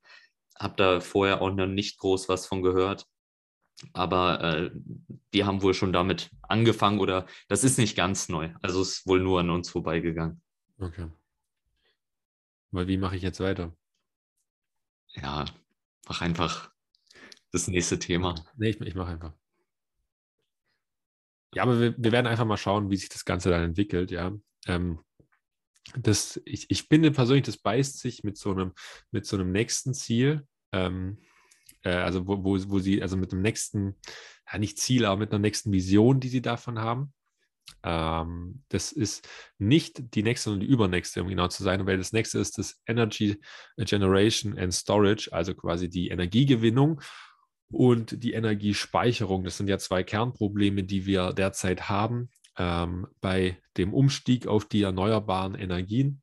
habe 0.59 0.74
da 0.76 1.01
vorher 1.01 1.40
auch 1.40 1.53
noch 1.53 1.66
nicht 1.66 1.99
groß 1.99 2.28
was 2.28 2.46
von 2.46 2.62
gehört. 2.62 3.05
Aber 3.93 4.43
äh, 4.43 4.70
die 5.33 5.45
haben 5.45 5.62
wohl 5.62 5.74
schon 5.74 5.93
damit 5.93 6.31
angefangen 6.43 6.99
oder 6.99 7.26
das 7.49 7.64
ist 7.64 7.79
nicht 7.79 7.97
ganz 7.97 8.29
neu. 8.29 8.53
Also 8.61 8.83
ist 8.83 9.07
wohl 9.07 9.20
nur 9.20 9.41
an 9.41 9.51
uns 9.51 9.70
vorbeigegangen. 9.70 10.41
Okay. 10.79 11.09
Weil 12.70 12.89
wie 12.89 12.97
mache 12.97 13.16
ich 13.16 13.22
jetzt 13.22 13.41
weiter? 13.41 13.74
Ja, 15.14 15.45
mach 16.09 16.20
einfach 16.20 16.70
das 17.53 17.68
nächste 17.68 17.99
Thema. 17.99 18.35
Nee, 18.57 18.70
ich, 18.70 18.81
ich 18.81 18.95
mache 18.95 19.12
einfach. 19.12 19.33
Ja, 21.55 21.62
aber 21.62 21.81
wir, 21.81 21.95
wir, 21.97 22.12
werden 22.12 22.26
einfach 22.26 22.45
mal 22.45 22.59
schauen, 22.59 22.91
wie 22.91 22.97
sich 22.97 23.09
das 23.09 23.24
Ganze 23.24 23.51
dann 23.51 23.62
entwickelt, 23.62 24.11
ja. 24.11 24.33
Ähm, 24.66 25.01
das, 25.97 26.41
ich, 26.45 26.70
ich 26.70 26.85
finde 26.85 27.11
persönlich, 27.11 27.47
das 27.47 27.57
beißt 27.57 27.99
sich 27.99 28.22
mit 28.22 28.37
so 28.37 28.51
einem, 28.51 28.74
mit 29.11 29.24
so 29.24 29.37
einem 29.37 29.51
nächsten 29.51 29.95
Ziel. 29.95 30.47
Ähm, 30.72 31.18
äh, 31.89 32.03
also 32.03 32.26
wo, 32.26 32.45
wo, 32.45 32.59
wo 32.68 32.78
sie, 32.78 33.03
also 33.03 33.16
mit 33.16 33.32
dem 33.32 33.43
nächsten, 33.43 33.97
ja 34.51 34.59
nicht 34.59 34.78
Ziel, 34.78 35.05
aber 35.05 35.18
mit 35.18 35.30
einer 35.32 35.39
nächsten 35.39 35.72
Vision, 35.72 36.20
die 36.20 36.28
sie 36.28 36.43
davon 36.43 36.78
haben. 36.78 37.12
Ähm, 37.82 38.62
das 38.68 38.93
ist 38.93 39.28
nicht 39.59 40.14
die 40.14 40.22
nächste, 40.22 40.51
sondern 40.51 40.66
die 40.66 40.72
übernächste, 40.72 41.22
um 41.22 41.28
genau 41.28 41.49
zu 41.49 41.62
sein, 41.62 41.86
weil 41.86 41.99
das 41.99 42.12
nächste 42.12 42.39
ist 42.39 42.59
das 42.59 42.80
Energy 42.86 43.41
Generation 43.76 44.59
and 44.59 44.72
Storage, 44.72 45.30
also 45.32 45.55
quasi 45.55 45.89
die 45.89 46.09
Energiegewinnung. 46.09 47.01
und 47.70 48.22
die 48.22 48.32
Energiespeicherung. 48.32 49.45
Das 49.45 49.59
sind 49.59 49.68
ja 49.68 49.78
zwei 49.78 50.03
Kernprobleme, 50.03 50.84
die 50.84 51.05
wir 51.07 51.32
derzeit 51.32 51.89
haben 51.89 52.30
ähm, 52.57 53.07
bei 53.20 53.59
dem 53.76 53.93
Umstieg 53.95 54.47
auf 54.47 54.64
die 54.64 54.82
erneuerbaren 54.82 55.55
Energien. 55.55 56.22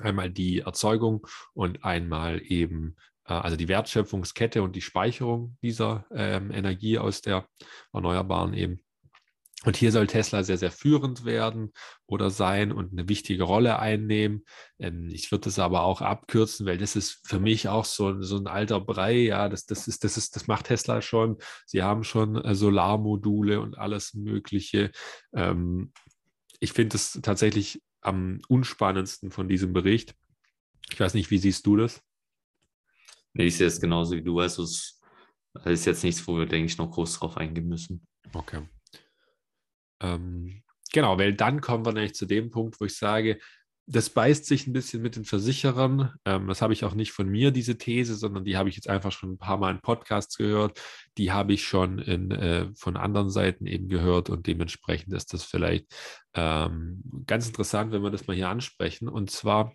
Einmal 0.00 0.30
die 0.30 0.60
Erzeugung 0.60 1.26
und 1.54 1.84
einmal 1.84 2.42
eben 2.42 2.96
also 3.34 3.56
die 3.56 3.68
Wertschöpfungskette 3.68 4.62
und 4.62 4.76
die 4.76 4.82
Speicherung 4.82 5.56
dieser 5.62 6.06
ähm, 6.12 6.50
Energie 6.50 6.98
aus 6.98 7.22
der 7.22 7.46
Erneuerbaren 7.92 8.54
eben. 8.54 8.80
Und 9.64 9.76
hier 9.76 9.90
soll 9.90 10.06
Tesla 10.06 10.44
sehr, 10.44 10.58
sehr 10.58 10.70
führend 10.70 11.24
werden 11.24 11.72
oder 12.06 12.30
sein 12.30 12.70
und 12.70 12.92
eine 12.92 13.08
wichtige 13.08 13.42
Rolle 13.42 13.80
einnehmen. 13.80 14.44
Ähm, 14.78 15.08
ich 15.10 15.32
würde 15.32 15.46
das 15.46 15.58
aber 15.58 15.82
auch 15.82 16.02
abkürzen, 16.02 16.66
weil 16.66 16.78
das 16.78 16.94
ist 16.94 17.26
für 17.26 17.40
mich 17.40 17.68
auch 17.68 17.84
so, 17.84 18.22
so 18.22 18.36
ein 18.36 18.46
alter 18.46 18.80
Brei. 18.80 19.14
Ja, 19.14 19.48
das, 19.48 19.66
das, 19.66 19.88
ist, 19.88 20.04
das, 20.04 20.16
ist, 20.16 20.36
das 20.36 20.46
macht 20.46 20.66
Tesla 20.66 21.02
schon. 21.02 21.38
Sie 21.64 21.82
haben 21.82 22.04
schon 22.04 22.36
äh, 22.36 22.54
Solarmodule 22.54 23.60
und 23.60 23.76
alles 23.76 24.14
Mögliche. 24.14 24.92
Ähm, 25.34 25.92
ich 26.60 26.72
finde 26.72 26.96
es 26.96 27.18
tatsächlich 27.22 27.82
am 28.02 28.40
unspannendsten 28.48 29.32
von 29.32 29.48
diesem 29.48 29.72
Bericht. 29.72 30.14
Ich 30.92 31.00
weiß 31.00 31.14
nicht, 31.14 31.32
wie 31.32 31.38
siehst 31.38 31.66
du 31.66 31.76
das? 31.76 32.05
Nee, 33.36 33.46
ich 33.46 33.56
sehe 33.56 33.66
es 33.66 33.80
genauso 33.80 34.16
wie 34.16 34.22
du. 34.22 34.40
Also 34.40 34.62
es 34.62 34.98
ist 35.64 35.84
jetzt 35.84 36.04
nichts, 36.04 36.26
wo 36.26 36.38
wir, 36.38 36.46
denke 36.46 36.66
ich, 36.66 36.78
noch 36.78 36.90
groß 36.90 37.18
drauf 37.18 37.36
eingehen 37.36 37.68
müssen. 37.68 38.06
Okay. 38.32 38.62
Ähm, 40.00 40.62
genau, 40.92 41.18
weil 41.18 41.34
dann 41.34 41.60
kommen 41.60 41.84
wir 41.84 41.92
nämlich 41.92 42.14
zu 42.14 42.24
dem 42.24 42.50
Punkt, 42.50 42.80
wo 42.80 42.86
ich 42.86 42.96
sage, 42.96 43.38
das 43.88 44.10
beißt 44.10 44.46
sich 44.46 44.66
ein 44.66 44.72
bisschen 44.72 45.02
mit 45.02 45.16
den 45.16 45.24
Versicherern. 45.24 46.14
Ähm, 46.24 46.48
das 46.48 46.62
habe 46.62 46.72
ich 46.72 46.84
auch 46.84 46.94
nicht 46.94 47.12
von 47.12 47.28
mir, 47.28 47.50
diese 47.50 47.76
These, 47.76 48.16
sondern 48.16 48.44
die 48.44 48.56
habe 48.56 48.70
ich 48.70 48.74
jetzt 48.74 48.88
einfach 48.88 49.12
schon 49.12 49.32
ein 49.32 49.38
paar 49.38 49.58
Mal 49.58 49.74
in 49.74 49.80
Podcasts 49.80 50.36
gehört. 50.38 50.80
Die 51.18 51.30
habe 51.30 51.52
ich 51.52 51.64
schon 51.64 51.98
in, 51.98 52.30
äh, 52.30 52.68
von 52.74 52.96
anderen 52.96 53.28
Seiten 53.28 53.66
eben 53.66 53.88
gehört 53.88 54.30
und 54.30 54.46
dementsprechend 54.46 55.12
ist 55.12 55.34
das 55.34 55.44
vielleicht 55.44 55.86
ähm, 56.34 57.02
ganz 57.26 57.46
interessant, 57.46 57.92
wenn 57.92 58.02
wir 58.02 58.10
das 58.10 58.26
mal 58.26 58.34
hier 58.34 58.48
ansprechen. 58.48 59.08
Und 59.08 59.30
zwar 59.30 59.72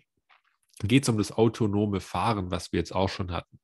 geht 0.88 1.04
es 1.04 1.08
um 1.08 1.18
das 1.18 1.32
autonome 1.32 2.00
Fahren, 2.00 2.50
was 2.50 2.72
wir 2.72 2.78
jetzt 2.78 2.94
auch 2.94 3.08
schon 3.08 3.32
hatten. 3.32 3.58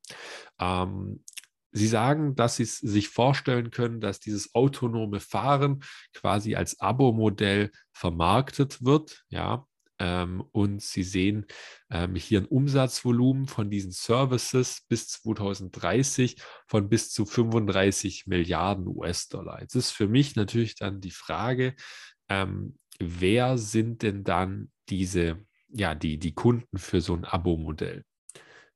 Ähm, 0.59 1.25
Sie 1.71 1.87
sagen, 1.87 2.35
dass 2.35 2.57
Sie 2.57 2.65
sich 2.65 3.09
vorstellen 3.09 3.71
können, 3.71 4.01
dass 4.01 4.21
dieses 4.21 4.55
autonome 4.55 5.21
Fahren 5.21 5.83
quasi 6.15 6.55
als 6.55 6.81
Abo-Modell 6.81 7.71
vermarktet 7.93 8.85
wird, 8.85 9.25
ja. 9.29 9.67
Ähm, 10.01 10.45
und 10.53 10.81
Sie 10.81 11.03
sehen 11.03 11.47
ähm, 11.91 12.15
hier 12.15 12.41
ein 12.41 12.47
Umsatzvolumen 12.47 13.47
von 13.47 13.69
diesen 13.69 13.91
Services 13.91 14.83
bis 14.89 15.09
2030 15.09 16.41
von 16.67 16.89
bis 16.89 17.11
zu 17.11 17.27
35 17.27 18.27
Milliarden 18.27 18.87
US-Dollar. 18.87 19.61
Jetzt 19.61 19.75
ist 19.75 19.91
für 19.91 20.07
mich 20.07 20.37
natürlich 20.37 20.77
dann 20.77 21.01
die 21.01 21.11
Frage, 21.11 21.75
ähm, 22.29 22.79
wer 23.01 23.59
sind 23.59 24.03
denn 24.03 24.23
dann 24.25 24.71
diese 24.89 25.45
ja, 25.69 25.95
die, 25.95 26.19
die 26.19 26.35
Kunden 26.35 26.79
für 26.79 27.01
so 27.01 27.15
ein 27.15 27.25
Abo-Modell. 27.25 28.05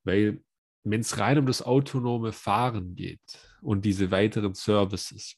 Weil 0.04 0.42
wenn 0.84 1.00
es 1.00 1.18
rein 1.18 1.38
um 1.38 1.46
das 1.46 1.62
autonome 1.62 2.32
Fahren 2.32 2.94
geht 2.96 3.20
und 3.60 3.84
diese 3.84 4.10
weiteren 4.10 4.54
Services, 4.54 5.36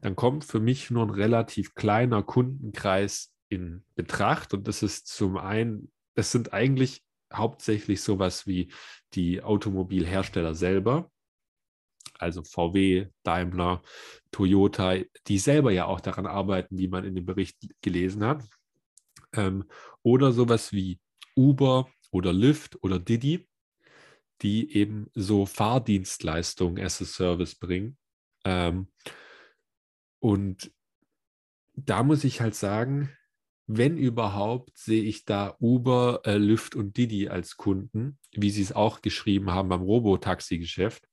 dann 0.00 0.16
kommt 0.16 0.44
für 0.44 0.60
mich 0.60 0.90
nur 0.90 1.06
ein 1.06 1.10
relativ 1.10 1.74
kleiner 1.74 2.22
Kundenkreis 2.22 3.32
in 3.48 3.84
Betracht. 3.94 4.54
Und 4.54 4.66
das 4.66 4.82
ist 4.82 5.06
zum 5.08 5.36
einen, 5.36 5.92
das 6.14 6.32
sind 6.32 6.52
eigentlich 6.52 7.02
hauptsächlich 7.32 8.02
sowas 8.02 8.46
wie 8.46 8.72
die 9.14 9.42
Automobilhersteller 9.42 10.54
selber, 10.54 11.10
also 12.18 12.42
VW, 12.42 13.08
Daimler, 13.22 13.82
Toyota, 14.30 14.96
die 15.26 15.38
selber 15.38 15.70
ja 15.72 15.86
auch 15.86 16.00
daran 16.00 16.26
arbeiten, 16.26 16.78
wie 16.78 16.88
man 16.88 17.04
in 17.04 17.14
dem 17.14 17.26
Bericht 17.26 17.56
gelesen 17.80 18.24
hat. 18.24 18.44
Ähm, 19.34 19.64
oder 20.02 20.32
sowas 20.32 20.72
wie 20.72 21.00
Uber 21.36 21.88
oder 22.10 22.32
Lyft 22.32 22.82
oder 22.82 22.98
Didi, 22.98 23.48
die 24.42 24.74
eben 24.76 25.08
so 25.14 25.46
Fahrdienstleistungen 25.46 26.84
as 26.84 27.00
a 27.00 27.04
Service 27.04 27.54
bringen. 27.54 27.96
Ähm, 28.44 28.88
und 30.20 30.72
da 31.74 32.02
muss 32.02 32.24
ich 32.24 32.40
halt 32.40 32.54
sagen, 32.54 33.10
wenn 33.66 33.96
überhaupt, 33.96 34.76
sehe 34.76 35.02
ich 35.02 35.24
da 35.24 35.56
Uber, 35.60 36.22
äh, 36.24 36.36
Lyft 36.36 36.74
und 36.74 36.96
Didi 36.96 37.28
als 37.28 37.56
Kunden, 37.56 38.18
wie 38.32 38.50
sie 38.50 38.62
es 38.62 38.72
auch 38.72 39.00
geschrieben 39.00 39.50
haben 39.52 39.68
beim 39.68 39.82
Robotaxi-Geschäft. 39.82 41.08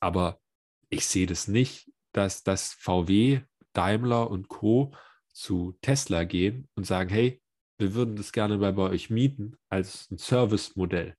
Aber 0.00 0.40
ich 0.88 1.06
sehe 1.06 1.26
das 1.26 1.48
nicht, 1.48 1.90
dass 2.12 2.44
das 2.44 2.72
VW, 2.74 3.40
Daimler 3.72 4.30
und 4.30 4.48
Co 4.48 4.94
zu 5.36 5.76
Tesla 5.82 6.24
gehen 6.24 6.66
und 6.76 6.86
sagen, 6.86 7.10
hey, 7.10 7.42
wir 7.78 7.94
würden 7.94 8.16
das 8.16 8.32
gerne 8.32 8.56
mal 8.56 8.72
bei 8.72 8.90
euch 8.90 9.10
mieten 9.10 9.56
als 9.68 10.10
ein 10.10 10.16
Service-Modell. 10.16 11.14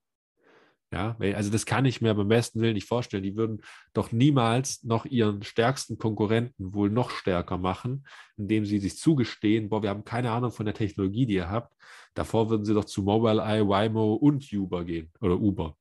Ja, 0.90 1.16
also 1.20 1.50
das 1.50 1.66
kann 1.66 1.84
ich 1.84 2.00
mir 2.00 2.14
beim 2.14 2.28
besten 2.28 2.60
Willen 2.60 2.74
nicht 2.74 2.88
vorstellen. 2.88 3.22
Die 3.22 3.36
würden 3.36 3.62
doch 3.92 4.10
niemals 4.10 4.82
noch 4.82 5.04
ihren 5.04 5.42
stärksten 5.42 5.98
Konkurrenten 5.98 6.72
wohl 6.74 6.90
noch 6.90 7.10
stärker 7.10 7.58
machen, 7.58 8.06
indem 8.36 8.64
sie 8.64 8.78
sich 8.78 8.96
zugestehen, 8.96 9.68
boah, 9.68 9.82
wir 9.82 9.90
haben 9.90 10.04
keine 10.04 10.30
Ahnung 10.32 10.50
von 10.50 10.66
der 10.66 10.74
Technologie, 10.74 11.26
die 11.26 11.34
ihr 11.34 11.50
habt. 11.50 11.74
Davor 12.14 12.50
würden 12.50 12.64
sie 12.64 12.74
doch 12.74 12.86
zu 12.86 13.02
Mobileye, 13.02 13.68
Waymo 13.68 14.14
und 14.14 14.50
Uber 14.52 14.84
gehen 14.84 15.12
oder 15.20 15.38
Uber. 15.38 15.76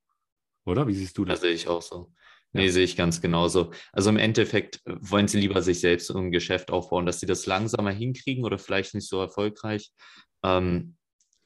Oder? 0.65 0.85
Wie 0.87 0.93
siehst 0.93 1.17
du 1.17 1.25
das? 1.25 1.39
Das 1.39 1.41
sehe 1.41 1.55
ich 1.55 1.67
auch 1.67 1.81
so. 1.81 2.11
Nee, 2.53 2.65
ja. 2.65 2.71
sehe 2.71 2.83
ich 2.83 2.95
ganz 2.95 3.21
genauso. 3.21 3.71
Also 3.91 4.09
im 4.09 4.17
Endeffekt 4.17 4.81
äh, 4.85 4.95
wollen 4.99 5.27
sie 5.27 5.39
lieber 5.39 5.61
sich 5.61 5.79
selbst 5.79 6.09
ein 6.11 6.31
Geschäft 6.31 6.71
aufbauen, 6.71 7.05
dass 7.05 7.19
sie 7.19 7.25
das 7.25 7.45
langsamer 7.45 7.91
hinkriegen 7.91 8.45
oder 8.45 8.57
vielleicht 8.57 8.95
nicht 8.95 9.07
so 9.07 9.19
erfolgreich. 9.19 9.91
Ähm, 10.43 10.95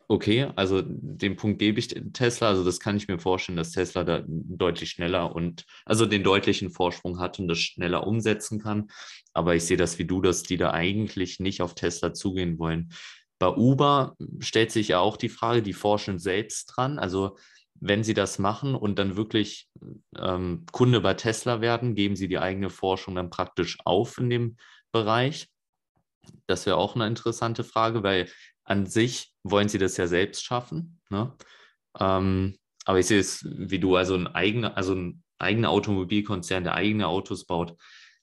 okay, 0.07 0.51
also 0.55 0.81
den 0.85 1.35
Punkt 1.37 1.59
gebe 1.59 1.79
ich 1.79 1.87
Tesla. 2.13 2.49
Also 2.49 2.63
das 2.63 2.79
kann 2.79 2.97
ich 2.97 3.07
mir 3.07 3.17
vorstellen, 3.17 3.57
dass 3.57 3.71
Tesla 3.71 4.03
da 4.03 4.23
deutlich 4.27 4.89
schneller 4.89 5.33
und 5.33 5.65
also 5.85 6.05
den 6.05 6.23
deutlichen 6.23 6.69
Vorsprung 6.69 7.19
hat 7.19 7.39
und 7.39 7.47
das 7.47 7.59
schneller 7.59 8.05
umsetzen 8.05 8.59
kann. 8.61 8.89
Aber 9.33 9.55
ich 9.55 9.63
sehe 9.63 9.77
das 9.77 9.97
wie 9.99 10.05
du, 10.05 10.21
dass 10.21 10.43
die 10.43 10.57
da 10.57 10.71
eigentlich 10.71 11.39
nicht 11.39 11.61
auf 11.61 11.75
Tesla 11.75 12.13
zugehen 12.13 12.59
wollen. 12.59 12.91
Bei 13.39 13.47
Uber 13.47 14.15
stellt 14.39 14.71
sich 14.71 14.89
ja 14.89 14.99
auch 14.99 15.17
die 15.17 15.29
Frage, 15.29 15.63
die 15.63 15.73
forschen 15.73 16.19
selbst 16.19 16.65
dran. 16.65 16.99
Also 16.99 17.37
wenn 17.81 18.03
Sie 18.03 18.13
das 18.13 18.39
machen 18.39 18.75
und 18.75 18.99
dann 18.99 19.17
wirklich 19.17 19.67
ähm, 20.15 20.65
Kunde 20.71 21.01
bei 21.01 21.15
Tesla 21.15 21.61
werden, 21.61 21.95
geben 21.95 22.15
Sie 22.15 22.27
die 22.27 22.37
eigene 22.37 22.69
Forschung 22.69 23.15
dann 23.15 23.31
praktisch 23.31 23.79
auf 23.83 24.17
in 24.19 24.29
dem 24.29 24.57
Bereich? 24.91 25.49
Das 26.45 26.65
wäre 26.67 26.77
auch 26.77 26.95
eine 26.95 27.07
interessante 27.07 27.63
Frage, 27.63 28.03
weil 28.03 28.29
an 28.63 28.85
sich 28.85 29.33
wollen 29.43 29.67
Sie 29.67 29.79
das 29.79 29.97
ja 29.97 30.05
selbst 30.05 30.45
schaffen. 30.45 31.01
Ne? 31.09 31.35
Ähm, 31.99 32.57
aber 32.85 32.99
ich 32.99 33.07
sehe 33.07 33.19
es 33.19 33.43
wie 33.43 33.79
du, 33.79 33.95
also 33.95 34.15
ein 34.15 34.27
eigener, 34.27 34.77
also 34.77 34.93
ein 34.93 35.23
eigener 35.39 35.71
Automobilkonzern, 35.71 36.63
der 36.63 36.75
eigene 36.75 37.07
Autos 37.07 37.45
baut, 37.45 37.75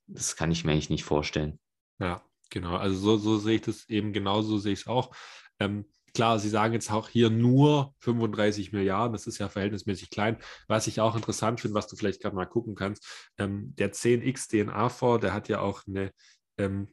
das 0.06 0.36
kann 0.36 0.52
ich 0.52 0.64
mir 0.64 0.72
eigentlich 0.72 0.90
nicht 0.90 1.04
vorstellen. 1.04 1.58
Ja, 1.98 2.22
genau. 2.50 2.76
Also 2.76 2.96
so, 2.96 3.16
so 3.16 3.38
sehe 3.38 3.56
ich 3.56 3.62
das 3.62 3.88
eben 3.88 4.12
genauso, 4.12 4.58
sehe 4.58 4.72
ich 4.72 4.80
es 4.80 4.86
auch. 4.86 5.14
Ähm, 5.58 5.84
Klar, 6.14 6.38
Sie 6.38 6.48
sagen 6.48 6.74
jetzt 6.74 6.90
auch 6.90 7.08
hier 7.08 7.30
nur 7.30 7.94
35 8.00 8.72
Milliarden, 8.72 9.12
das 9.12 9.26
ist 9.26 9.38
ja 9.38 9.48
verhältnismäßig 9.48 10.10
klein. 10.10 10.38
Was 10.66 10.86
ich 10.86 11.00
auch 11.00 11.16
interessant 11.16 11.60
finde, 11.60 11.74
was 11.74 11.86
du 11.86 11.96
vielleicht 11.96 12.22
gerade 12.22 12.36
mal 12.36 12.46
gucken 12.46 12.74
kannst, 12.74 13.06
ähm, 13.38 13.74
der 13.76 13.92
10x 13.92 14.48
DNA-Fonds, 14.48 15.22
der 15.22 15.32
hat 15.32 15.48
ja 15.48 15.60
auch 15.60 15.86
eine, 15.86 16.12
ähm, 16.58 16.88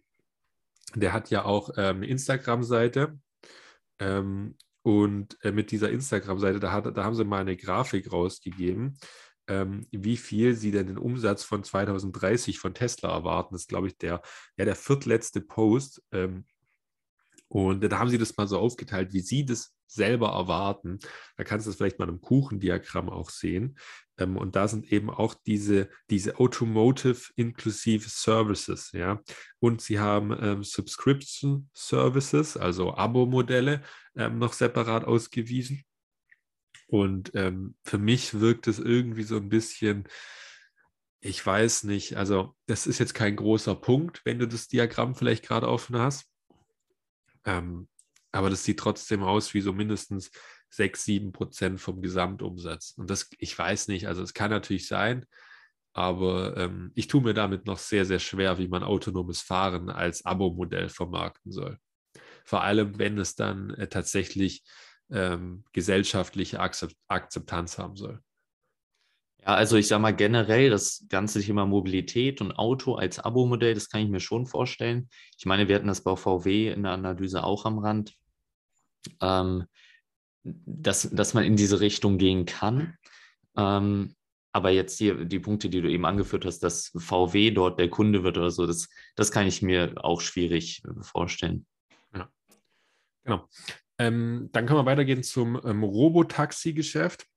der 0.96 1.14
hat 1.14 1.30
ja 1.30 1.46
auch 1.46 1.70
ähm, 1.78 1.98
eine 1.98 2.08
Instagram-Seite. 2.08 3.20
Ähm, 4.00 4.58
und 4.82 5.38
äh, 5.44 5.52
mit 5.52 5.72
dieser 5.72 5.90
Instagram-Seite, 5.90 6.60
da, 6.60 6.80
da 6.82 7.04
haben 7.04 7.16
sie 7.16 7.24
mal 7.24 7.42
eine 7.42 7.58
Grafik 7.58 8.12
rausgegeben, 8.12 9.00
ähm, 9.48 9.88
wie 9.92 10.18
viel 10.18 10.56
sie 10.56 10.72
denn 10.72 10.88
den 10.88 10.98
Umsatz 10.98 11.44
von 11.44 11.64
2030 11.64 12.60
von 12.60 12.74
Tesla 12.74 13.12
erwarten. 13.12 13.56
Das 13.56 13.64
ist, 13.64 13.70
glaube 13.70 13.88
ich, 13.88 13.98
der, 13.98 14.22
ja, 14.58 14.66
der 14.66 14.76
viertletzte 14.76 15.42
Post. 15.42 16.04
Ähm, 16.12 16.46
und 17.48 17.82
da 17.82 18.00
haben 18.00 18.10
sie 18.10 18.18
das 18.18 18.36
mal 18.38 18.48
so 18.48 18.60
aufgeteilt, 18.60 19.14
wie 19.14 19.22
sie 19.22 19.46
das 19.46 19.76
selber 19.88 20.30
erwarten. 20.30 21.00
Da 21.38 21.44
kannst 21.44 21.66
du 21.66 21.70
das 21.70 21.78
vielleicht 21.78 22.00
mal 22.00 22.10
im 22.10 22.22
Kuchendiagramm 22.22 23.10
auch 23.10 23.30
sehen. 23.30 23.78
Ähm, 24.18 24.38
und 24.38 24.56
da 24.56 24.68
sind 24.68 24.92
eben 24.92 25.10
auch 25.10 25.36
diese, 25.46 25.90
diese 26.10 26.40
Automotive 26.40 27.32
Inclusive 27.36 28.10
Services, 28.10 28.92
ja. 28.94 29.22
Und 29.60 29.82
sie 29.82 30.00
haben 30.00 30.36
ähm, 30.42 30.64
Subscription 30.64 31.70
Services, 31.74 32.58
also 32.58 32.96
Abo-Modelle, 32.96 33.84
ähm, 34.16 34.40
noch 34.40 34.54
separat 34.54 35.06
ausgewiesen. 35.06 35.84
Und 36.88 37.32
ähm, 37.34 37.76
für 37.84 37.98
mich 37.98 38.40
wirkt 38.40 38.68
es 38.68 38.80
irgendwie 38.80 39.24
so 39.24 39.38
ein 39.38 39.50
bisschen, 39.50 40.08
ich 41.20 41.44
weiß 41.44 41.84
nicht, 41.86 42.16
also 42.16 42.56
das 42.68 42.86
ist 42.86 43.00
jetzt 43.00 43.16
kein 43.16 43.36
großer 43.36 43.76
Punkt, 43.76 44.22
wenn 44.24 44.40
du 44.40 44.48
das 44.48 44.68
Diagramm 44.68 45.16
vielleicht 45.16 45.46
gerade 45.46 45.68
offen 45.68 45.98
hast. 45.98 46.30
Ähm, 47.46 47.88
aber 48.32 48.50
das 48.50 48.64
sieht 48.64 48.80
trotzdem 48.80 49.24
aus 49.24 49.54
wie 49.54 49.62
so 49.62 49.72
mindestens 49.72 50.32
6, 50.70 51.06
7 51.06 51.32
Prozent 51.32 51.80
vom 51.80 52.02
Gesamtumsatz. 52.02 52.94
Und 52.98 53.10
das, 53.10 53.30
ich 53.40 53.58
weiß 53.58 53.88
nicht, 53.88 54.08
also 54.08 54.22
es 54.22 54.34
kann 54.34 54.52
natürlich 54.52 54.88
sein, 54.88 55.26
aber 55.94 56.58
ähm, 56.58 56.92
ich 56.96 57.08
tue 57.08 57.22
mir 57.22 57.34
damit 57.34 57.66
noch 57.66 57.78
sehr, 57.78 58.06
sehr 58.06 58.20
schwer, 58.20 58.58
wie 58.58 58.68
man 58.68 58.84
autonomes 58.84 59.42
Fahren 59.42 59.90
als 59.90 60.26
Abo-Modell 60.26 60.90
vermarkten 60.90 61.52
soll. 61.52 61.80
Vor 62.44 62.64
allem, 62.64 63.00
wenn 63.00 63.18
es 63.18 63.36
dann 63.36 63.70
äh, 63.72 63.88
tatsächlich 63.88 64.64
ähm, 65.10 65.64
gesellschaftliche 65.72 66.60
Akzept 66.60 66.96
Akzeptanz 67.08 67.78
haben 67.78 67.96
soll. 67.96 68.20
Ja, 69.46 69.54
also 69.54 69.78
ich 69.78 69.88
sage 69.88 70.02
mal 70.02 70.16
generell 70.16 70.72
das 70.72 71.06
ganze 71.08 71.40
Thema 71.40 71.68
Mobilität 71.68 72.42
und 72.42 72.54
Auto 72.54 72.96
als 72.96 73.20
Abo-Modell, 73.20 73.76
das 73.76 73.90
kann 73.90 74.02
ich 74.02 74.10
mir 74.10 74.20
schon 74.20 74.48
vorstellen. 74.48 75.08
Ich 75.38 75.46
meine, 75.46 75.68
wir 75.68 75.76
hatten 75.76 75.88
das 75.88 76.02
bei 76.02 76.16
VW 76.16 76.72
in 76.72 76.82
der 76.82 76.94
Analyse 76.94 77.44
auch 77.44 77.66
am 77.66 77.78
Rand, 77.78 78.16
ähm, 79.22 79.66
dass, 80.44 81.10
dass 81.12 81.36
man 81.36 81.44
in 81.44 81.56
diese 81.56 81.80
Richtung 81.80 82.18
gehen 82.18 82.46
kann. 82.46 82.98
Ähm, 83.56 84.16
aber 84.52 84.72
jetzt 84.72 84.98
hier 84.98 85.26
die 85.26 85.40
Punkte, 85.40 85.70
die 85.70 85.82
du 85.82 85.92
eben 85.92 86.06
angeführt 86.06 86.46
hast, 86.46 86.60
dass 86.60 86.92
VW 86.96 87.52
dort 87.52 87.78
der 87.78 87.90
Kunde 87.90 88.24
wird 88.24 88.38
oder 88.38 88.50
so, 88.50 88.66
das, 88.66 88.90
das 89.16 89.32
kann 89.32 89.46
ich 89.46 89.62
mir 89.62 89.94
auch 89.98 90.22
schwierig 90.22 90.82
vorstellen. 91.02 91.68
Ja, 92.16 92.30
genau. 93.24 93.48
Ähm, 94.00 94.50
dann 94.54 94.66
können 94.66 94.80
wir 94.80 94.86
weitergehen 94.86 95.24
zum 95.24 95.60
ähm, 95.64 95.84
Robotaxi-Geschäft. 95.84 97.28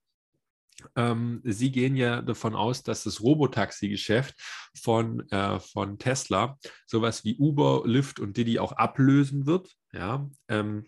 Ähm, 0.96 1.40
Sie 1.44 1.72
gehen 1.72 1.96
ja 1.96 2.22
davon 2.22 2.54
aus, 2.54 2.82
dass 2.82 3.04
das 3.04 3.20
Robotaxi-Geschäft 3.20 4.34
von, 4.80 5.28
äh, 5.30 5.58
von 5.60 5.98
Tesla 5.98 6.58
sowas 6.86 7.24
wie 7.24 7.36
Uber, 7.36 7.82
Lyft 7.84 8.20
und 8.20 8.36
Didi 8.36 8.58
auch 8.58 8.72
ablösen 8.72 9.46
wird. 9.46 9.74
Ja, 9.92 10.28
ähm, 10.48 10.86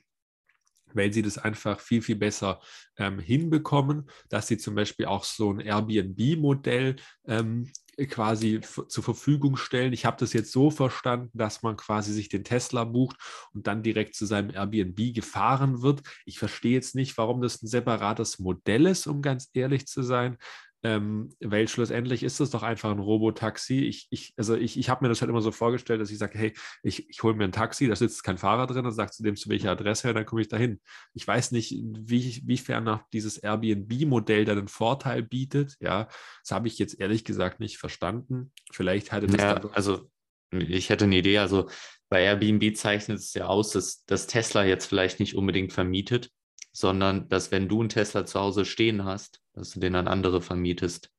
weil 0.92 1.12
sie 1.12 1.22
das 1.22 1.38
einfach 1.38 1.80
viel, 1.80 2.02
viel 2.02 2.16
besser 2.16 2.60
ähm, 2.96 3.18
hinbekommen, 3.18 4.10
dass 4.28 4.48
sie 4.48 4.58
zum 4.58 4.74
Beispiel 4.74 5.06
auch 5.06 5.24
so 5.24 5.52
ein 5.52 5.60
Airbnb-Modell 5.60 6.96
ähm, 7.26 7.70
quasi 8.06 8.60
zur 8.60 9.04
Verfügung 9.04 9.56
stellen. 9.56 9.92
Ich 9.92 10.04
habe 10.04 10.16
das 10.18 10.32
jetzt 10.32 10.52
so 10.52 10.70
verstanden, 10.70 11.30
dass 11.34 11.62
man 11.62 11.76
quasi 11.76 12.12
sich 12.12 12.28
den 12.28 12.44
Tesla 12.44 12.84
bucht 12.84 13.16
und 13.52 13.66
dann 13.66 13.82
direkt 13.82 14.14
zu 14.14 14.26
seinem 14.26 14.50
Airbnb 14.50 15.14
gefahren 15.14 15.82
wird. 15.82 16.02
Ich 16.24 16.38
verstehe 16.38 16.72
jetzt 16.72 16.94
nicht, 16.94 17.16
warum 17.18 17.40
das 17.40 17.62
ein 17.62 17.68
separates 17.68 18.38
Modell 18.38 18.86
ist, 18.86 19.06
um 19.06 19.22
ganz 19.22 19.50
ehrlich 19.54 19.86
zu 19.86 20.02
sein. 20.02 20.38
Ähm, 20.82 21.28
weil 21.40 21.68
schlussendlich 21.68 22.22
ist 22.22 22.40
es 22.40 22.50
doch 22.50 22.62
einfach 22.62 22.90
ein 22.90 22.98
Robotaxi. 22.98 23.80
Ich, 23.84 24.06
ich, 24.10 24.32
also 24.38 24.56
ich, 24.56 24.78
ich 24.78 24.88
habe 24.88 25.04
mir 25.04 25.10
das 25.10 25.20
halt 25.20 25.28
immer 25.28 25.42
so 25.42 25.52
vorgestellt, 25.52 26.00
dass 26.00 26.10
ich 26.10 26.16
sage, 26.16 26.38
hey, 26.38 26.54
ich, 26.82 27.08
ich 27.10 27.22
hole 27.22 27.34
mir 27.34 27.44
ein 27.44 27.52
Taxi, 27.52 27.86
da 27.86 27.94
sitzt 27.94 28.24
kein 28.24 28.38
Fahrer 28.38 28.66
drin 28.66 28.86
und 28.86 28.92
sagt 28.92 29.12
zu 29.12 29.22
dem, 29.22 29.36
zu 29.36 29.50
welcher 29.50 29.72
Adresse, 29.72 30.08
und 30.08 30.14
dann 30.14 30.24
komme 30.24 30.40
ich 30.40 30.48
dahin. 30.48 30.80
Ich 31.12 31.26
weiß 31.26 31.52
nicht, 31.52 31.72
wie, 31.72 32.42
wiefern 32.46 32.84
noch 32.84 33.02
dieses 33.12 33.36
Airbnb-Modell 33.36 34.46
dann 34.46 34.58
einen 34.58 34.68
Vorteil 34.68 35.22
bietet. 35.22 35.76
Ja, 35.80 36.08
das 36.42 36.50
habe 36.50 36.68
ich 36.68 36.78
jetzt 36.78 36.98
ehrlich 36.98 37.24
gesagt 37.24 37.60
nicht 37.60 37.76
verstanden. 37.76 38.52
Vielleicht 38.72 39.12
hatte 39.12 39.26
das 39.26 39.40
ja, 39.40 39.60
also 39.72 40.10
ich 40.50 40.88
hätte 40.88 41.04
eine 41.04 41.16
Idee, 41.16 41.38
also 41.38 41.68
bei 42.08 42.22
Airbnb 42.22 42.76
zeichnet 42.76 43.18
es 43.18 43.34
ja 43.34 43.46
aus, 43.46 43.70
dass, 43.70 44.04
dass 44.06 44.26
Tesla 44.26 44.64
jetzt 44.64 44.86
vielleicht 44.86 45.20
nicht 45.20 45.36
unbedingt 45.36 45.72
vermietet, 45.72 46.30
sondern 46.72 47.28
dass 47.28 47.50
wenn 47.50 47.68
du 47.68 47.80
einen 47.80 47.88
Tesla 47.88 48.26
zu 48.26 48.40
Hause 48.40 48.64
stehen 48.64 49.04
hast, 49.04 49.40
dass 49.60 49.70
du 49.70 49.80
den 49.80 49.94
an 49.94 50.08
andere 50.08 50.40
vermietest. 50.40 51.10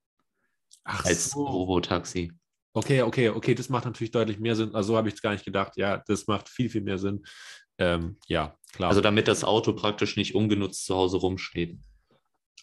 Ach 0.84 1.06
als 1.06 1.32
so. 1.32 1.46
Robotaxi. 1.46 2.34
Okay, 2.74 3.02
okay, 3.02 3.30
okay, 3.30 3.54
das 3.54 3.70
macht 3.70 3.86
natürlich 3.86 4.12
deutlich 4.12 4.40
mehr 4.40 4.56
Sinn. 4.56 4.74
Also 4.74 4.94
so 4.94 4.98
habe 4.98 5.10
ich 5.10 5.16
es 5.16 5.22
gar 5.22 5.32
nicht 5.32 5.46
gedacht. 5.46 5.76
Ja, 5.76 6.02
das 6.08 6.28
macht 6.28 6.50
viel, 6.50 6.70
viel 6.70 6.82
mehr 6.82 6.98
Sinn. 6.98 7.24
Ähm, 7.78 8.18
ja, 8.28 8.56
klar. 8.74 8.90
Also 8.90 9.02
damit 9.02 9.28
das 9.28 9.44
Auto 9.44 9.74
praktisch 9.74 10.16
nicht 10.16 10.36
ungenutzt 10.36 10.86
zu 10.86 10.96
Hause 10.96 11.18
rumsteht. 11.18 11.78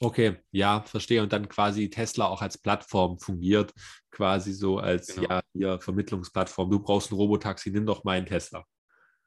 Okay, 0.00 0.36
ja, 0.52 0.82
verstehe. 0.82 1.22
Und 1.22 1.32
dann 1.32 1.48
quasi 1.48 1.90
Tesla 1.90 2.26
auch 2.26 2.40
als 2.40 2.56
Plattform 2.56 3.18
fungiert, 3.18 3.72
quasi 4.10 4.52
so 4.52 4.78
als 4.78 5.14
genau. 5.14 5.28
ja, 5.28 5.40
hier 5.52 5.80
Vermittlungsplattform. 5.80 6.70
Du 6.70 6.78
brauchst 6.80 7.10
ein 7.10 7.16
Robotaxi, 7.16 7.70
nimm 7.70 7.84
doch 7.84 8.04
meinen 8.04 8.26
Tesla. 8.26 8.64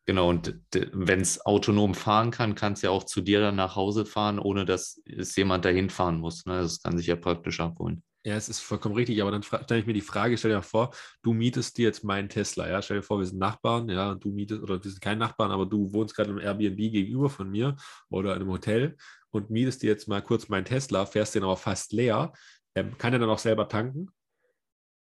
Genau, 0.07 0.29
und 0.29 0.59
wenn 0.73 1.21
es 1.21 1.45
autonom 1.45 1.93
fahren 1.93 2.31
kann, 2.31 2.55
kann 2.55 2.73
es 2.73 2.81
ja 2.81 2.89
auch 2.89 3.03
zu 3.03 3.21
dir 3.21 3.39
dann 3.39 3.55
nach 3.55 3.75
Hause 3.75 4.05
fahren, 4.05 4.39
ohne 4.39 4.65
dass 4.65 5.01
es 5.05 5.35
jemand 5.35 5.63
dahin 5.63 5.89
fahren 5.89 6.19
muss. 6.19 6.45
Ne? 6.45 6.59
Das 6.59 6.81
kann 6.81 6.97
sich 6.97 7.07
ja 7.07 7.15
praktisch 7.15 7.59
abholen. 7.59 8.03
Ja, 8.23 8.35
es 8.35 8.49
ist 8.49 8.59
vollkommen 8.59 8.93
richtig, 8.93 9.19
aber 9.21 9.31
dann 9.31 9.41
stelle 9.41 9.79
ich 9.79 9.87
mir 9.87 9.93
die 9.93 10.01
Frage, 10.01 10.37
stell 10.37 10.51
dir 10.51 10.57
mal 10.57 10.61
vor, 10.61 10.91
du 11.23 11.33
mietest 11.33 11.77
dir 11.77 11.85
jetzt 11.85 12.03
meinen 12.03 12.29
Tesla, 12.29 12.69
ja, 12.69 12.79
stell 12.81 12.97
dir 12.97 13.03
vor, 13.03 13.17
wir 13.17 13.25
sind 13.25 13.39
Nachbarn, 13.39 13.89
ja, 13.89 14.11
und 14.11 14.23
du 14.23 14.29
mietest, 14.29 14.61
oder 14.61 14.83
wir 14.83 14.91
sind 14.91 15.01
kein 15.01 15.17
Nachbarn, 15.17 15.49
aber 15.49 15.65
du 15.65 15.91
wohnst 15.91 16.15
gerade 16.15 16.29
im 16.29 16.37
Airbnb 16.37 16.77
gegenüber 16.77 17.31
von 17.31 17.49
mir 17.49 17.75
oder 18.09 18.35
in 18.35 18.41
einem 18.41 18.51
Hotel 18.51 18.95
und 19.31 19.49
mietest 19.49 19.81
dir 19.81 19.89
jetzt 19.89 20.07
mal 20.07 20.21
kurz 20.21 20.49
meinen 20.49 20.65
Tesla, 20.65 21.07
fährst 21.07 21.33
den 21.33 21.43
aber 21.43 21.57
fast 21.57 21.93
leer, 21.93 22.31
ähm, 22.75 22.95
kann 22.99 23.13
er 23.13 23.19
dann 23.19 23.29
auch 23.29 23.39
selber 23.39 23.67
tanken, 23.67 24.11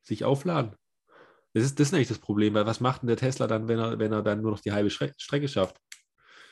sich 0.03 0.25
aufladen? 0.25 0.75
Das 1.55 1.63
ist, 1.63 1.79
das 1.79 1.89
ist 1.89 1.93
nicht 1.93 2.11
das 2.11 2.19
Problem, 2.19 2.55
weil 2.55 2.67
was 2.67 2.81
macht 2.81 3.03
denn 3.03 3.07
der 3.07 3.17
Tesla 3.17 3.47
dann, 3.47 3.69
wenn 3.69 3.79
er, 3.79 3.99
wenn 3.99 4.13
er 4.13 4.23
dann 4.23 4.43
nur 4.43 4.51
noch 4.51 4.61
die 4.61 4.73
halbe 4.73 4.91
Strecke 4.91 5.49
schafft? 5.49 5.77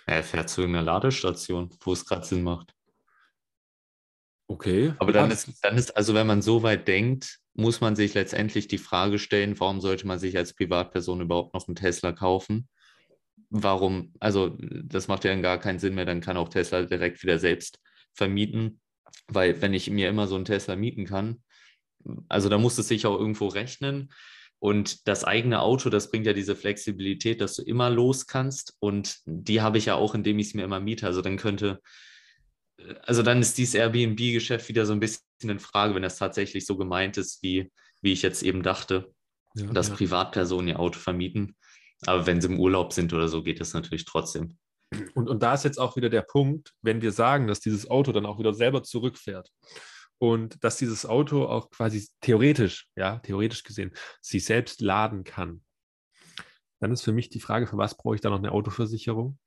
Er 0.07 0.23
fährt 0.23 0.49
zu 0.49 0.63
irgendeiner 0.63 0.87
Ladestation, 0.87 1.71
wo 1.81 1.93
es 1.93 2.05
gerade 2.05 2.25
Sinn 2.25 2.43
macht. 2.43 2.75
Okay. 4.47 4.95
Aber 4.99 5.13
dann 5.13 5.31
ist, 5.31 5.51
dann 5.63 5.77
ist, 5.77 5.97
also 5.97 6.15
wenn 6.15 6.27
man 6.27 6.43
so 6.43 6.63
weit 6.63 6.87
denkt, 6.87 7.39
muss 7.55 7.81
man 7.81 7.97
sich 7.97 8.15
letztendlich 8.15 8.69
die 8.69 8.79
Frage 8.79 9.19
stellen, 9.19 9.59
warum 9.59 9.81
sollte 9.81 10.07
man 10.07 10.19
sich 10.19 10.37
als 10.37 10.55
Privatperson 10.55 11.21
überhaupt 11.21 11.55
noch 11.55 11.67
einen 11.67 11.75
Tesla 11.75 12.13
kaufen? 12.13 12.69
Warum, 13.51 14.15
also 14.21 14.57
das 14.59 15.09
macht 15.09 15.25
ja 15.25 15.35
gar 15.37 15.59
keinen 15.59 15.79
Sinn 15.79 15.95
mehr, 15.95 16.07
dann 16.07 16.21
kann 16.21 16.37
auch 16.37 16.49
Tesla 16.49 16.83
direkt 16.83 17.23
wieder 17.23 17.39
selbst 17.39 17.81
vermieten, 18.15 18.81
weil 19.27 19.61
wenn 19.61 19.75
ich 19.75 19.91
mir 19.91 20.09
immer 20.09 20.27
so 20.27 20.37
einen 20.37 20.45
Tesla 20.45 20.77
mieten 20.77 21.07
kann, 21.07 21.43
also 22.29 22.49
da 22.49 22.59
muss 22.59 22.79
es 22.79 22.89
sich 22.89 23.07
auch 23.07 23.19
irgendwo 23.19 23.49
rechnen. 23.49 24.13
Und 24.63 25.09
das 25.09 25.25
eigene 25.25 25.61
Auto, 25.61 25.91
das 25.91 26.09
bringt 26.09 26.25
ja 26.25 26.35
diese 26.35 26.55
Flexibilität, 26.55 27.41
dass 27.41 27.57
du 27.57 27.63
immer 27.63 27.91
los 27.91 28.29
kannst. 28.29 28.77
Und 28.79 29.17
die 29.25 29.61
habe 29.61 29.77
ich 29.77 29.87
ja 29.87 29.97
auch, 29.97 30.15
indem 30.15 30.39
ich 30.39 30.47
es 30.47 30.55
mir 30.55 30.63
immer 30.63 30.79
miete. 30.79 31.05
Also 31.05 31.21
dann 31.21 31.37
könnte, 31.37 31.81
also 33.03 33.25
dann 33.25 33.41
ist 33.41 33.59
dieses 33.59 33.75
Airbnb-Geschäft 33.75 34.69
wieder 34.69 34.87
so 34.87 34.93
ein 34.93 35.01
bisschen 35.01 35.25
in 35.43 35.59
Frage, 35.59 35.97
wenn 35.97 36.05
das 36.05 36.17
tatsächlich 36.17 36.65
so 36.65 36.77
gemeint 36.77 37.17
ist, 37.17 37.43
wie, 37.43 37.73
wie 38.03 38.13
ich 38.13 38.23
jetzt 38.23 38.45
eben 38.45 38.63
dachte, 38.63 39.13
ja, 39.57 39.67
dass 39.67 39.89
ja. 39.89 39.97
Privatpersonen 39.97 40.69
ihr 40.69 40.79
Auto 40.79 41.01
vermieten. 41.01 41.57
Aber 42.07 42.27
wenn 42.27 42.41
sie 42.41 42.47
im 42.47 42.61
Urlaub 42.61 42.93
sind 42.93 43.13
oder 43.13 43.27
so, 43.27 43.43
geht 43.43 43.61
das 43.61 43.75
natürlich 43.75 44.05
trotzdem. 44.05 44.59
Und, 45.15 45.29
und 45.29 45.43
da 45.43 45.55
ist 45.55 45.65
jetzt 45.65 45.81
auch 45.81 45.97
wieder 45.97 46.09
der 46.09 46.23
Punkt, 46.23 46.71
wenn 46.83 47.03
wir 47.03 47.11
sagen, 47.11 47.49
dass 47.49 47.59
dieses 47.59 47.91
Auto 47.91 48.13
dann 48.13 48.27
auch 48.27 48.39
wieder 48.39 48.55
selber 48.55 48.85
zurückfährt 48.85 49.51
und 50.23 50.63
dass 50.63 50.77
dieses 50.77 51.05
Auto 51.05 51.47
auch 51.47 51.69
quasi 51.71 52.07
theoretisch, 52.21 52.87
ja, 52.95 53.19
theoretisch 53.19 53.65
gesehen, 53.65 53.91
sich 54.21 54.45
selbst 54.45 54.81
laden 54.81 55.25
kann. 55.25 55.65
Dann 56.79 56.93
ist 56.93 57.03
für 57.03 57.13
mich 57.13 57.29
die 57.29 57.41
Frage, 57.41 57.67
für 57.67 57.77
was 57.77 57.97
brauche 57.97 58.15
ich 58.15 58.21
da 58.21 58.31
noch 58.31 58.39
eine 58.39 58.53
Autoversicherung? 58.53 59.41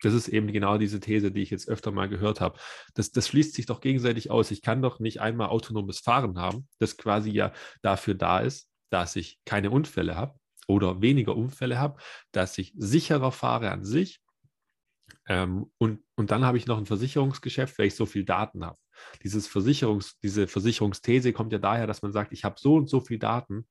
Das 0.00 0.14
ist 0.14 0.28
eben 0.28 0.50
genau 0.50 0.78
diese 0.78 0.98
These, 0.98 1.30
die 1.30 1.42
ich 1.42 1.50
jetzt 1.50 1.68
öfter 1.68 1.90
mal 1.92 2.08
gehört 2.08 2.40
habe. 2.40 2.58
Das, 2.94 3.12
das 3.12 3.28
schließt 3.28 3.52
sich 3.52 3.66
doch 3.66 3.82
gegenseitig 3.82 4.30
aus. 4.30 4.50
Ich 4.50 4.62
kann 4.62 4.80
doch 4.80 4.98
nicht 4.98 5.20
einmal 5.20 5.48
autonomes 5.48 5.98
Fahren 5.98 6.38
haben, 6.38 6.68
das 6.78 6.96
quasi 6.96 7.30
ja 7.30 7.52
dafür 7.82 8.14
da 8.14 8.40
ist, 8.40 8.70
dass 8.90 9.16
ich 9.16 9.38
keine 9.44 9.70
Unfälle 9.70 10.16
habe 10.16 10.38
oder 10.66 11.02
weniger 11.02 11.36
Unfälle 11.36 11.78
habe, 11.78 12.00
dass 12.32 12.56
ich 12.56 12.72
sicherer 12.78 13.30
fahre 13.30 13.70
an 13.70 13.84
sich. 13.84 14.22
Ähm, 15.28 15.70
und, 15.76 16.02
und 16.16 16.30
dann 16.30 16.46
habe 16.46 16.56
ich 16.56 16.66
noch 16.66 16.78
ein 16.78 16.86
Versicherungsgeschäft, 16.86 17.78
weil 17.78 17.88
ich 17.88 17.94
so 17.94 18.06
viel 18.06 18.24
Daten 18.24 18.64
habe. 18.64 18.78
Dieses 19.22 19.46
Versicherungs, 19.46 20.18
diese 20.20 20.46
Versicherungsthese 20.46 21.32
kommt 21.32 21.52
ja 21.52 21.58
daher, 21.58 21.86
dass 21.86 22.02
man 22.02 22.12
sagt, 22.12 22.32
ich 22.32 22.44
habe 22.44 22.56
so 22.58 22.74
und 22.74 22.88
so 22.88 23.00
viel 23.00 23.18
Daten, 23.18 23.66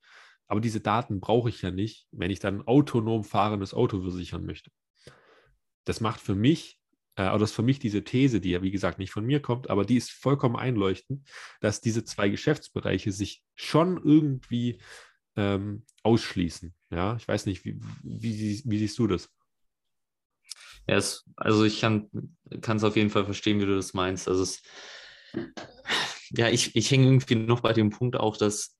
aber 0.48 0.62
diese 0.62 0.82
Daten 0.82 1.20
brauche 1.20 1.50
ich 1.50 1.62
ja 1.62 1.72
nicht, 1.72 2.08
wenn 2.12 2.32
ich 2.32 2.40
dann 2.40 2.68
autonom 2.68 3.24
fahrendes 3.24 3.74
Auto 3.74 4.02
versichern 4.02 4.46
möchte. 4.46 4.72
Das 5.86 6.02
macht 6.02 6.20
für 6.20 6.36
mich, 6.36 6.80
äh, 7.16 7.24
oder 7.24 7.40
das 7.40 7.52
ist 7.52 7.56
für 7.56 7.64
mich 7.64 7.80
diese 7.80 8.04
These, 8.04 8.42
die 8.42 8.52
ja 8.52 8.62
wie 8.62 8.72
gesagt 8.72 9.00
nicht 9.00 9.12
von 9.12 9.26
mir 9.26 9.42
kommt, 9.42 9.70
aber 9.70 9.86
die 9.86 9.98
ist 9.98 10.12
vollkommen 10.12 10.56
einleuchtend, 10.56 11.28
dass 11.60 11.82
diese 11.82 12.04
zwei 12.04 12.30
Geschäftsbereiche 12.30 13.12
sich 13.12 13.44
schon 13.56 14.02
irgendwie 14.04 14.80
ähm, 15.36 15.86
ausschließen. 16.04 16.74
Ja, 16.92 17.16
ich 17.16 17.28
weiß 17.28 17.46
nicht, 17.46 17.66
wie, 17.66 17.80
wie, 18.04 18.62
wie 18.66 18.78
siehst 18.78 19.00
du 19.00 19.08
das? 19.08 19.30
Ja, 20.88 20.98
es, 20.98 21.26
also 21.38 21.64
ich 21.64 21.80
kann 21.80 22.10
es 22.52 22.84
auf 22.84 22.96
jeden 22.96 23.10
Fall 23.10 23.26
verstehen, 23.26 23.60
wie 23.60 23.66
du 23.66 23.76
das 23.76 23.94
meinst. 23.94 24.28
Also 24.28 24.44
es, 24.44 24.62
ja, 26.30 26.50
ich, 26.50 26.76
ich 26.76 26.92
hänge 26.92 27.06
irgendwie 27.06 27.36
noch 27.36 27.62
bei 27.62 27.74
dem 27.74 27.90
Punkt 27.90 28.16
auch, 28.18 28.38
dass 28.38 28.76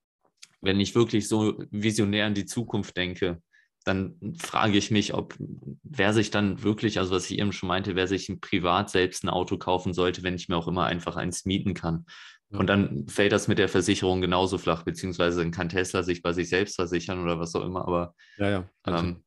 wenn 0.60 0.80
ich 0.80 0.94
wirklich 0.94 1.28
so 1.28 1.58
visionär 1.70 2.26
an 2.26 2.34
die 2.34 2.46
Zukunft 2.46 2.96
denke, 2.96 3.42
dann 3.84 4.16
frage 4.38 4.78
ich 4.78 4.90
mich, 4.90 5.12
ob 5.12 5.34
wer 5.82 6.14
sich 6.14 6.30
dann 6.30 6.62
wirklich, 6.62 6.98
also 6.98 7.14
was 7.14 7.30
ich 7.30 7.38
eben 7.38 7.52
schon 7.52 7.68
meinte, 7.68 7.94
wer 7.94 8.08
sich 8.08 8.34
privat 8.40 8.88
selbst 8.88 9.24
ein 9.24 9.28
Auto 9.28 9.58
kaufen 9.58 9.92
sollte, 9.92 10.22
wenn 10.22 10.34
ich 10.34 10.48
mir 10.48 10.56
auch 10.56 10.68
immer 10.68 10.86
einfach 10.86 11.16
eins 11.16 11.44
mieten 11.44 11.74
kann. 11.74 12.06
Und 12.50 12.68
dann 12.68 13.08
fällt 13.08 13.32
das 13.32 13.48
mit 13.48 13.58
der 13.58 13.68
Versicherung 13.68 14.20
genauso 14.20 14.58
flach, 14.58 14.84
beziehungsweise 14.84 15.40
dann 15.40 15.50
kann 15.50 15.68
Tesla 15.68 16.02
sich 16.02 16.22
bei 16.22 16.32
sich 16.32 16.48
selbst 16.48 16.76
versichern 16.76 17.20
oder 17.20 17.40
was 17.40 17.54
auch 17.56 17.64
immer, 17.64 17.86
aber 17.86 18.14
ja, 18.38 18.48
ja. 18.48 18.70
Ähm, 18.86 19.24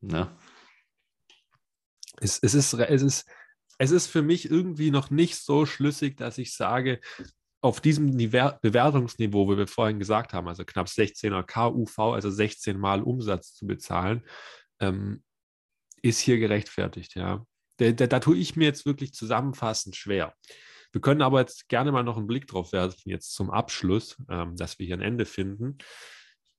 ne? 0.00 0.28
es, 2.20 2.38
es, 2.40 2.54
ist, 2.54 2.74
es 2.74 3.02
ist 3.02 3.26
es 3.82 3.90
ist 3.90 4.06
für 4.06 4.22
mich 4.22 4.48
irgendwie 4.48 4.92
noch 4.92 5.10
nicht 5.10 5.36
so 5.36 5.66
schlüssig, 5.66 6.16
dass 6.16 6.38
ich 6.38 6.54
sage, 6.54 7.00
auf 7.60 7.80
diesem 7.80 8.16
Bewertungsniveau, 8.16 9.50
wie 9.50 9.58
wir 9.58 9.66
vorhin 9.66 9.98
gesagt 9.98 10.32
haben, 10.32 10.46
also 10.46 10.64
knapp 10.64 10.86
16er 10.86 11.42
KUV, 11.42 11.98
also 12.14 12.30
16 12.30 12.78
Mal 12.78 13.02
Umsatz 13.02 13.54
zu 13.54 13.66
bezahlen, 13.66 14.22
ähm, 14.78 15.24
ist 16.00 16.20
hier 16.20 16.38
gerechtfertigt, 16.38 17.16
ja. 17.16 17.44
Da, 17.78 17.90
da, 17.90 18.06
da, 18.06 18.20
tue 18.20 18.36
ich 18.36 18.54
mir 18.54 18.66
jetzt 18.66 18.86
wirklich 18.86 19.14
zusammenfassend 19.14 19.96
schwer. 19.96 20.32
Wir 20.92 21.00
können 21.00 21.22
aber 21.22 21.40
jetzt 21.40 21.68
gerne 21.68 21.90
mal 21.90 22.04
noch 22.04 22.18
einen 22.18 22.28
Blick 22.28 22.46
drauf 22.46 22.70
werfen, 22.70 23.10
jetzt 23.10 23.32
zum 23.32 23.50
Abschluss, 23.50 24.16
ähm, 24.28 24.54
dass 24.54 24.78
wir 24.78 24.86
hier 24.86 24.96
ein 24.96 25.02
Ende 25.02 25.26
finden. 25.26 25.78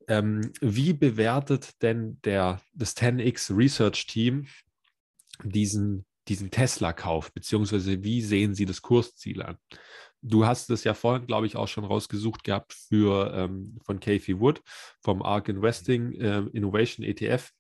Ähm, 0.10 0.52
wie 0.60 0.92
bewertet 0.92 1.82
denn 1.82 2.20
der, 2.26 2.62
das 2.74 2.98
10x 2.98 3.56
Research 3.56 4.08
Team 4.08 4.48
diesen, 5.42 6.06
diesen 6.28 6.52
Tesla-Kauf, 6.52 7.34
beziehungsweise 7.34 8.04
wie 8.04 8.22
sehen 8.22 8.54
Sie 8.54 8.66
das 8.66 8.82
Kursziel 8.82 9.42
an? 9.42 9.58
Du 10.22 10.46
hast 10.46 10.70
es 10.70 10.86
ja 10.86 10.94
vorhin, 10.94 11.28
glaube 11.28 11.48
ich, 11.48 11.58
auch 11.58 11.68
schon 11.68 11.84
rausgesucht 11.84 12.46
gehabt 12.46 12.74
für 12.74 13.34
ähm, 13.34 13.78
von 13.84 14.00
Kathy 14.00 14.40
Wood 14.40 14.62
vom 15.02 15.22
ARK 15.22 15.50
Investing 15.50 16.14
äh, 16.14 16.44
Innovation 16.54 17.06
ETF. 17.06 17.52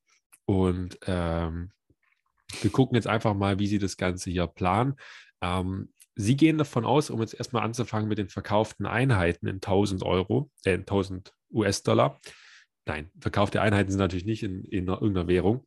Und 0.45 0.97
ähm, 1.05 1.71
wir 2.61 2.71
gucken 2.71 2.95
jetzt 2.95 3.07
einfach 3.07 3.33
mal, 3.33 3.59
wie 3.59 3.67
sie 3.67 3.79
das 3.79 3.97
Ganze 3.97 4.29
hier 4.29 4.47
planen. 4.47 4.95
Ähm, 5.41 5.91
sie 6.15 6.37
gehen 6.37 6.57
davon 6.57 6.85
aus, 6.85 7.09
um 7.09 7.19
jetzt 7.19 7.33
erstmal 7.33 7.63
anzufangen 7.63 8.07
mit 8.07 8.17
den 8.17 8.29
verkauften 8.29 8.85
Einheiten 8.85 9.47
in 9.47 9.55
1000 9.55 10.03
Euro, 10.03 10.49
äh, 10.63 10.73
in 10.73 10.81
1000 10.81 11.33
US-Dollar. 11.51 12.19
Nein, 12.85 13.11
verkaufte 13.19 13.61
Einheiten 13.61 13.91
sind 13.91 13.99
natürlich 13.99 14.25
nicht 14.25 14.43
in, 14.43 14.63
in 14.65 14.87
irgendeiner 14.87 15.27
Währung. 15.27 15.65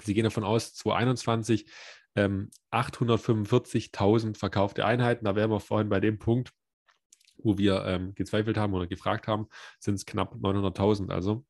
Sie 0.00 0.14
gehen 0.14 0.24
davon 0.24 0.44
aus, 0.44 0.74
2021 0.74 1.66
ähm, 2.14 2.50
845.000 2.70 4.36
verkaufte 4.36 4.84
Einheiten. 4.84 5.24
Da 5.24 5.34
wären 5.34 5.50
wir 5.50 5.60
vorhin 5.60 5.88
bei 5.88 6.00
dem 6.00 6.18
Punkt, 6.18 6.52
wo 7.36 7.58
wir 7.58 7.84
ähm, 7.86 8.14
gezweifelt 8.14 8.56
haben 8.56 8.74
oder 8.74 8.86
gefragt 8.86 9.28
haben, 9.28 9.48
sind 9.78 9.94
es 9.94 10.06
knapp 10.06 10.34
900.000 10.34 11.10
also. 11.10 11.44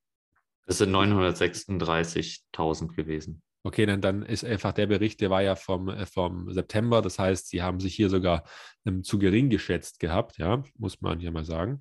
Es 0.67 0.79
sind 0.79 0.95
936.000 0.95 2.95
gewesen. 2.95 3.43
Okay, 3.65 3.87
dann, 3.87 4.01
dann 4.01 4.23
ist 4.23 4.45
einfach 4.45 4.73
der 4.73 4.89
Bericht, 4.89 5.21
der 5.21 5.31
war 5.31 5.43
ja 5.43 5.55
vom, 5.55 5.89
äh, 5.89 6.07
vom 6.07 6.53
September. 6.53 7.01
Das 7.01 7.19
heißt, 7.19 7.49
Sie 7.49 7.63
haben 7.63 7.79
sich 7.79 7.95
hier 7.95 8.11
sogar 8.11 8.45
ähm, 8.85 9.05
zu 9.05 9.19
gering 9.19 9.51
geschätzt 9.51 10.01
gehabt, 10.01 10.39
ja, 10.39 10.63
muss 10.79 11.01
man 11.01 11.21
hier 11.21 11.31
mal 11.31 11.45
sagen. 11.45 11.79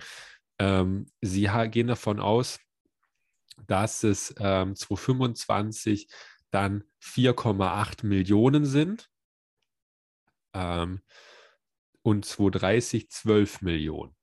Ähm, 0.59 1.07
Sie 1.21 1.49
gehen 1.71 1.87
davon 1.87 2.19
aus, 2.19 2.59
dass 3.67 4.03
es 4.03 4.33
ähm, 4.39 4.75
2025 4.75 6.07
dann 6.51 6.83
4,8 7.01 8.05
Millionen 8.05 8.65
sind 8.65 9.09
ähm, 10.53 11.01
und 12.01 12.25
2030 12.25 13.09
12 13.09 13.61
Millionen. 13.61 14.15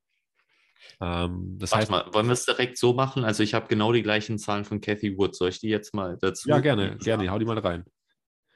Ähm, 1.01 1.57
das 1.59 1.71
Warte 1.71 1.81
heißt, 1.81 1.91
mal, 1.91 2.13
wollen 2.13 2.27
wir 2.27 2.33
es 2.33 2.45
direkt 2.45 2.77
so 2.77 2.93
machen? 2.93 3.23
Also 3.23 3.43
ich 3.43 3.53
habe 3.53 3.67
genau 3.67 3.93
die 3.93 4.03
gleichen 4.03 4.37
Zahlen 4.37 4.65
von 4.65 4.81
Cathy 4.81 5.17
Wood. 5.17 5.35
Soll 5.35 5.49
ich 5.49 5.59
die 5.59 5.69
jetzt 5.69 5.93
mal 5.93 6.17
dazu? 6.19 6.49
Ja, 6.49 6.59
gerne, 6.59 6.97
gerne. 6.97 7.29
Hau 7.29 7.39
die 7.39 7.45
mal 7.45 7.57
rein. 7.59 7.85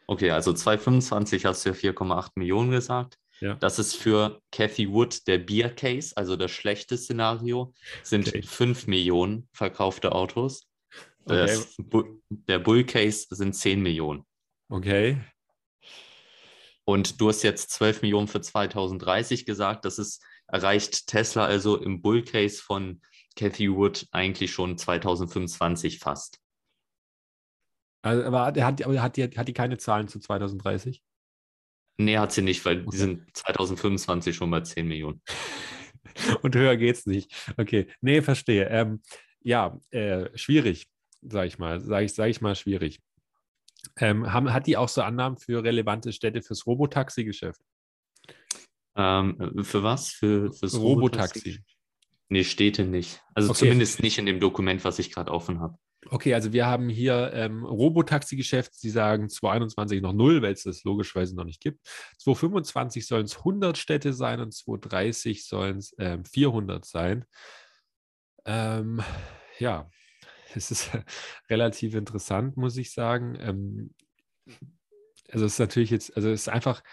Okay, 0.08 0.32
also 0.32 0.52
2025 0.52 1.46
hast 1.46 1.66
du 1.66 1.70
ja 1.70 1.76
4,8 1.76 2.32
Millionen 2.36 2.72
gesagt. 2.72 3.18
Ja. 3.40 3.56
Das 3.56 3.80
ist 3.80 3.96
für 3.96 4.42
Cathy 4.52 4.90
Wood 4.92 5.28
der 5.28 5.38
Beer 5.38 5.70
Case, 5.70 6.16
also 6.16 6.36
das 6.36 6.52
schlechte 6.52 6.98
Szenario, 6.98 7.74
sind 8.04 8.28
okay. 8.28 8.42
5 8.42 8.88
Millionen 8.88 9.48
verkaufte 9.54 10.12
Autos. 10.12 10.68
Okay. 11.26 11.58
der 12.30 12.60
Bull 12.60 12.84
Case 12.84 13.28
sind 13.30 13.54
10 13.54 13.82
Millionen. 13.82 14.26
Okay. 14.70 15.22
Und 16.86 17.22
du 17.22 17.30
hast 17.30 17.44
jetzt 17.44 17.72
12 17.72 18.02
Millionen 18.02 18.28
für 18.28 18.42
2030 18.42 19.46
gesagt. 19.46 19.86
Das 19.86 20.00
ist, 20.00 20.22
erreicht 20.48 21.08
Tesla 21.08 21.46
also 21.46 21.78
im 21.78 22.02
Bull 22.02 22.24
Case 22.24 22.62
von 22.62 23.02
Cathy 23.36 23.72
Wood 23.72 24.08
eigentlich 24.12 24.52
schon 24.52 24.78
2025 24.78 26.00
fast. 26.00 26.40
Also, 28.02 28.24
aber 28.26 28.56
er 28.56 28.66
hat, 28.66 28.84
aber 28.84 29.02
hat, 29.02 29.16
die, 29.16 29.24
hat 29.24 29.48
die 29.48 29.54
keine 29.54 29.78
Zahlen 29.78 30.10
zu 30.10 30.20
2030? 30.20 31.02
Nee, 31.98 32.18
hat 32.18 32.34
sie 32.34 32.42
nicht, 32.42 32.66
weil 32.66 32.82
okay. 32.82 32.90
die 32.92 32.98
sind 32.98 33.38
2025 33.38 34.36
schon 34.36 34.52
bei 34.52 34.62
10 34.62 34.88
Millionen. 34.88 35.22
Und 36.42 36.56
höher 36.56 36.76
geht's 36.76 37.06
nicht. 37.06 37.32
Okay, 37.58 37.88
nee, 38.02 38.22
verstehe. 38.22 38.68
Ähm, 38.68 39.02
ja, 39.42 39.80
äh, 39.92 40.30
schwierig 40.38 40.88
sage 41.30 41.48
ich 41.48 41.60
mal, 41.60 41.80
sage 41.82 42.06
ich, 42.06 42.14
sag 42.14 42.30
ich 42.30 42.42
mal, 42.42 42.56
schwierig. 42.56 43.00
Ähm, 43.98 44.32
haben, 44.32 44.54
hat 44.54 44.68
die 44.68 44.78
auch 44.78 44.90
so 44.90 45.02
Annahmen 45.02 45.38
für 45.38 45.64
relevante 45.64 46.14
Städte 46.14 46.42
fürs 46.42 46.66
Robotaxi-Geschäft? 46.66 47.62
Ähm, 48.96 49.64
für 49.64 49.84
was? 49.84 50.10
Für, 50.10 50.52
fürs 50.54 50.80
Robotaxi? 50.80 51.40
Robotaxi? 51.40 51.64
Nee, 52.30 52.44
Städte 52.44 52.86
nicht. 52.86 53.22
Also 53.36 53.52
okay. 53.52 53.60
zumindest 53.60 54.02
nicht 54.02 54.18
in 54.18 54.26
dem 54.26 54.40
Dokument, 54.40 54.84
was 54.84 55.00
ich 55.00 55.12
gerade 55.12 55.32
offen 55.32 55.60
habe. 55.60 55.78
Okay, 56.10 56.34
also 56.34 56.52
wir 56.52 56.66
haben 56.66 56.90
hier 56.90 57.32
ähm, 57.34 57.64
Robotaxi-Geschäft, 57.64 58.74
Sie 58.76 58.90
sagen 58.90 59.30
2021 59.30 60.02
noch 60.02 60.14
null, 60.14 60.42
weil 60.42 60.54
es 60.54 60.64
das 60.64 60.84
logischerweise 60.84 61.36
noch 61.36 61.46
nicht 61.46 61.62
gibt. 61.62 61.80
2025 62.20 63.08
sollen 63.08 63.26
es 63.26 63.38
100 63.38 63.78
Städte 63.78 64.14
sein 64.14 64.40
und 64.42 64.54
2030 64.54 65.46
sollen 65.46 65.78
es 65.78 65.96
ähm, 66.00 66.26
400 66.26 66.84
sein. 66.86 67.26
Ähm, 68.46 69.02
ja, 69.60 69.90
es 70.56 70.72
ist 70.72 70.91
relativ 71.49 71.95
interessant, 71.95 72.58
muss 72.58 72.78
ich 72.78 72.91
sagen. 72.91 73.38
Ähm, 73.39 73.93
also 75.32 75.45
es 75.45 75.54
ist 75.54 75.60
natürlich 75.60 75.89
jetzt, 75.89 76.16
also 76.16 76.30
es 76.30 76.41
ist 76.41 76.49
einfach 76.49 76.84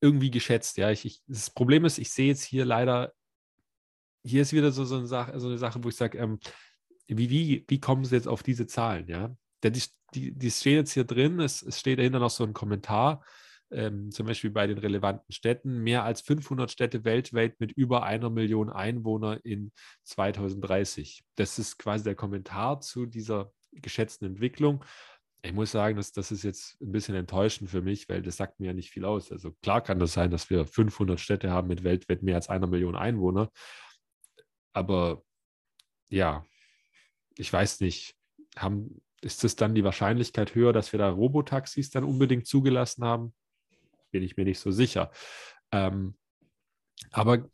irgendwie 0.00 0.30
geschätzt, 0.30 0.76
ja. 0.76 0.90
Ich, 0.90 1.04
ich, 1.04 1.22
das 1.26 1.50
Problem 1.50 1.84
ist, 1.84 1.98
ich 1.98 2.10
sehe 2.10 2.28
jetzt 2.28 2.44
hier 2.44 2.64
leider, 2.64 3.12
hier 4.24 4.42
ist 4.42 4.52
wieder 4.52 4.72
so, 4.72 4.84
so, 4.84 4.96
eine, 4.96 5.06
Sache, 5.06 5.38
so 5.40 5.48
eine 5.48 5.58
Sache, 5.58 5.82
wo 5.82 5.88
ich 5.88 5.96
sage, 5.96 6.18
ähm, 6.18 6.38
wie, 7.06 7.30
wie, 7.30 7.64
wie 7.68 7.80
kommen 7.80 8.04
sie 8.04 8.14
jetzt 8.14 8.28
auf 8.28 8.42
diese 8.42 8.66
Zahlen, 8.66 9.06
ja? 9.08 9.34
Die, 9.64 9.82
die, 10.14 10.32
die 10.32 10.50
stehen 10.50 10.76
jetzt 10.76 10.92
hier 10.92 11.04
drin, 11.04 11.40
es, 11.40 11.62
es 11.62 11.80
steht 11.80 11.98
dahinter 11.98 12.20
noch 12.20 12.30
so 12.30 12.44
ein 12.44 12.52
Kommentar, 12.52 13.24
ähm, 13.70 14.10
zum 14.10 14.26
Beispiel 14.26 14.50
bei 14.50 14.66
den 14.66 14.78
relevanten 14.78 15.32
Städten, 15.32 15.82
mehr 15.82 16.04
als 16.04 16.20
500 16.22 16.70
Städte 16.70 17.04
weltweit 17.04 17.60
mit 17.60 17.72
über 17.72 18.02
einer 18.02 18.30
Million 18.30 18.70
Einwohner 18.70 19.44
in 19.44 19.72
2030. 20.04 21.22
Das 21.36 21.58
ist 21.58 21.78
quasi 21.78 22.04
der 22.04 22.14
Kommentar 22.14 22.80
zu 22.80 23.06
dieser 23.06 23.52
geschätzten 23.72 24.26
Entwicklung. 24.26 24.84
Ich 25.42 25.52
muss 25.52 25.70
sagen, 25.70 25.96
das, 25.96 26.12
das 26.12 26.32
ist 26.32 26.42
jetzt 26.42 26.80
ein 26.80 26.90
bisschen 26.90 27.14
enttäuschend 27.14 27.70
für 27.70 27.80
mich, 27.80 28.08
weil 28.08 28.22
das 28.22 28.36
sagt 28.36 28.58
mir 28.58 28.68
ja 28.68 28.72
nicht 28.72 28.90
viel 28.90 29.04
aus. 29.04 29.30
Also 29.30 29.52
klar 29.62 29.82
kann 29.82 30.00
das 30.00 30.12
sein, 30.12 30.30
dass 30.30 30.50
wir 30.50 30.66
500 30.66 31.20
Städte 31.20 31.50
haben 31.50 31.68
mit 31.68 31.84
weltweit 31.84 32.22
mehr 32.22 32.34
als 32.34 32.48
einer 32.48 32.66
Million 32.66 32.96
Einwohner. 32.96 33.50
Aber 34.72 35.22
ja, 36.08 36.44
ich 37.36 37.52
weiß 37.52 37.80
nicht, 37.80 38.16
haben, 38.56 39.00
ist 39.20 39.44
es 39.44 39.54
dann 39.56 39.74
die 39.74 39.84
Wahrscheinlichkeit 39.84 40.54
höher, 40.54 40.72
dass 40.72 40.92
wir 40.92 40.98
da 40.98 41.08
Robotaxis 41.08 41.90
dann 41.90 42.04
unbedingt 42.04 42.46
zugelassen 42.46 43.04
haben? 43.04 43.32
Bin 44.10 44.22
ich 44.22 44.36
mir 44.36 44.44
nicht 44.44 44.60
so 44.60 44.70
sicher. 44.70 45.10
Ähm, 45.72 46.16
aber 47.10 47.48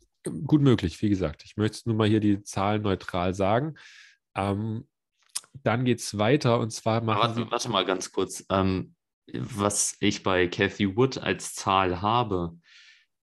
gut 0.45 0.61
möglich, 0.61 1.01
wie 1.01 1.09
gesagt. 1.09 1.43
Ich 1.43 1.57
möchte 1.57 1.87
nur 1.89 1.97
mal 1.97 2.07
hier 2.07 2.19
die 2.19 2.41
Zahlen 2.43 2.81
neutral 2.81 3.33
sagen. 3.33 3.75
Ähm, 4.35 4.87
dann 5.63 5.85
geht 5.85 5.99
es 5.99 6.17
weiter 6.17 6.59
und 6.59 6.71
zwar 6.71 7.01
machen 7.01 7.19
warte, 7.19 7.51
warte 7.51 7.69
mal 7.69 7.85
ganz 7.85 8.11
kurz. 8.11 8.45
Ähm, 8.49 8.95
was 9.33 9.95
ich 9.99 10.23
bei 10.23 10.47
Cathy 10.47 10.95
Wood 10.95 11.17
als 11.17 11.53
Zahl 11.55 12.01
habe, 12.01 12.57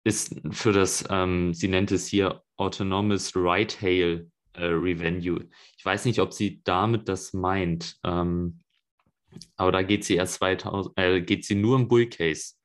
ist 0.04 0.36
für 0.52 0.72
das, 0.72 1.06
ähm, 1.10 1.54
sie 1.54 1.68
nennt 1.68 1.92
es 1.92 2.08
hier 2.08 2.44
Autonomous 2.58 3.36
Ride-Hail 3.36 4.30
äh, 4.54 4.66
Revenue. 4.66 5.48
Ich 5.78 5.86
weiß 5.86 6.06
nicht, 6.06 6.20
ob 6.20 6.34
sie 6.34 6.62
damit 6.64 7.08
das 7.08 7.34
meint, 7.34 7.98
ähm, 8.04 8.62
aber 9.56 9.72
da 9.72 9.84
geht 9.84 10.04
sie 10.04 10.16
erst 10.16 10.36
2000, 10.36 10.98
äh, 10.98 11.22
geht 11.22 11.46
sie 11.46 11.56
nur 11.56 11.78
im 11.78 11.88
Bull 11.88 12.08
Case 12.08 12.56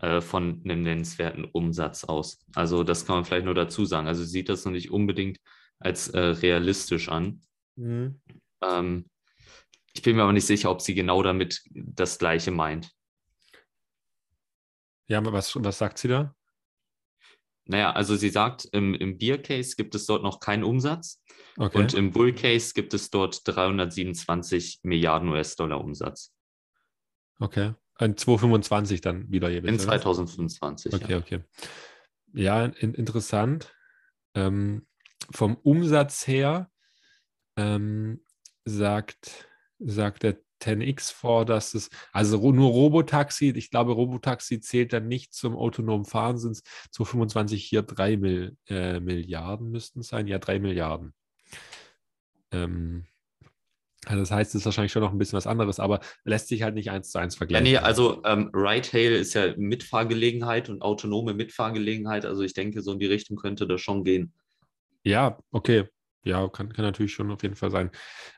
äh, 0.00 0.20
von 0.20 0.62
einem 0.64 0.82
nennenswerten 0.82 1.44
Umsatz 1.44 2.04
aus. 2.04 2.44
Also 2.54 2.84
das 2.84 3.06
kann 3.06 3.16
man 3.16 3.24
vielleicht 3.24 3.44
nur 3.44 3.54
dazu 3.54 3.84
sagen. 3.84 4.06
Also 4.06 4.24
sieht 4.24 4.48
das 4.48 4.64
noch 4.64 4.72
nicht 4.72 4.90
unbedingt 4.90 5.38
als 5.78 6.08
äh, 6.08 6.18
realistisch 6.18 7.08
an. 7.08 7.42
Mhm. 7.76 8.20
Ähm, 8.62 9.10
ich 9.92 10.02
bin 10.02 10.16
mir 10.16 10.22
aber 10.22 10.32
nicht 10.32 10.46
sicher, 10.46 10.70
ob 10.70 10.80
sie 10.80 10.94
genau 10.94 11.22
damit 11.22 11.62
das 11.72 12.18
Gleiche 12.18 12.50
meint. 12.50 12.90
Ja, 15.08 15.18
aber 15.18 15.32
was, 15.32 15.56
was 15.56 15.78
sagt 15.78 15.98
sie 15.98 16.08
da? 16.08 16.34
Naja, 17.64 17.92
also 17.92 18.16
sie 18.16 18.30
sagt, 18.30 18.68
im, 18.72 18.94
im 18.94 19.18
Beer 19.18 19.40
Case 19.40 19.76
gibt 19.76 19.94
es 19.94 20.06
dort 20.06 20.22
noch 20.22 20.40
keinen 20.40 20.64
Umsatz 20.64 21.22
okay. 21.56 21.78
und 21.78 21.94
im 21.94 22.10
Bull 22.10 22.32
Case 22.32 22.72
gibt 22.74 22.94
es 22.94 23.10
dort 23.10 23.42
327 23.46 24.80
Milliarden 24.82 25.28
US-Dollar 25.28 25.80
Umsatz. 25.80 26.32
Okay. 27.38 27.74
In 28.00 28.16
2025 28.16 29.00
dann 29.00 29.30
wieder 29.30 29.50
jeweils. 29.50 29.72
In 29.72 29.78
2025. 29.78 30.94
Okay, 30.94 31.12
ja. 31.12 31.18
okay. 31.18 31.40
Ja, 32.32 32.64
in, 32.64 32.94
interessant. 32.94 33.74
Ähm, 34.34 34.86
vom 35.30 35.56
Umsatz 35.56 36.26
her 36.26 36.70
ähm, 37.56 38.22
sagt, 38.64 39.48
sagt 39.78 40.22
der 40.22 40.38
10X 40.62 41.12
vor, 41.12 41.44
dass 41.44 41.74
es, 41.74 41.90
also 42.12 42.52
nur 42.52 42.70
Robotaxi, 42.70 43.52
ich 43.56 43.70
glaube, 43.70 43.92
Robotaxi 43.92 44.60
zählt 44.60 44.92
dann 44.92 45.08
nicht 45.08 45.32
zum 45.32 45.56
autonomen 45.56 46.04
Fahren, 46.04 46.38
sind 46.38 46.52
es 46.52 46.62
2025 46.92 47.64
hier 47.64 47.82
drei 47.82 48.16
Mil, 48.16 48.56
äh, 48.68 49.00
Milliarden 49.00 49.70
müssten 49.70 50.02
sein, 50.02 50.26
ja, 50.26 50.38
drei 50.38 50.58
Milliarden. 50.58 51.14
Ähm, 52.52 53.06
also 54.06 54.20
das 54.20 54.30
heißt, 54.30 54.54
es 54.54 54.62
ist 54.62 54.64
wahrscheinlich 54.64 54.92
schon 54.92 55.02
noch 55.02 55.12
ein 55.12 55.18
bisschen 55.18 55.36
was 55.36 55.46
anderes, 55.46 55.78
aber 55.78 56.00
lässt 56.24 56.48
sich 56.48 56.62
halt 56.62 56.74
nicht 56.74 56.90
eins 56.90 57.10
zu 57.10 57.18
eins 57.18 57.36
vergleichen. 57.36 57.66
Ja, 57.66 57.80
nee, 57.80 57.86
also 57.86 58.22
ähm, 58.24 58.50
Ride-Hail 58.54 59.12
ist 59.12 59.34
ja 59.34 59.54
Mitfahrgelegenheit 59.56 60.70
und 60.70 60.80
autonome 60.80 61.34
Mitfahrgelegenheit. 61.34 62.24
Also 62.24 62.42
ich 62.42 62.54
denke, 62.54 62.80
so 62.80 62.92
in 62.92 62.98
die 62.98 63.06
Richtung 63.06 63.36
könnte 63.36 63.66
das 63.66 63.80
schon 63.82 64.04
gehen. 64.04 64.32
Ja, 65.04 65.38
okay. 65.50 65.86
Ja, 66.22 66.48
kann, 66.48 66.72
kann 66.72 66.84
natürlich 66.84 67.14
schon 67.14 67.30
auf 67.30 67.42
jeden 67.42 67.56
Fall 67.56 67.70
sein. 67.70 67.90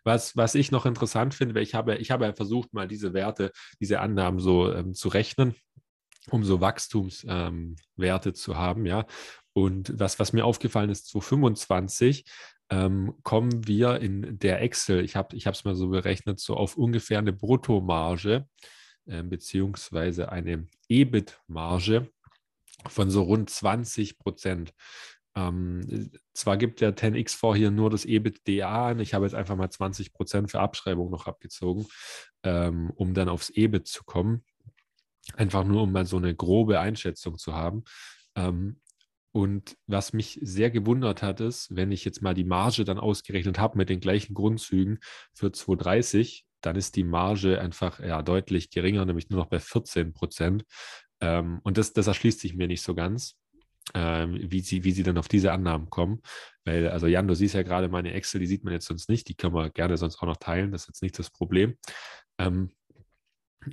Was, 0.05 0.37
was 0.37 0.55
ich 0.55 0.71
noch 0.71 0.87
interessant 0.87 1.35
finde, 1.35 1.55
weil 1.55 1.65
ich 1.65 1.75
habe, 1.75 1.97
ich 1.97 2.11
habe 2.11 2.25
ja 2.25 2.33
versucht, 2.33 2.73
mal 2.73 2.87
diese 2.87 3.13
Werte, 3.13 3.51
diese 3.81 4.01
Annahmen 4.01 4.39
so 4.39 4.73
ähm, 4.73 4.95
zu 4.95 5.09
rechnen, 5.09 5.57
um 6.31 6.45
so 6.45 6.61
Wachstumswerte 6.61 8.29
ähm, 8.29 8.35
zu 8.35 8.57
haben, 8.57 8.87
ja. 8.87 9.05
Und 9.53 9.99
was, 9.99 10.19
was 10.19 10.33
mir 10.33 10.45
aufgefallen 10.45 10.91
ist, 10.91 11.09
2025 11.09 12.25
ähm, 12.73 13.15
kommen 13.23 13.67
wir 13.67 14.01
in 14.01 14.39
der 14.39 14.63
Excel, 14.63 15.05
ich 15.05 15.15
habe 15.15 15.37
es 15.37 15.65
mal 15.65 15.75
so 15.75 15.91
berechnet, 15.91 16.41
so 16.41 16.57
auf 16.57 16.79
ungefähr 16.79 17.19
eine 17.19 17.35
Bruttomarge 17.35 18.49
äh, 19.05 19.23
beziehungsweise 19.23 20.33
eine 20.33 20.67
EBIT-Marge 20.89 22.11
von 22.89 23.11
so 23.11 23.25
rund 23.25 23.51
20 23.51 24.19
Prozent. 24.19 24.73
Ähm, 25.35 26.11
zwar 26.33 26.57
gibt 26.57 26.81
der 26.81 26.97
10x 26.97 27.37
vor 27.37 27.55
hier 27.55 27.71
nur 27.71 27.91
das 27.91 28.07
EBITDA 28.07 28.89
an, 28.89 29.01
ich 29.01 29.13
habe 29.13 29.27
jetzt 29.27 29.35
einfach 29.35 29.57
mal 29.57 29.71
20 29.71 30.15
Prozent 30.15 30.51
für 30.51 30.61
Abschreibung 30.61 31.11
noch 31.11 31.27
abgezogen, 31.27 31.87
ähm, 32.43 32.91
um 32.95 33.13
dann 33.13 33.29
aufs 33.29 33.51
EBIT 33.51 33.87
zu 33.87 34.03
kommen. 34.05 34.45
Einfach 35.35 35.65
nur, 35.65 35.83
um 35.83 35.93
mal 35.93 36.07
so 36.07 36.17
eine 36.17 36.35
grobe 36.35 36.81
Einschätzung 36.81 37.37
zu 37.37 37.55
haben. 37.55 37.85
Ähm, 38.35 38.81
und 39.33 39.77
was 39.87 40.13
mich 40.13 40.39
sehr 40.43 40.71
gewundert 40.71 41.23
hat, 41.23 41.41
ist, 41.41 41.75
wenn 41.75 41.91
ich 41.91 42.05
jetzt 42.05 42.21
mal 42.21 42.35
die 42.35 42.45
Marge 42.45 42.85
dann 42.85 42.99
ausgerechnet 42.99 43.59
habe 43.59 43.79
mit 43.79 43.89
den 43.89 44.01
gleichen 44.01 44.35
Grundzügen 44.35 44.99
für 45.33 45.53
230, 45.53 46.45
dann 46.61 46.77
ist 46.77 46.97
die 46.97 47.05
Marge 47.05 47.61
einfach 47.61 47.99
ja, 47.99 48.23
deutlich 48.23 48.71
geringer, 48.71 49.05
nämlich 49.05 49.31
nur 49.31 49.41
noch 49.41 49.49
bei 49.49 49.59
14 49.59 50.13
Prozent. 50.13 50.65
Ähm, 51.21 51.61
und 51.63 51.79
das, 51.79 51.95
das 51.95 52.07
erschließt 52.07 52.41
sich 52.41 52.55
mir 52.55 52.67
nicht 52.67 52.83
so 52.83 52.95
ganz, 52.95 53.37
ähm, 53.95 54.39
wie, 54.51 54.61
sie, 54.61 54.85
wie 54.85 54.93
sie 54.93 55.03
dann 55.03 55.19
auf 55.19 55.29
diese 55.29 55.53
Annahmen 55.53 55.89
kommen. 55.89 56.21
Weil, 56.65 56.89
also 56.89 57.07
Jan, 57.07 57.27
du 57.27 57.35
siehst 57.35 57.55
ja 57.55 57.63
gerade 57.63 57.89
meine 57.89 58.13
Excel, 58.13 58.41
die 58.41 58.47
sieht 58.47 58.65
man 58.65 58.75
jetzt 58.75 58.87
sonst 58.87 59.09
nicht, 59.09 59.29
die 59.29 59.35
können 59.35 59.55
wir 59.55 59.71
gerne 59.71 59.97
sonst 59.97 60.19
auch 60.19 60.27
noch 60.27 60.37
teilen, 60.37 60.73
das 60.73 60.83
ist 60.83 60.89
jetzt 60.89 61.03
nicht 61.03 61.19
das 61.19 61.31
Problem. 61.31 61.79
Ähm, 62.39 62.71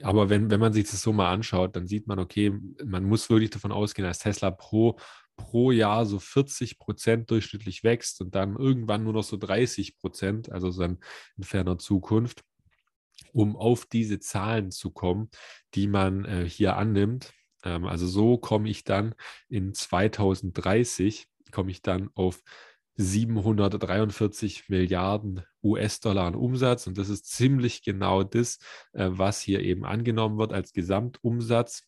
aber 0.04 0.30
wenn, 0.30 0.52
wenn 0.52 0.60
man 0.60 0.74
sich 0.74 0.90
das 0.90 1.02
so 1.02 1.12
mal 1.12 1.32
anschaut, 1.32 1.76
dann 1.76 1.88
sieht 1.88 2.08
man, 2.08 2.20
okay, 2.20 2.54
man 2.86 3.04
muss 3.04 3.30
wirklich 3.30 3.50
davon 3.50 3.72
ausgehen, 3.72 4.08
dass 4.08 4.20
Tesla 4.20 4.52
pro 4.52 4.98
pro 5.40 5.72
Jahr 5.72 6.06
so 6.06 6.20
40 6.20 6.78
Prozent 6.78 7.32
durchschnittlich 7.32 7.84
wächst 7.84 8.22
und 8.22 8.36
dann 8.36 8.58
irgendwann 8.58 9.04
nur 9.04 9.14
noch 9.14 9.24
so 9.24 9.38
30 9.38 9.98
Prozent, 9.98 10.52
also 10.52 10.70
so 10.70 10.84
in 10.84 10.98
ferner 11.42 11.78
Zukunft, 11.78 12.44
um 13.32 13.56
auf 13.56 13.86
diese 13.86 14.20
Zahlen 14.20 14.70
zu 14.70 14.92
kommen, 14.92 15.30
die 15.74 15.88
man 15.88 16.26
äh, 16.26 16.48
hier 16.48 16.76
annimmt. 16.76 17.32
Ähm, 17.64 17.86
also 17.86 18.06
so 18.06 18.38
komme 18.38 18.70
ich 18.70 18.84
dann 18.84 19.16
in 19.48 19.74
2030, 19.74 21.28
komme 21.52 21.72
ich 21.72 21.82
dann 21.82 22.10
auf 22.16 22.42
743 22.98 24.68
Milliarden 24.68 25.42
US-Dollar 25.64 26.26
an 26.26 26.36
Umsatz. 26.36 26.86
Und 26.86 26.98
das 26.98 27.08
ist 27.08 27.28
ziemlich 27.28 27.82
genau 27.82 28.24
das, 28.24 28.60
äh, 28.92 29.08
was 29.10 29.40
hier 29.40 29.62
eben 29.62 29.86
angenommen 29.86 30.38
wird 30.38 30.52
als 30.52 30.74
Gesamtumsatz 30.74 31.84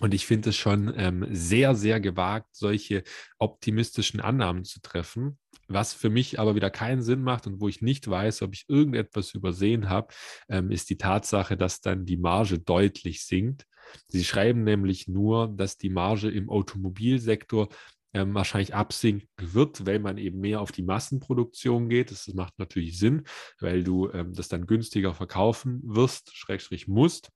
und 0.00 0.12
ich 0.12 0.26
finde 0.26 0.50
es 0.50 0.56
schon 0.56 0.92
ähm, 0.96 1.26
sehr, 1.30 1.74
sehr 1.76 2.00
gewagt, 2.00 2.48
solche 2.52 3.04
optimistischen 3.38 4.20
Annahmen 4.20 4.64
zu 4.64 4.80
treffen. 4.80 5.38
Was 5.68 5.94
für 5.94 6.10
mich 6.10 6.40
aber 6.40 6.56
wieder 6.56 6.70
keinen 6.70 7.02
Sinn 7.02 7.22
macht 7.22 7.46
und 7.46 7.60
wo 7.60 7.68
ich 7.68 7.80
nicht 7.80 8.08
weiß, 8.08 8.42
ob 8.42 8.54
ich 8.54 8.64
irgendetwas 8.68 9.34
übersehen 9.34 9.88
habe, 9.88 10.12
ähm, 10.48 10.70
ist 10.70 10.90
die 10.90 10.98
Tatsache, 10.98 11.56
dass 11.56 11.80
dann 11.80 12.06
die 12.06 12.16
Marge 12.16 12.58
deutlich 12.58 13.24
sinkt. 13.24 13.66
Sie 14.08 14.24
schreiben 14.24 14.64
nämlich 14.64 15.06
nur, 15.06 15.48
dass 15.48 15.78
die 15.78 15.90
Marge 15.90 16.28
im 16.28 16.50
Automobilsektor 16.50 17.68
ähm, 18.14 18.34
wahrscheinlich 18.34 18.74
absinken 18.74 19.28
wird, 19.38 19.86
weil 19.86 19.98
man 19.98 20.18
eben 20.18 20.40
mehr 20.40 20.60
auf 20.60 20.72
die 20.72 20.82
Massenproduktion 20.82 21.88
geht. 21.88 22.10
Das, 22.10 22.24
das 22.24 22.34
macht 22.34 22.58
natürlich 22.58 22.98
Sinn, 22.98 23.24
weil 23.60 23.84
du 23.84 24.10
ähm, 24.10 24.32
das 24.32 24.48
dann 24.48 24.66
günstiger 24.66 25.14
verkaufen 25.14 25.80
wirst, 25.84 26.34
Schrägstrich 26.34 26.88
musst. 26.88 27.30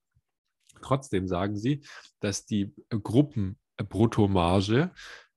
Trotzdem 0.83 1.29
sagen 1.29 1.57
sie, 1.57 1.85
dass 2.21 2.47
die 2.47 2.75
Gruppenbruttomarge 2.91 4.91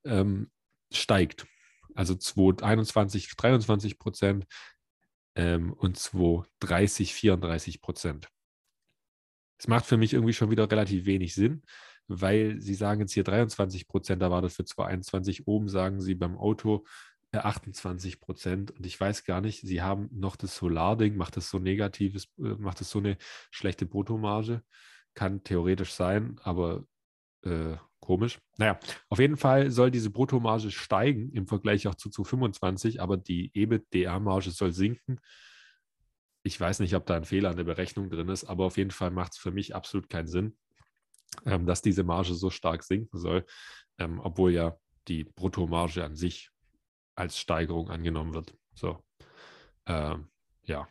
ähm, 0.04 0.50
steigt. 0.92 1.46
Also 1.94 2.14
2021, 2.14 3.36
23 3.36 3.98
Prozent 3.98 4.46
ähm, 5.34 5.72
und 5.72 5.98
2030, 5.98 7.14
34 7.14 7.80
Prozent. 7.80 8.28
Das 9.58 9.68
macht 9.68 9.86
für 9.86 9.96
mich 9.96 10.12
irgendwie 10.12 10.32
schon 10.32 10.50
wieder 10.50 10.70
relativ 10.70 11.06
wenig 11.06 11.34
Sinn, 11.34 11.62
weil 12.08 12.60
sie 12.60 12.74
sagen 12.74 13.02
jetzt 13.02 13.12
hier 13.12 13.24
23 13.24 13.86
Prozent 13.86 14.22
erwartet 14.22 14.52
für 14.52 14.64
2021. 14.64 15.46
Oben 15.46 15.68
sagen 15.68 16.00
sie 16.00 16.14
beim 16.14 16.36
Auto 16.36 16.84
28 17.32 18.14
äh, 18.14 18.18
Prozent. 18.18 18.70
Und 18.72 18.84
ich 18.84 19.00
weiß 19.00 19.24
gar 19.24 19.40
nicht, 19.40 19.60
sie 19.60 19.82
haben 19.82 20.08
noch 20.12 20.36
das 20.36 20.56
Solar-Ding, 20.56 21.16
macht 21.16 21.36
das 21.36 21.48
so 21.48 21.58
negatives, 21.58 22.24
äh, 22.38 22.56
macht 22.58 22.80
das 22.80 22.90
so 22.90 22.98
eine 22.98 23.16
schlechte 23.50 23.86
Bruttomarge 23.86 24.62
kann 25.14 25.44
theoretisch 25.44 25.92
sein, 25.92 26.40
aber 26.42 26.84
äh, 27.42 27.76
komisch. 28.00 28.38
Naja, 28.58 28.78
auf 29.08 29.18
jeden 29.18 29.36
Fall 29.36 29.70
soll 29.70 29.90
diese 29.90 30.10
Bruttomarge 30.10 30.70
steigen 30.70 31.30
im 31.32 31.46
Vergleich 31.46 31.86
auch 31.86 31.94
zu 31.94 32.24
25, 32.24 33.00
aber 33.00 33.16
die 33.16 33.50
EBITDA-Marge 33.54 34.50
soll 34.50 34.72
sinken. 34.72 35.20
Ich 36.42 36.60
weiß 36.60 36.80
nicht, 36.80 36.94
ob 36.94 37.06
da 37.06 37.16
ein 37.16 37.24
Fehler 37.24 37.52
in 37.52 37.56
der 37.56 37.64
Berechnung 37.64 38.10
drin 38.10 38.28
ist, 38.28 38.44
aber 38.44 38.64
auf 38.64 38.76
jeden 38.76 38.90
Fall 38.90 39.12
macht 39.12 39.32
es 39.32 39.38
für 39.38 39.52
mich 39.52 39.74
absolut 39.74 40.10
keinen 40.10 40.26
Sinn, 40.26 40.56
ähm, 41.46 41.64
dass 41.66 41.82
diese 41.82 42.02
Marge 42.02 42.34
so 42.34 42.50
stark 42.50 42.82
sinken 42.82 43.18
soll, 43.18 43.46
ähm, 43.98 44.20
obwohl 44.20 44.52
ja 44.52 44.76
die 45.08 45.24
Bruttomarge 45.24 46.04
an 46.04 46.16
sich 46.16 46.50
als 47.14 47.38
Steigerung 47.38 47.90
angenommen 47.90 48.34
wird. 48.34 48.54
So, 48.74 49.04
ähm, 49.86 50.28
ja. 50.64 50.88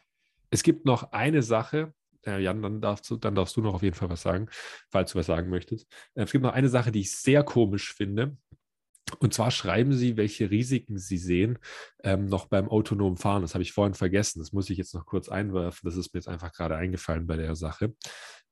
Es 0.49 0.63
gibt 0.63 0.85
noch 0.85 1.11
eine 1.11 1.43
Sache, 1.43 1.93
äh, 2.25 2.41
Jan, 2.41 2.61
dann 2.61 2.81
darfst, 2.81 3.09
du, 3.09 3.17
dann 3.17 3.35
darfst 3.35 3.55
du 3.55 3.61
noch 3.61 3.73
auf 3.73 3.83
jeden 3.83 3.95
Fall 3.95 4.09
was 4.09 4.21
sagen, 4.21 4.47
falls 4.89 5.11
du 5.11 5.19
was 5.19 5.25
sagen 5.25 5.49
möchtest. 5.49 5.87
Äh, 6.15 6.23
es 6.23 6.31
gibt 6.31 6.43
noch 6.43 6.53
eine 6.53 6.69
Sache, 6.69 6.91
die 6.91 7.01
ich 7.01 7.11
sehr 7.11 7.43
komisch 7.43 7.93
finde. 7.93 8.37
Und 9.19 9.33
zwar 9.33 9.51
schreiben 9.51 9.93
Sie, 9.93 10.15
welche 10.15 10.49
Risiken 10.51 10.97
Sie 10.97 11.17
sehen, 11.17 11.59
ähm, 12.03 12.27
noch 12.27 12.45
beim 12.45 12.69
autonomen 12.69 13.17
Fahren. 13.17 13.41
Das 13.41 13.53
habe 13.55 13.63
ich 13.63 13.73
vorhin 13.73 13.93
vergessen. 13.93 14.39
Das 14.39 14.53
muss 14.53 14.69
ich 14.69 14.77
jetzt 14.77 14.93
noch 14.93 15.05
kurz 15.05 15.27
einwerfen. 15.27 15.81
Das 15.83 15.97
ist 15.97 16.13
mir 16.13 16.19
jetzt 16.19 16.29
einfach 16.29 16.53
gerade 16.53 16.77
eingefallen 16.77 17.27
bei 17.27 17.35
der 17.35 17.55
Sache. 17.55 17.93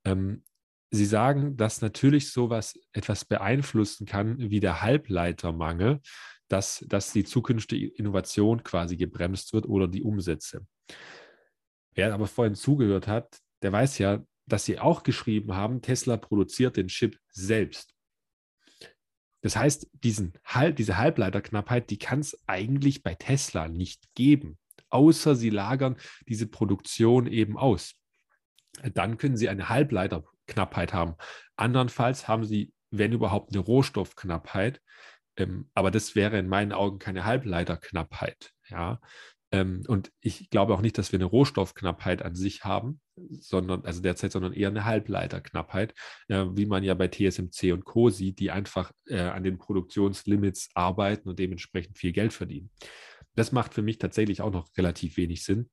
Ähm, 0.04 0.44
Sie 0.92 1.06
sagen, 1.06 1.56
dass 1.56 1.82
natürlich 1.82 2.32
sowas 2.32 2.78
etwas 2.94 3.24
beeinflussen 3.24 4.08
kann, 4.08 4.38
wie 4.40 4.60
der 4.60 4.82
Halbleitermangel, 4.82 6.00
dass, 6.48 6.84
dass 6.88 7.14
die 7.14 7.24
zukünftige 7.24 7.88
Innovation 7.88 8.64
quasi 8.64 8.98
gebremst 8.98 9.54
wird 9.54 9.68
oder 9.68 9.88
die 9.88 10.02
Umsätze. 10.02 10.66
Wer 11.94 12.14
aber 12.14 12.28
vorhin 12.28 12.56
zugehört 12.56 13.08
hat, 13.08 13.40
der 13.62 13.72
weiß 13.72 13.98
ja, 13.98 14.24
dass 14.46 14.66
sie 14.66 14.80
auch 14.80 15.04
geschrieben 15.04 15.56
haben, 15.56 15.82
Tesla 15.82 16.18
produziert 16.18 16.78
den 16.78 16.88
Chip 16.88 17.20
selbst. 17.30 17.94
Das 19.42 19.56
heißt, 19.56 19.90
diesen, 19.94 20.34
diese 20.74 20.98
Halbleiterknappheit, 20.98 21.90
die 21.90 21.98
kann 21.98 22.20
es 22.20 22.38
eigentlich 22.48 23.04
bei 23.04 23.16
Tesla 23.16 23.70
nicht 23.70 24.14
geben, 24.16 24.58
außer 24.90 25.36
sie 25.36 25.50
lagern 25.50 25.98
diese 26.28 26.48
Produktion 26.48 27.28
eben 27.28 27.58
aus. 27.58 27.96
Dann 28.94 29.18
können 29.18 29.38
sie 29.38 29.50
eine 29.50 29.70
Halbleiterknappheit 29.70 30.94
haben. 30.94 31.16
Andernfalls 31.56 32.28
haben 32.28 32.44
sie, 32.44 32.74
wenn 32.92 33.14
überhaupt, 33.14 33.54
eine 33.54 33.64
Rohstoffknappheit. 33.64 34.82
Ähm, 35.38 35.70
aber 35.74 35.92
das 35.92 36.16
wäre 36.16 36.38
in 36.38 36.48
meinen 36.48 36.74
Augen 36.74 37.00
keine 37.00 37.24
Halbleiterknappheit. 37.24 38.52
Ja, 38.68 39.00
ähm, 39.52 39.84
und 39.88 40.12
ich 40.20 40.50
glaube 40.50 40.74
auch 40.74 40.82
nicht, 40.82 40.98
dass 40.98 41.12
wir 41.12 41.18
eine 41.18 41.26
Rohstoffknappheit 41.26 42.22
an 42.22 42.36
sich 42.36 42.66
haben, 42.66 43.00
sondern, 43.40 43.86
also 43.86 44.02
derzeit, 44.02 44.32
sondern 44.32 44.54
eher 44.54 44.70
eine 44.70 44.86
Halbleiterknappheit, 44.86 45.94
äh, 46.28 46.46
wie 46.52 46.66
man 46.66 46.84
ja 46.84 46.94
bei 46.94 47.08
TSMC 47.08 47.74
und 47.74 47.86
Co. 47.86 48.10
sieht, 48.10 48.40
die 48.40 48.52
einfach 48.52 48.92
äh, 49.08 49.20
an 49.20 49.44
den 49.44 49.58
Produktionslimits 49.58 50.70
arbeiten 50.74 51.30
und 51.30 51.40
dementsprechend 51.40 51.98
viel 51.98 52.12
Geld 52.12 52.34
verdienen. 52.34 52.70
Das 53.36 53.52
macht 53.52 53.74
für 53.74 53.82
mich 53.82 53.98
tatsächlich 53.98 54.42
auch 54.42 54.52
noch 54.52 54.68
relativ 54.78 55.18
wenig 55.18 55.44
Sinn. 55.44 55.70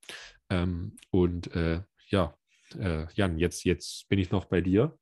Ähm, 0.51 0.97
und 1.11 1.55
äh, 1.55 1.83
ja, 2.09 2.37
äh, 2.79 3.07
Jan, 3.15 3.39
jetzt, 3.39 3.65
jetzt 3.65 4.09
bin 4.09 4.19
ich 4.19 4.31
noch 4.31 4.45
bei 4.45 4.61
dir. 4.61 4.99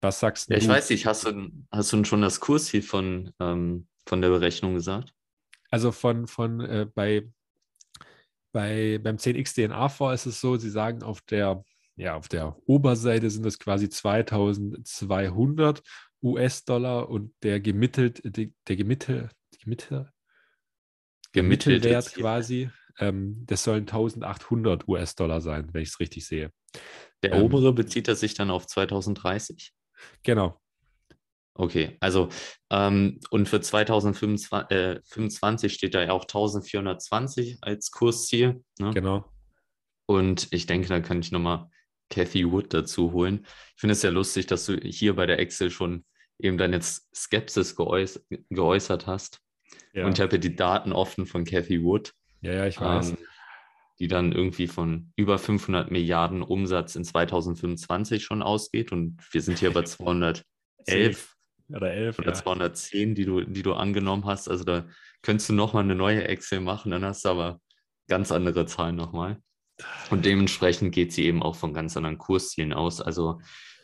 Was 0.00 0.20
sagst 0.20 0.50
ja, 0.50 0.56
du? 0.56 0.62
Ich 0.62 0.68
weiß 0.68 0.90
nicht, 0.90 1.06
hast 1.06 1.26
du, 1.26 1.50
hast 1.70 1.92
du 1.92 2.04
schon 2.04 2.22
das 2.22 2.40
Kursziel 2.40 2.82
von, 2.82 3.32
ähm, 3.40 3.86
von 4.06 4.20
der 4.20 4.30
Berechnung 4.30 4.74
gesagt? 4.74 5.12
Also 5.70 5.92
von, 5.92 6.26
von 6.26 6.60
äh, 6.60 6.86
bei 6.92 7.28
bei, 8.52 8.98
beim 9.02 9.16
10x 9.16 9.54
DNA 9.54 9.88
vor 9.88 10.12
ist 10.12 10.26
es 10.26 10.40
so, 10.40 10.56
sie 10.56 10.70
sagen 10.70 11.02
auf 11.02 11.20
der, 11.22 11.64
ja, 11.96 12.14
auf 12.16 12.28
der 12.28 12.56
Oberseite 12.66 13.30
sind 13.30 13.44
das 13.44 13.58
quasi 13.58 13.88
2200 13.88 15.82
US-Dollar 16.22 17.08
und 17.08 17.34
der 17.42 17.60
gemittelt, 17.60 18.22
der 18.24 18.76
gemittelt, 18.76 19.32
gemittelt, 19.60 20.08
Gemittelwert 21.32 22.14
quasi, 22.14 22.70
ähm, 22.98 23.44
das 23.46 23.64
sollen 23.64 23.82
1800 23.82 24.86
US-Dollar 24.86 25.40
sein, 25.40 25.68
wenn 25.72 25.82
ich 25.82 25.88
es 25.88 26.00
richtig 26.00 26.26
sehe. 26.26 26.52
Der 27.22 27.32
ähm, 27.32 27.44
obere 27.44 27.72
bezieht 27.72 28.06
er 28.08 28.16
sich 28.16 28.34
dann 28.34 28.50
auf 28.50 28.66
2030? 28.66 29.72
Genau. 30.22 30.60
Okay, 31.54 31.96
also 32.00 32.30
ähm, 32.70 33.20
und 33.30 33.48
für 33.48 33.60
2025 33.60 34.70
äh, 34.70 35.74
steht 35.74 35.94
da 35.94 36.02
ja 36.02 36.12
auch 36.12 36.22
1420 36.22 37.58
als 37.60 37.90
Kursziel. 37.90 38.64
Ne? 38.78 38.90
Genau. 38.94 39.30
Und 40.06 40.48
ich 40.50 40.66
denke, 40.66 40.88
da 40.88 41.00
kann 41.00 41.20
ich 41.20 41.30
nochmal 41.30 41.68
Cathy 42.08 42.50
Wood 42.50 42.72
dazu 42.72 43.12
holen. 43.12 43.46
Ich 43.74 43.80
finde 43.80 43.92
es 43.92 44.02
ja 44.02 44.10
lustig, 44.10 44.46
dass 44.46 44.66
du 44.66 44.76
hier 44.76 45.14
bei 45.14 45.26
der 45.26 45.38
Excel 45.38 45.70
schon 45.70 46.04
eben 46.38 46.58
deine 46.58 46.80
Skepsis 46.82 47.76
geäuß 47.76 48.24
geäußert 48.50 49.06
hast. 49.06 49.40
Ja. 49.92 50.06
Und 50.06 50.14
ich 50.14 50.20
habe 50.20 50.32
ja 50.32 50.38
die 50.38 50.56
Daten 50.56 50.92
offen 50.92 51.26
von 51.26 51.44
Cathy 51.44 51.82
Wood. 51.82 52.12
Ja, 52.40 52.52
ja, 52.52 52.66
ich 52.66 52.80
weiß. 52.80 53.10
Ähm, 53.10 53.18
die 53.98 54.08
dann 54.08 54.32
irgendwie 54.32 54.66
von 54.66 55.12
über 55.16 55.38
500 55.38 55.90
Milliarden 55.90 56.42
Umsatz 56.42 56.96
in 56.96 57.04
2025 57.04 58.24
schon 58.24 58.42
ausgeht. 58.42 58.90
Und 58.90 59.18
wir 59.32 59.42
sind 59.42 59.58
hier 59.58 59.72
bei 59.72 59.82
211 59.84 61.31
oder 61.74 61.92
11 61.92 62.18
oder 62.18 62.28
ja. 62.28 62.34
210, 62.34 63.14
die 63.14 63.24
du, 63.24 63.42
die 63.42 63.62
du 63.62 63.74
angenommen 63.74 64.24
hast. 64.24 64.48
Also 64.48 64.64
da 64.64 64.86
könntest 65.22 65.48
du 65.48 65.54
nochmal 65.54 65.84
eine 65.84 65.94
neue 65.94 66.26
Excel 66.26 66.60
machen, 66.60 66.90
dann 66.90 67.04
hast 67.04 67.24
du 67.24 67.30
aber 67.30 67.60
ganz 68.08 68.32
andere 68.32 68.66
Zahlen 68.66 68.96
nochmal. 68.96 69.40
Und 70.10 70.24
dementsprechend 70.24 70.92
geht 70.94 71.12
sie 71.12 71.24
eben 71.24 71.42
auch 71.42 71.56
von 71.56 71.74
ganz 71.74 71.96
anderen 71.96 72.18
Kurszielen 72.18 72.72
aus. 72.72 73.00
Also 73.00 73.40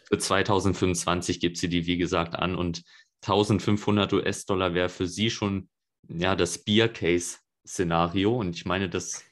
für 0.07 0.19
2025 0.19 1.41
gibt 1.41 1.57
sie 1.57 1.69
die, 1.69 1.87
wie 1.87 1.99
gesagt, 1.99 2.35
an 2.35 2.55
und 2.55 2.83
1500 3.23 4.13
US-Dollar 4.13 4.75
wäre 4.75 4.89
für 4.89 5.07
sie 5.07 5.31
schon 5.31 5.69
ja, 6.09 6.37
das 6.37 6.59
Beer 6.59 6.89
Case-Szenario. 6.89 8.37
Und 8.37 8.57
ich 8.57 8.65
meine, 8.65 8.89
das 8.89 9.25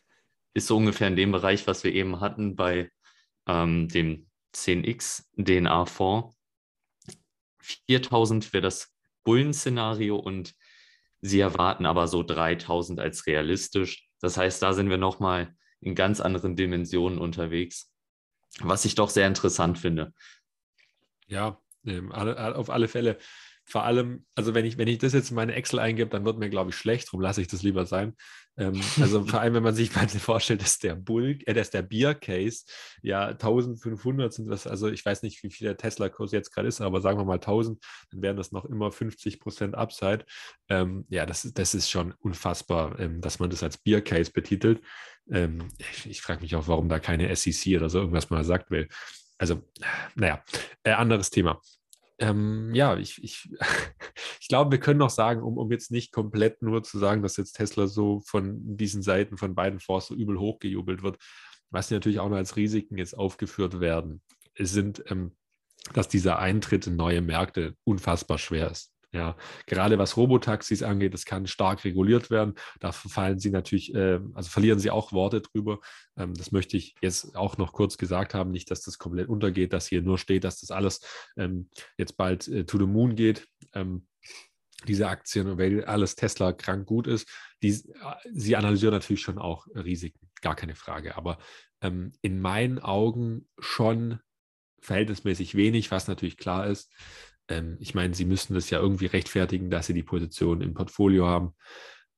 ist 0.55 0.67
so 0.67 0.77
ungefähr 0.77 1.09
in 1.09 1.17
dem 1.17 1.33
Bereich, 1.33 1.67
was 1.67 1.85
wir 1.85 1.93
eben 1.93 2.21
hatten 2.21 2.57
bei 2.57 2.91
ähm, 3.47 3.89
dem 3.89 4.27
10x 4.55 5.25
DNA-Fonds. 5.37 6.36
4000 7.87 8.53
wäre 8.53 8.63
das 8.63 8.95
Bullen-Szenario 9.25 10.17
und 10.17 10.55
sie 11.21 11.41
erwarten 11.41 11.87
aber 11.87 12.09
so 12.09 12.23
3000 12.23 13.01
als 13.01 13.27
realistisch. 13.27 14.09
Das 14.21 14.37
heißt, 14.37 14.63
da 14.63 14.73
sind 14.73 14.91
wir 14.91 14.99
nochmal 14.99 15.55
in 15.81 15.95
ganz 15.95 16.21
anderen 16.21 16.57
Dimensionen 16.57 17.19
unterwegs, 17.19 17.93
was 18.61 18.85
ich 18.85 18.95
doch 18.95 19.11
sehr 19.11 19.27
interessant 19.27 19.79
finde. 19.79 20.15
Ja, 21.27 21.61
auf 21.85 22.71
alle 22.71 22.89
Fälle 22.89 23.19
vor 23.69 23.83
allem, 23.83 24.25
also 24.37 24.55
wenn 24.55 24.65
ich, 24.65 24.79
wenn 24.79 24.87
ich 24.87 24.99
das 24.99 25.13
jetzt 25.13 25.31
in 25.31 25.37
meine 25.37 25.55
Excel 25.55 25.81
eingebe, 25.81 26.09
dann 26.09 26.25
wird 26.25 26.39
mir, 26.39 26.49
glaube 26.49 26.71
ich, 26.71 26.77
schlecht, 26.77 27.09
darum 27.09 27.21
lasse 27.21 27.41
ich 27.41 27.49
das 27.49 27.63
lieber 27.63 27.85
sein. 27.85 28.15
Ähm, 28.57 28.81
also 29.01 29.25
vor 29.27 29.41
allem, 29.41 29.55
wenn 29.55 29.63
man 29.65 29.75
sich 29.75 29.95
mal 29.95 30.09
vorstellt, 30.09 30.63
dass 30.63 30.79
der 30.79 30.95
Bull, 30.95 31.41
äh, 31.47 31.53
dass 31.53 31.71
der 31.71 31.83
Bier-Case 31.83 32.65
ja 33.03 33.27
1500 33.27 34.33
sind, 34.33 34.49
das, 34.49 34.69
also 34.69 34.89
ich 34.89 35.05
weiß 35.05 35.23
nicht, 35.25 35.43
wie 35.43 35.51
viel 35.51 35.67
der 35.67 35.77
Tesla-Kurs 35.77 36.31
jetzt 36.31 36.53
gerade 36.55 36.69
ist, 36.69 36.81
aber 36.81 37.01
sagen 37.01 37.19
wir 37.19 37.25
mal 37.25 37.35
1000, 37.35 37.85
dann 38.13 38.23
wären 38.23 38.37
das 38.37 38.53
noch 38.53 38.65
immer 38.67 38.93
50 38.93 39.41
Prozent 39.41 39.75
Upside. 39.75 40.25
Ähm, 40.69 41.05
ja, 41.09 41.27
das, 41.27 41.43
das 41.53 41.75
ist 41.75 41.91
schon 41.91 42.13
unfassbar, 42.13 42.99
ähm, 43.01 43.21
dass 43.21 43.41
man 43.41 43.51
das 43.51 43.65
als 43.65 43.79
Bier-Case 43.79 44.31
betitelt. 44.31 44.81
Ähm, 45.29 45.69
ich, 45.79 46.09
ich 46.09 46.23
frage 46.23 46.43
mich 46.43 46.55
auch, 46.55 46.69
warum 46.69 46.89
da 46.89 47.01
keine 47.01 47.35
SEC 47.35 47.77
oder 47.77 47.91
so 47.91 47.99
irgendwas 47.99 48.31
mal 48.31 48.45
sagt 48.45 48.71
will. 48.71 48.89
Also, 49.39 49.63
naja, 50.15 50.43
äh, 50.85 50.93
anderes 50.93 51.31
Thema 51.31 51.61
ähm, 52.19 52.75
ja, 52.75 52.97
ich, 52.97 53.23
ich, 53.23 53.51
ich 54.41 54.49
glaube, 54.49 54.71
wir 54.71 54.81
können 54.81 54.99
noch 54.99 55.11
sagen, 55.11 55.43
um, 55.43 55.59
um 55.59 55.71
jetzt 55.71 55.91
nicht 55.91 56.13
komplett 56.13 56.63
nur 56.63 56.83
zu 56.83 56.99
sagen, 56.99 57.23
dass 57.23 57.37
jetzt 57.37 57.53
Tesla 57.53 57.87
so 57.87 58.21
von 58.21 58.77
diesen 58.77 59.03
Seiten 59.03 59.37
von 59.37 59.55
beiden 59.55 59.81
Fonds 59.81 60.07
so 60.07 60.15
übel 60.15 60.39
hochgejubelt 60.39 61.03
wird, 61.03 61.19
was 61.71 61.91
natürlich 61.91 62.21
auch 62.21 62.29
noch 62.29 62.37
als 62.37 62.57
Risiken 62.57 62.99
jetzt 62.99 63.17
aufgeführt 63.17 63.81
werden, 63.81 64.23
sind, 64.59 65.05
ähm, 65.11 65.37
dass 65.93 66.09
dieser 66.09 66.39
Eintritt 66.39 66.87
in 66.87 66.97
neue 66.97 67.23
Märkte 67.23 67.77
unfassbar 67.85 68.39
schwer 68.39 68.71
ist. 68.71 68.96
Ja, 69.17 69.35
gerade 69.65 69.99
was 69.99 70.19
Robotaxis 70.19 70.83
angeht, 70.83 71.15
das 71.15 71.25
kann 71.25 71.47
stark 71.47 71.85
reguliert 71.85 72.31
werden. 72.31 72.53
Da 72.81 72.93
fallen 72.93 73.39
sie 73.39 73.49
natürlich, 73.49 73.95
äh, 73.95 74.21
also 74.35 74.51
verlieren 74.51 74.79
sie 74.79 74.91
auch 74.91 75.11
Worte 75.11 75.41
drüber. 75.41 75.81
Ähm, 76.19 76.35
das 76.35 76.53
möchte 76.53 76.77
ich 76.77 76.95
jetzt 77.01 77.35
auch 77.35 77.57
noch 77.57 77.73
kurz 77.73 77.97
gesagt 77.97 78.35
haben, 78.35 78.51
nicht, 78.51 78.71
dass 78.71 78.83
das 78.83 78.99
komplett 78.99 79.31
untergeht, 79.31 79.73
dass 79.73 79.87
hier 79.87 80.03
nur 80.03 80.19
steht, 80.19 80.45
dass 80.45 80.61
das 80.61 80.71
alles 80.71 81.01
ähm, 81.39 81.71
jetzt 81.97 82.19
bald 82.19 82.47
äh, 82.49 82.67
to 82.67 82.77
the 82.77 82.85
moon 82.85 83.17
geht. 83.17 83.49
Ähm, 83.73 84.07
diese 84.87 85.09
Aktien, 85.09 85.57
weil 85.57 85.87
alles 85.87 86.15
Tesla 86.15 86.53
krank 86.53 86.85
gut 86.85 87.07
ist, 87.07 87.27
die, 87.63 87.73
sie 88.33 88.57
analysieren 88.57 88.93
natürlich 88.93 89.23
schon 89.23 89.39
auch 89.39 89.67
Risiken, 89.75 90.29
gar 90.43 90.55
keine 90.55 90.75
Frage. 90.75 91.17
Aber 91.17 91.39
ähm, 91.81 92.13
in 92.21 92.39
meinen 92.39 92.79
Augen 92.81 93.49
schon 93.59 94.21
verhältnismäßig 94.83 95.55
wenig, 95.55 95.91
was 95.91 96.07
natürlich 96.07 96.37
klar 96.37 96.67
ist 96.67 96.93
ähm, 97.49 97.77
ich 97.81 97.95
meine, 97.95 98.15
sie 98.15 98.25
müssen 98.25 98.55
das 98.55 98.71
ja 98.71 98.81
irgendwie 98.81 99.07
rechtfertigen, 99.07 99.71
dass 99.71 99.87
sie 99.87 99.95
die 99.95 100.03
Position 100.03 100.61
im 100.61 100.75
Portfolio 100.75 101.27
haben. 101.27 101.55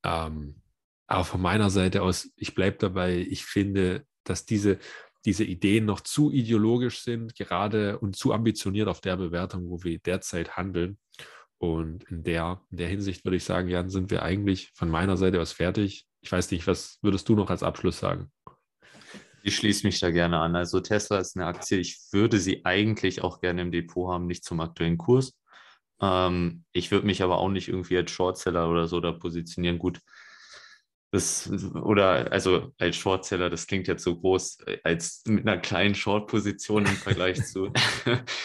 Ähm, 0.03 0.61
aber 1.07 1.23
von 1.23 1.41
meiner 1.41 1.69
Seite 1.69 2.03
aus, 2.03 2.31
ich 2.35 2.55
bleibe 2.55 2.77
dabei, 2.77 3.17
ich 3.17 3.45
finde, 3.45 4.05
dass 4.23 4.45
diese, 4.45 4.77
diese 5.25 5.43
Ideen 5.43 5.85
noch 5.85 6.01
zu 6.01 6.31
ideologisch 6.31 7.01
sind, 7.01 7.35
gerade 7.35 7.99
und 7.99 8.15
zu 8.15 8.31
ambitioniert 8.31 8.87
auf 8.87 9.01
der 9.01 9.17
Bewertung, 9.17 9.69
wo 9.69 9.83
wir 9.83 9.99
derzeit 9.99 10.55
handeln. 10.55 10.97
Und 11.57 12.05
in 12.05 12.23
der, 12.23 12.61
in 12.71 12.77
der 12.77 12.87
Hinsicht 12.87 13.25
würde 13.25 13.37
ich 13.37 13.43
sagen, 13.43 13.67
Jan, 13.67 13.89
sind 13.89 14.11
wir 14.11 14.23
eigentlich 14.23 14.71
von 14.75 14.89
meiner 14.89 15.17
Seite 15.17 15.41
aus 15.41 15.51
fertig. 15.51 16.05
Ich 16.21 16.31
weiß 16.31 16.51
nicht, 16.51 16.67
was 16.67 16.99
würdest 17.01 17.27
du 17.27 17.35
noch 17.35 17.49
als 17.49 17.63
Abschluss 17.63 17.99
sagen? 17.99 18.31
Ich 19.43 19.55
schließe 19.55 19.85
mich 19.85 19.99
da 19.99 20.11
gerne 20.11 20.39
an. 20.39 20.55
Also 20.55 20.79
Tesla 20.79 21.19
ist 21.19 21.35
eine 21.35 21.45
Aktie, 21.45 21.77
ich 21.77 21.99
würde 22.11 22.39
sie 22.39 22.65
eigentlich 22.65 23.23
auch 23.23 23.41
gerne 23.41 23.61
im 23.61 23.71
Depot 23.71 24.11
haben, 24.11 24.27
nicht 24.27 24.43
zum 24.43 24.59
aktuellen 24.59 24.97
Kurs. 24.97 25.37
Ähm, 26.01 26.63
ich 26.71 26.91
würde 26.91 27.05
mich 27.05 27.23
aber 27.23 27.37
auch 27.37 27.49
nicht 27.49 27.67
irgendwie 27.67 27.97
als 27.97 28.11
Shortseller 28.11 28.69
oder 28.69 28.87
so 28.87 28.99
da 28.99 29.11
positionieren. 29.11 29.79
Gut, 29.79 29.99
das, 31.11 31.49
oder 31.73 32.31
also 32.31 32.73
als 32.77 32.95
Shortseller, 32.95 33.49
das 33.49 33.65
klingt 33.65 33.87
jetzt 33.87 34.03
so 34.03 34.19
groß, 34.19 34.59
äh, 34.67 34.77
als 34.83 35.23
mit 35.27 35.47
einer 35.47 35.57
kleinen 35.57 35.95
Short-Position 35.95 36.85
im 36.85 36.95
Vergleich 36.95 37.43
zu 37.45 37.71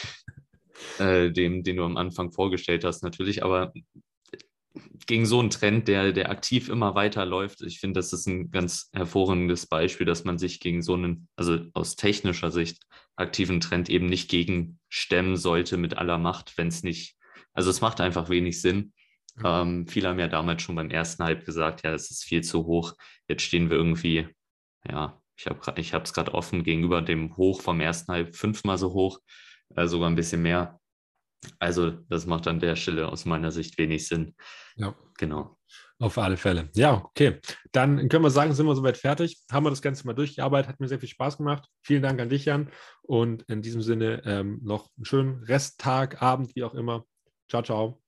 äh, 0.98 1.30
dem, 1.30 1.62
den 1.62 1.76
du 1.76 1.84
am 1.84 1.96
Anfang 1.96 2.32
vorgestellt 2.32 2.84
hast, 2.84 3.02
natürlich. 3.02 3.44
Aber 3.44 3.72
gegen 5.06 5.26
so 5.26 5.40
einen 5.40 5.50
Trend, 5.50 5.88
der, 5.88 6.12
der 6.12 6.30
aktiv 6.30 6.68
immer 6.68 6.94
weiter 6.94 7.24
läuft. 7.24 7.62
Ich 7.62 7.78
finde, 7.78 7.98
das 7.98 8.12
ist 8.12 8.26
ein 8.26 8.50
ganz 8.50 8.90
hervorragendes 8.92 9.66
Beispiel, 9.66 10.06
dass 10.06 10.24
man 10.24 10.38
sich 10.38 10.60
gegen 10.60 10.82
so 10.82 10.94
einen, 10.94 11.28
also 11.36 11.60
aus 11.74 11.96
technischer 11.96 12.50
Sicht, 12.50 12.82
aktiven 13.16 13.60
Trend 13.60 13.88
eben 13.88 14.06
nicht 14.06 14.28
gegen 14.28 14.80
stemmen 14.88 15.36
sollte 15.36 15.76
mit 15.76 15.96
aller 15.96 16.18
Macht, 16.18 16.56
wenn 16.58 16.68
es 16.68 16.82
nicht, 16.82 17.16
also 17.52 17.70
es 17.70 17.80
macht 17.80 18.00
einfach 18.00 18.28
wenig 18.28 18.60
Sinn. 18.60 18.92
Mhm. 19.36 19.42
Ähm, 19.44 19.86
viele 19.86 20.08
haben 20.08 20.18
ja 20.18 20.28
damals 20.28 20.62
schon 20.62 20.74
beim 20.74 20.90
ersten 20.90 21.22
Hype 21.22 21.44
gesagt, 21.44 21.84
ja, 21.84 21.92
es 21.92 22.10
ist 22.10 22.24
viel 22.24 22.42
zu 22.42 22.66
hoch. 22.66 22.94
Jetzt 23.28 23.42
stehen 23.42 23.70
wir 23.70 23.76
irgendwie, 23.76 24.28
ja, 24.88 25.20
ich 25.36 25.46
habe 25.46 25.80
ich 25.80 25.92
es 25.92 26.12
gerade 26.12 26.34
offen 26.34 26.62
gegenüber 26.62 27.02
dem 27.02 27.36
Hoch 27.36 27.60
vom 27.60 27.80
ersten 27.80 28.12
Hype 28.12 28.36
fünfmal 28.36 28.78
so 28.78 28.92
hoch, 28.92 29.20
äh, 29.76 29.86
sogar 29.86 30.08
ein 30.08 30.16
bisschen 30.16 30.42
mehr. 30.42 30.80
Also 31.58 31.90
das 31.90 32.26
macht 32.26 32.46
an 32.46 32.60
der 32.60 32.76
Stelle 32.76 33.08
aus 33.08 33.24
meiner 33.24 33.50
Sicht 33.50 33.78
wenig 33.78 34.06
Sinn. 34.06 34.34
Ja. 34.76 34.94
Genau. 35.18 35.56
Auf 36.00 36.18
alle 36.18 36.36
Fälle. 36.36 36.70
Ja, 36.74 36.94
okay. 37.04 37.40
Dann 37.72 38.08
können 38.08 38.24
wir 38.24 38.30
sagen, 38.30 38.52
sind 38.52 38.66
wir 38.66 38.74
soweit 38.74 38.96
fertig. 38.96 39.38
Haben 39.50 39.64
wir 39.64 39.70
das 39.70 39.82
Ganze 39.82 40.06
mal 40.06 40.12
durchgearbeitet. 40.12 40.68
Hat 40.68 40.80
mir 40.80 40.88
sehr 40.88 40.98
viel 40.98 41.08
Spaß 41.08 41.38
gemacht. 41.38 41.68
Vielen 41.82 42.02
Dank 42.02 42.20
an 42.20 42.28
dich, 42.28 42.46
Jan. 42.46 42.70
Und 43.02 43.42
in 43.44 43.62
diesem 43.62 43.80
Sinne 43.80 44.22
ähm, 44.24 44.60
noch 44.62 44.90
einen 44.96 45.04
schönen 45.04 45.44
Resttag, 45.44 46.20
Abend, 46.20 46.54
wie 46.56 46.64
auch 46.64 46.74
immer. 46.74 47.04
Ciao, 47.48 47.62
ciao. 47.62 48.02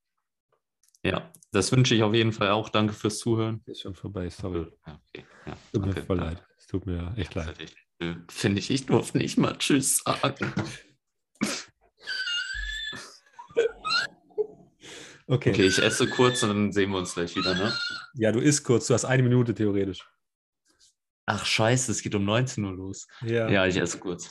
Ja, 1.05 1.31
das 1.53 1.71
wünsche 1.71 1.95
ich 1.95 2.03
auf 2.03 2.13
jeden 2.13 2.33
Fall 2.33 2.51
auch. 2.51 2.69
Danke 2.69 2.93
fürs 2.93 3.19
Zuhören. 3.19 3.63
Ist 3.67 3.83
schon 3.83 3.95
vorbei, 3.95 4.29
sorry. 4.29 4.67
Okay. 4.83 5.25
ja, 5.47 5.57
tut 5.73 5.87
mir 5.87 6.03
voll 6.03 6.19
leid. 6.19 6.45
Es 6.59 6.67
tut 6.67 6.85
mir 6.87 7.15
echt 7.17 7.35
leid. 7.35 7.55
Finde 8.29 8.59
ich, 8.59 8.71
ich 8.71 8.87
durfte 8.87 9.19
nicht 9.19 9.39
mal 9.39 9.57
Tschüss 9.57 10.03
sagen. 10.05 10.53
Okay. 15.29 15.51
Okay, 15.51 15.67
ich 15.67 15.83
esse 15.83 16.07
kurz 16.09 16.43
und 16.45 16.51
dann 16.51 16.73
sehen 16.73 16.91
wir 16.91 16.99
uns 16.99 17.15
gleich 17.15 17.35
wieder, 17.35 17.55
ne? 17.55 17.73
Ja, 18.15 18.31
du 18.31 18.39
isst 18.39 18.63
kurz, 18.63 18.87
du 18.87 18.95
hast 18.95 19.05
eine 19.05 19.23
Minute 19.25 19.55
theoretisch. 19.55 20.09
Ach 21.27 21.45
scheiße, 21.45 21.91
es 21.91 22.03
geht 22.03 22.15
um 22.15 22.25
19 22.25 22.65
Uhr 22.65 22.73
los. 22.73 23.09
Ja, 23.23 23.49
ja 23.49 23.67
ich 23.67 23.77
esse 23.77 23.99
kurz. 23.99 24.31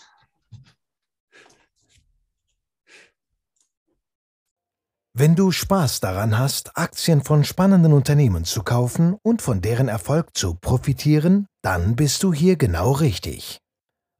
Wenn 5.17 5.35
du 5.35 5.51
Spaß 5.51 6.01
daran 6.01 6.37
hast, 6.37 6.77
Aktien 6.77 7.23
von 7.23 7.45
spannenden 7.45 7.93
Unternehmen 7.93 8.43
zu 8.43 8.63
kaufen 8.63 9.15
und 9.21 9.41
von 9.41 9.61
deren 9.61 9.87
Erfolg 9.87 10.35
zu 10.35 10.55
profitieren, 10.55 11.47
dann 11.61 11.95
bist 11.95 12.23
du 12.23 12.33
hier 12.33 12.57
genau 12.57 12.91
richtig. 12.91 13.59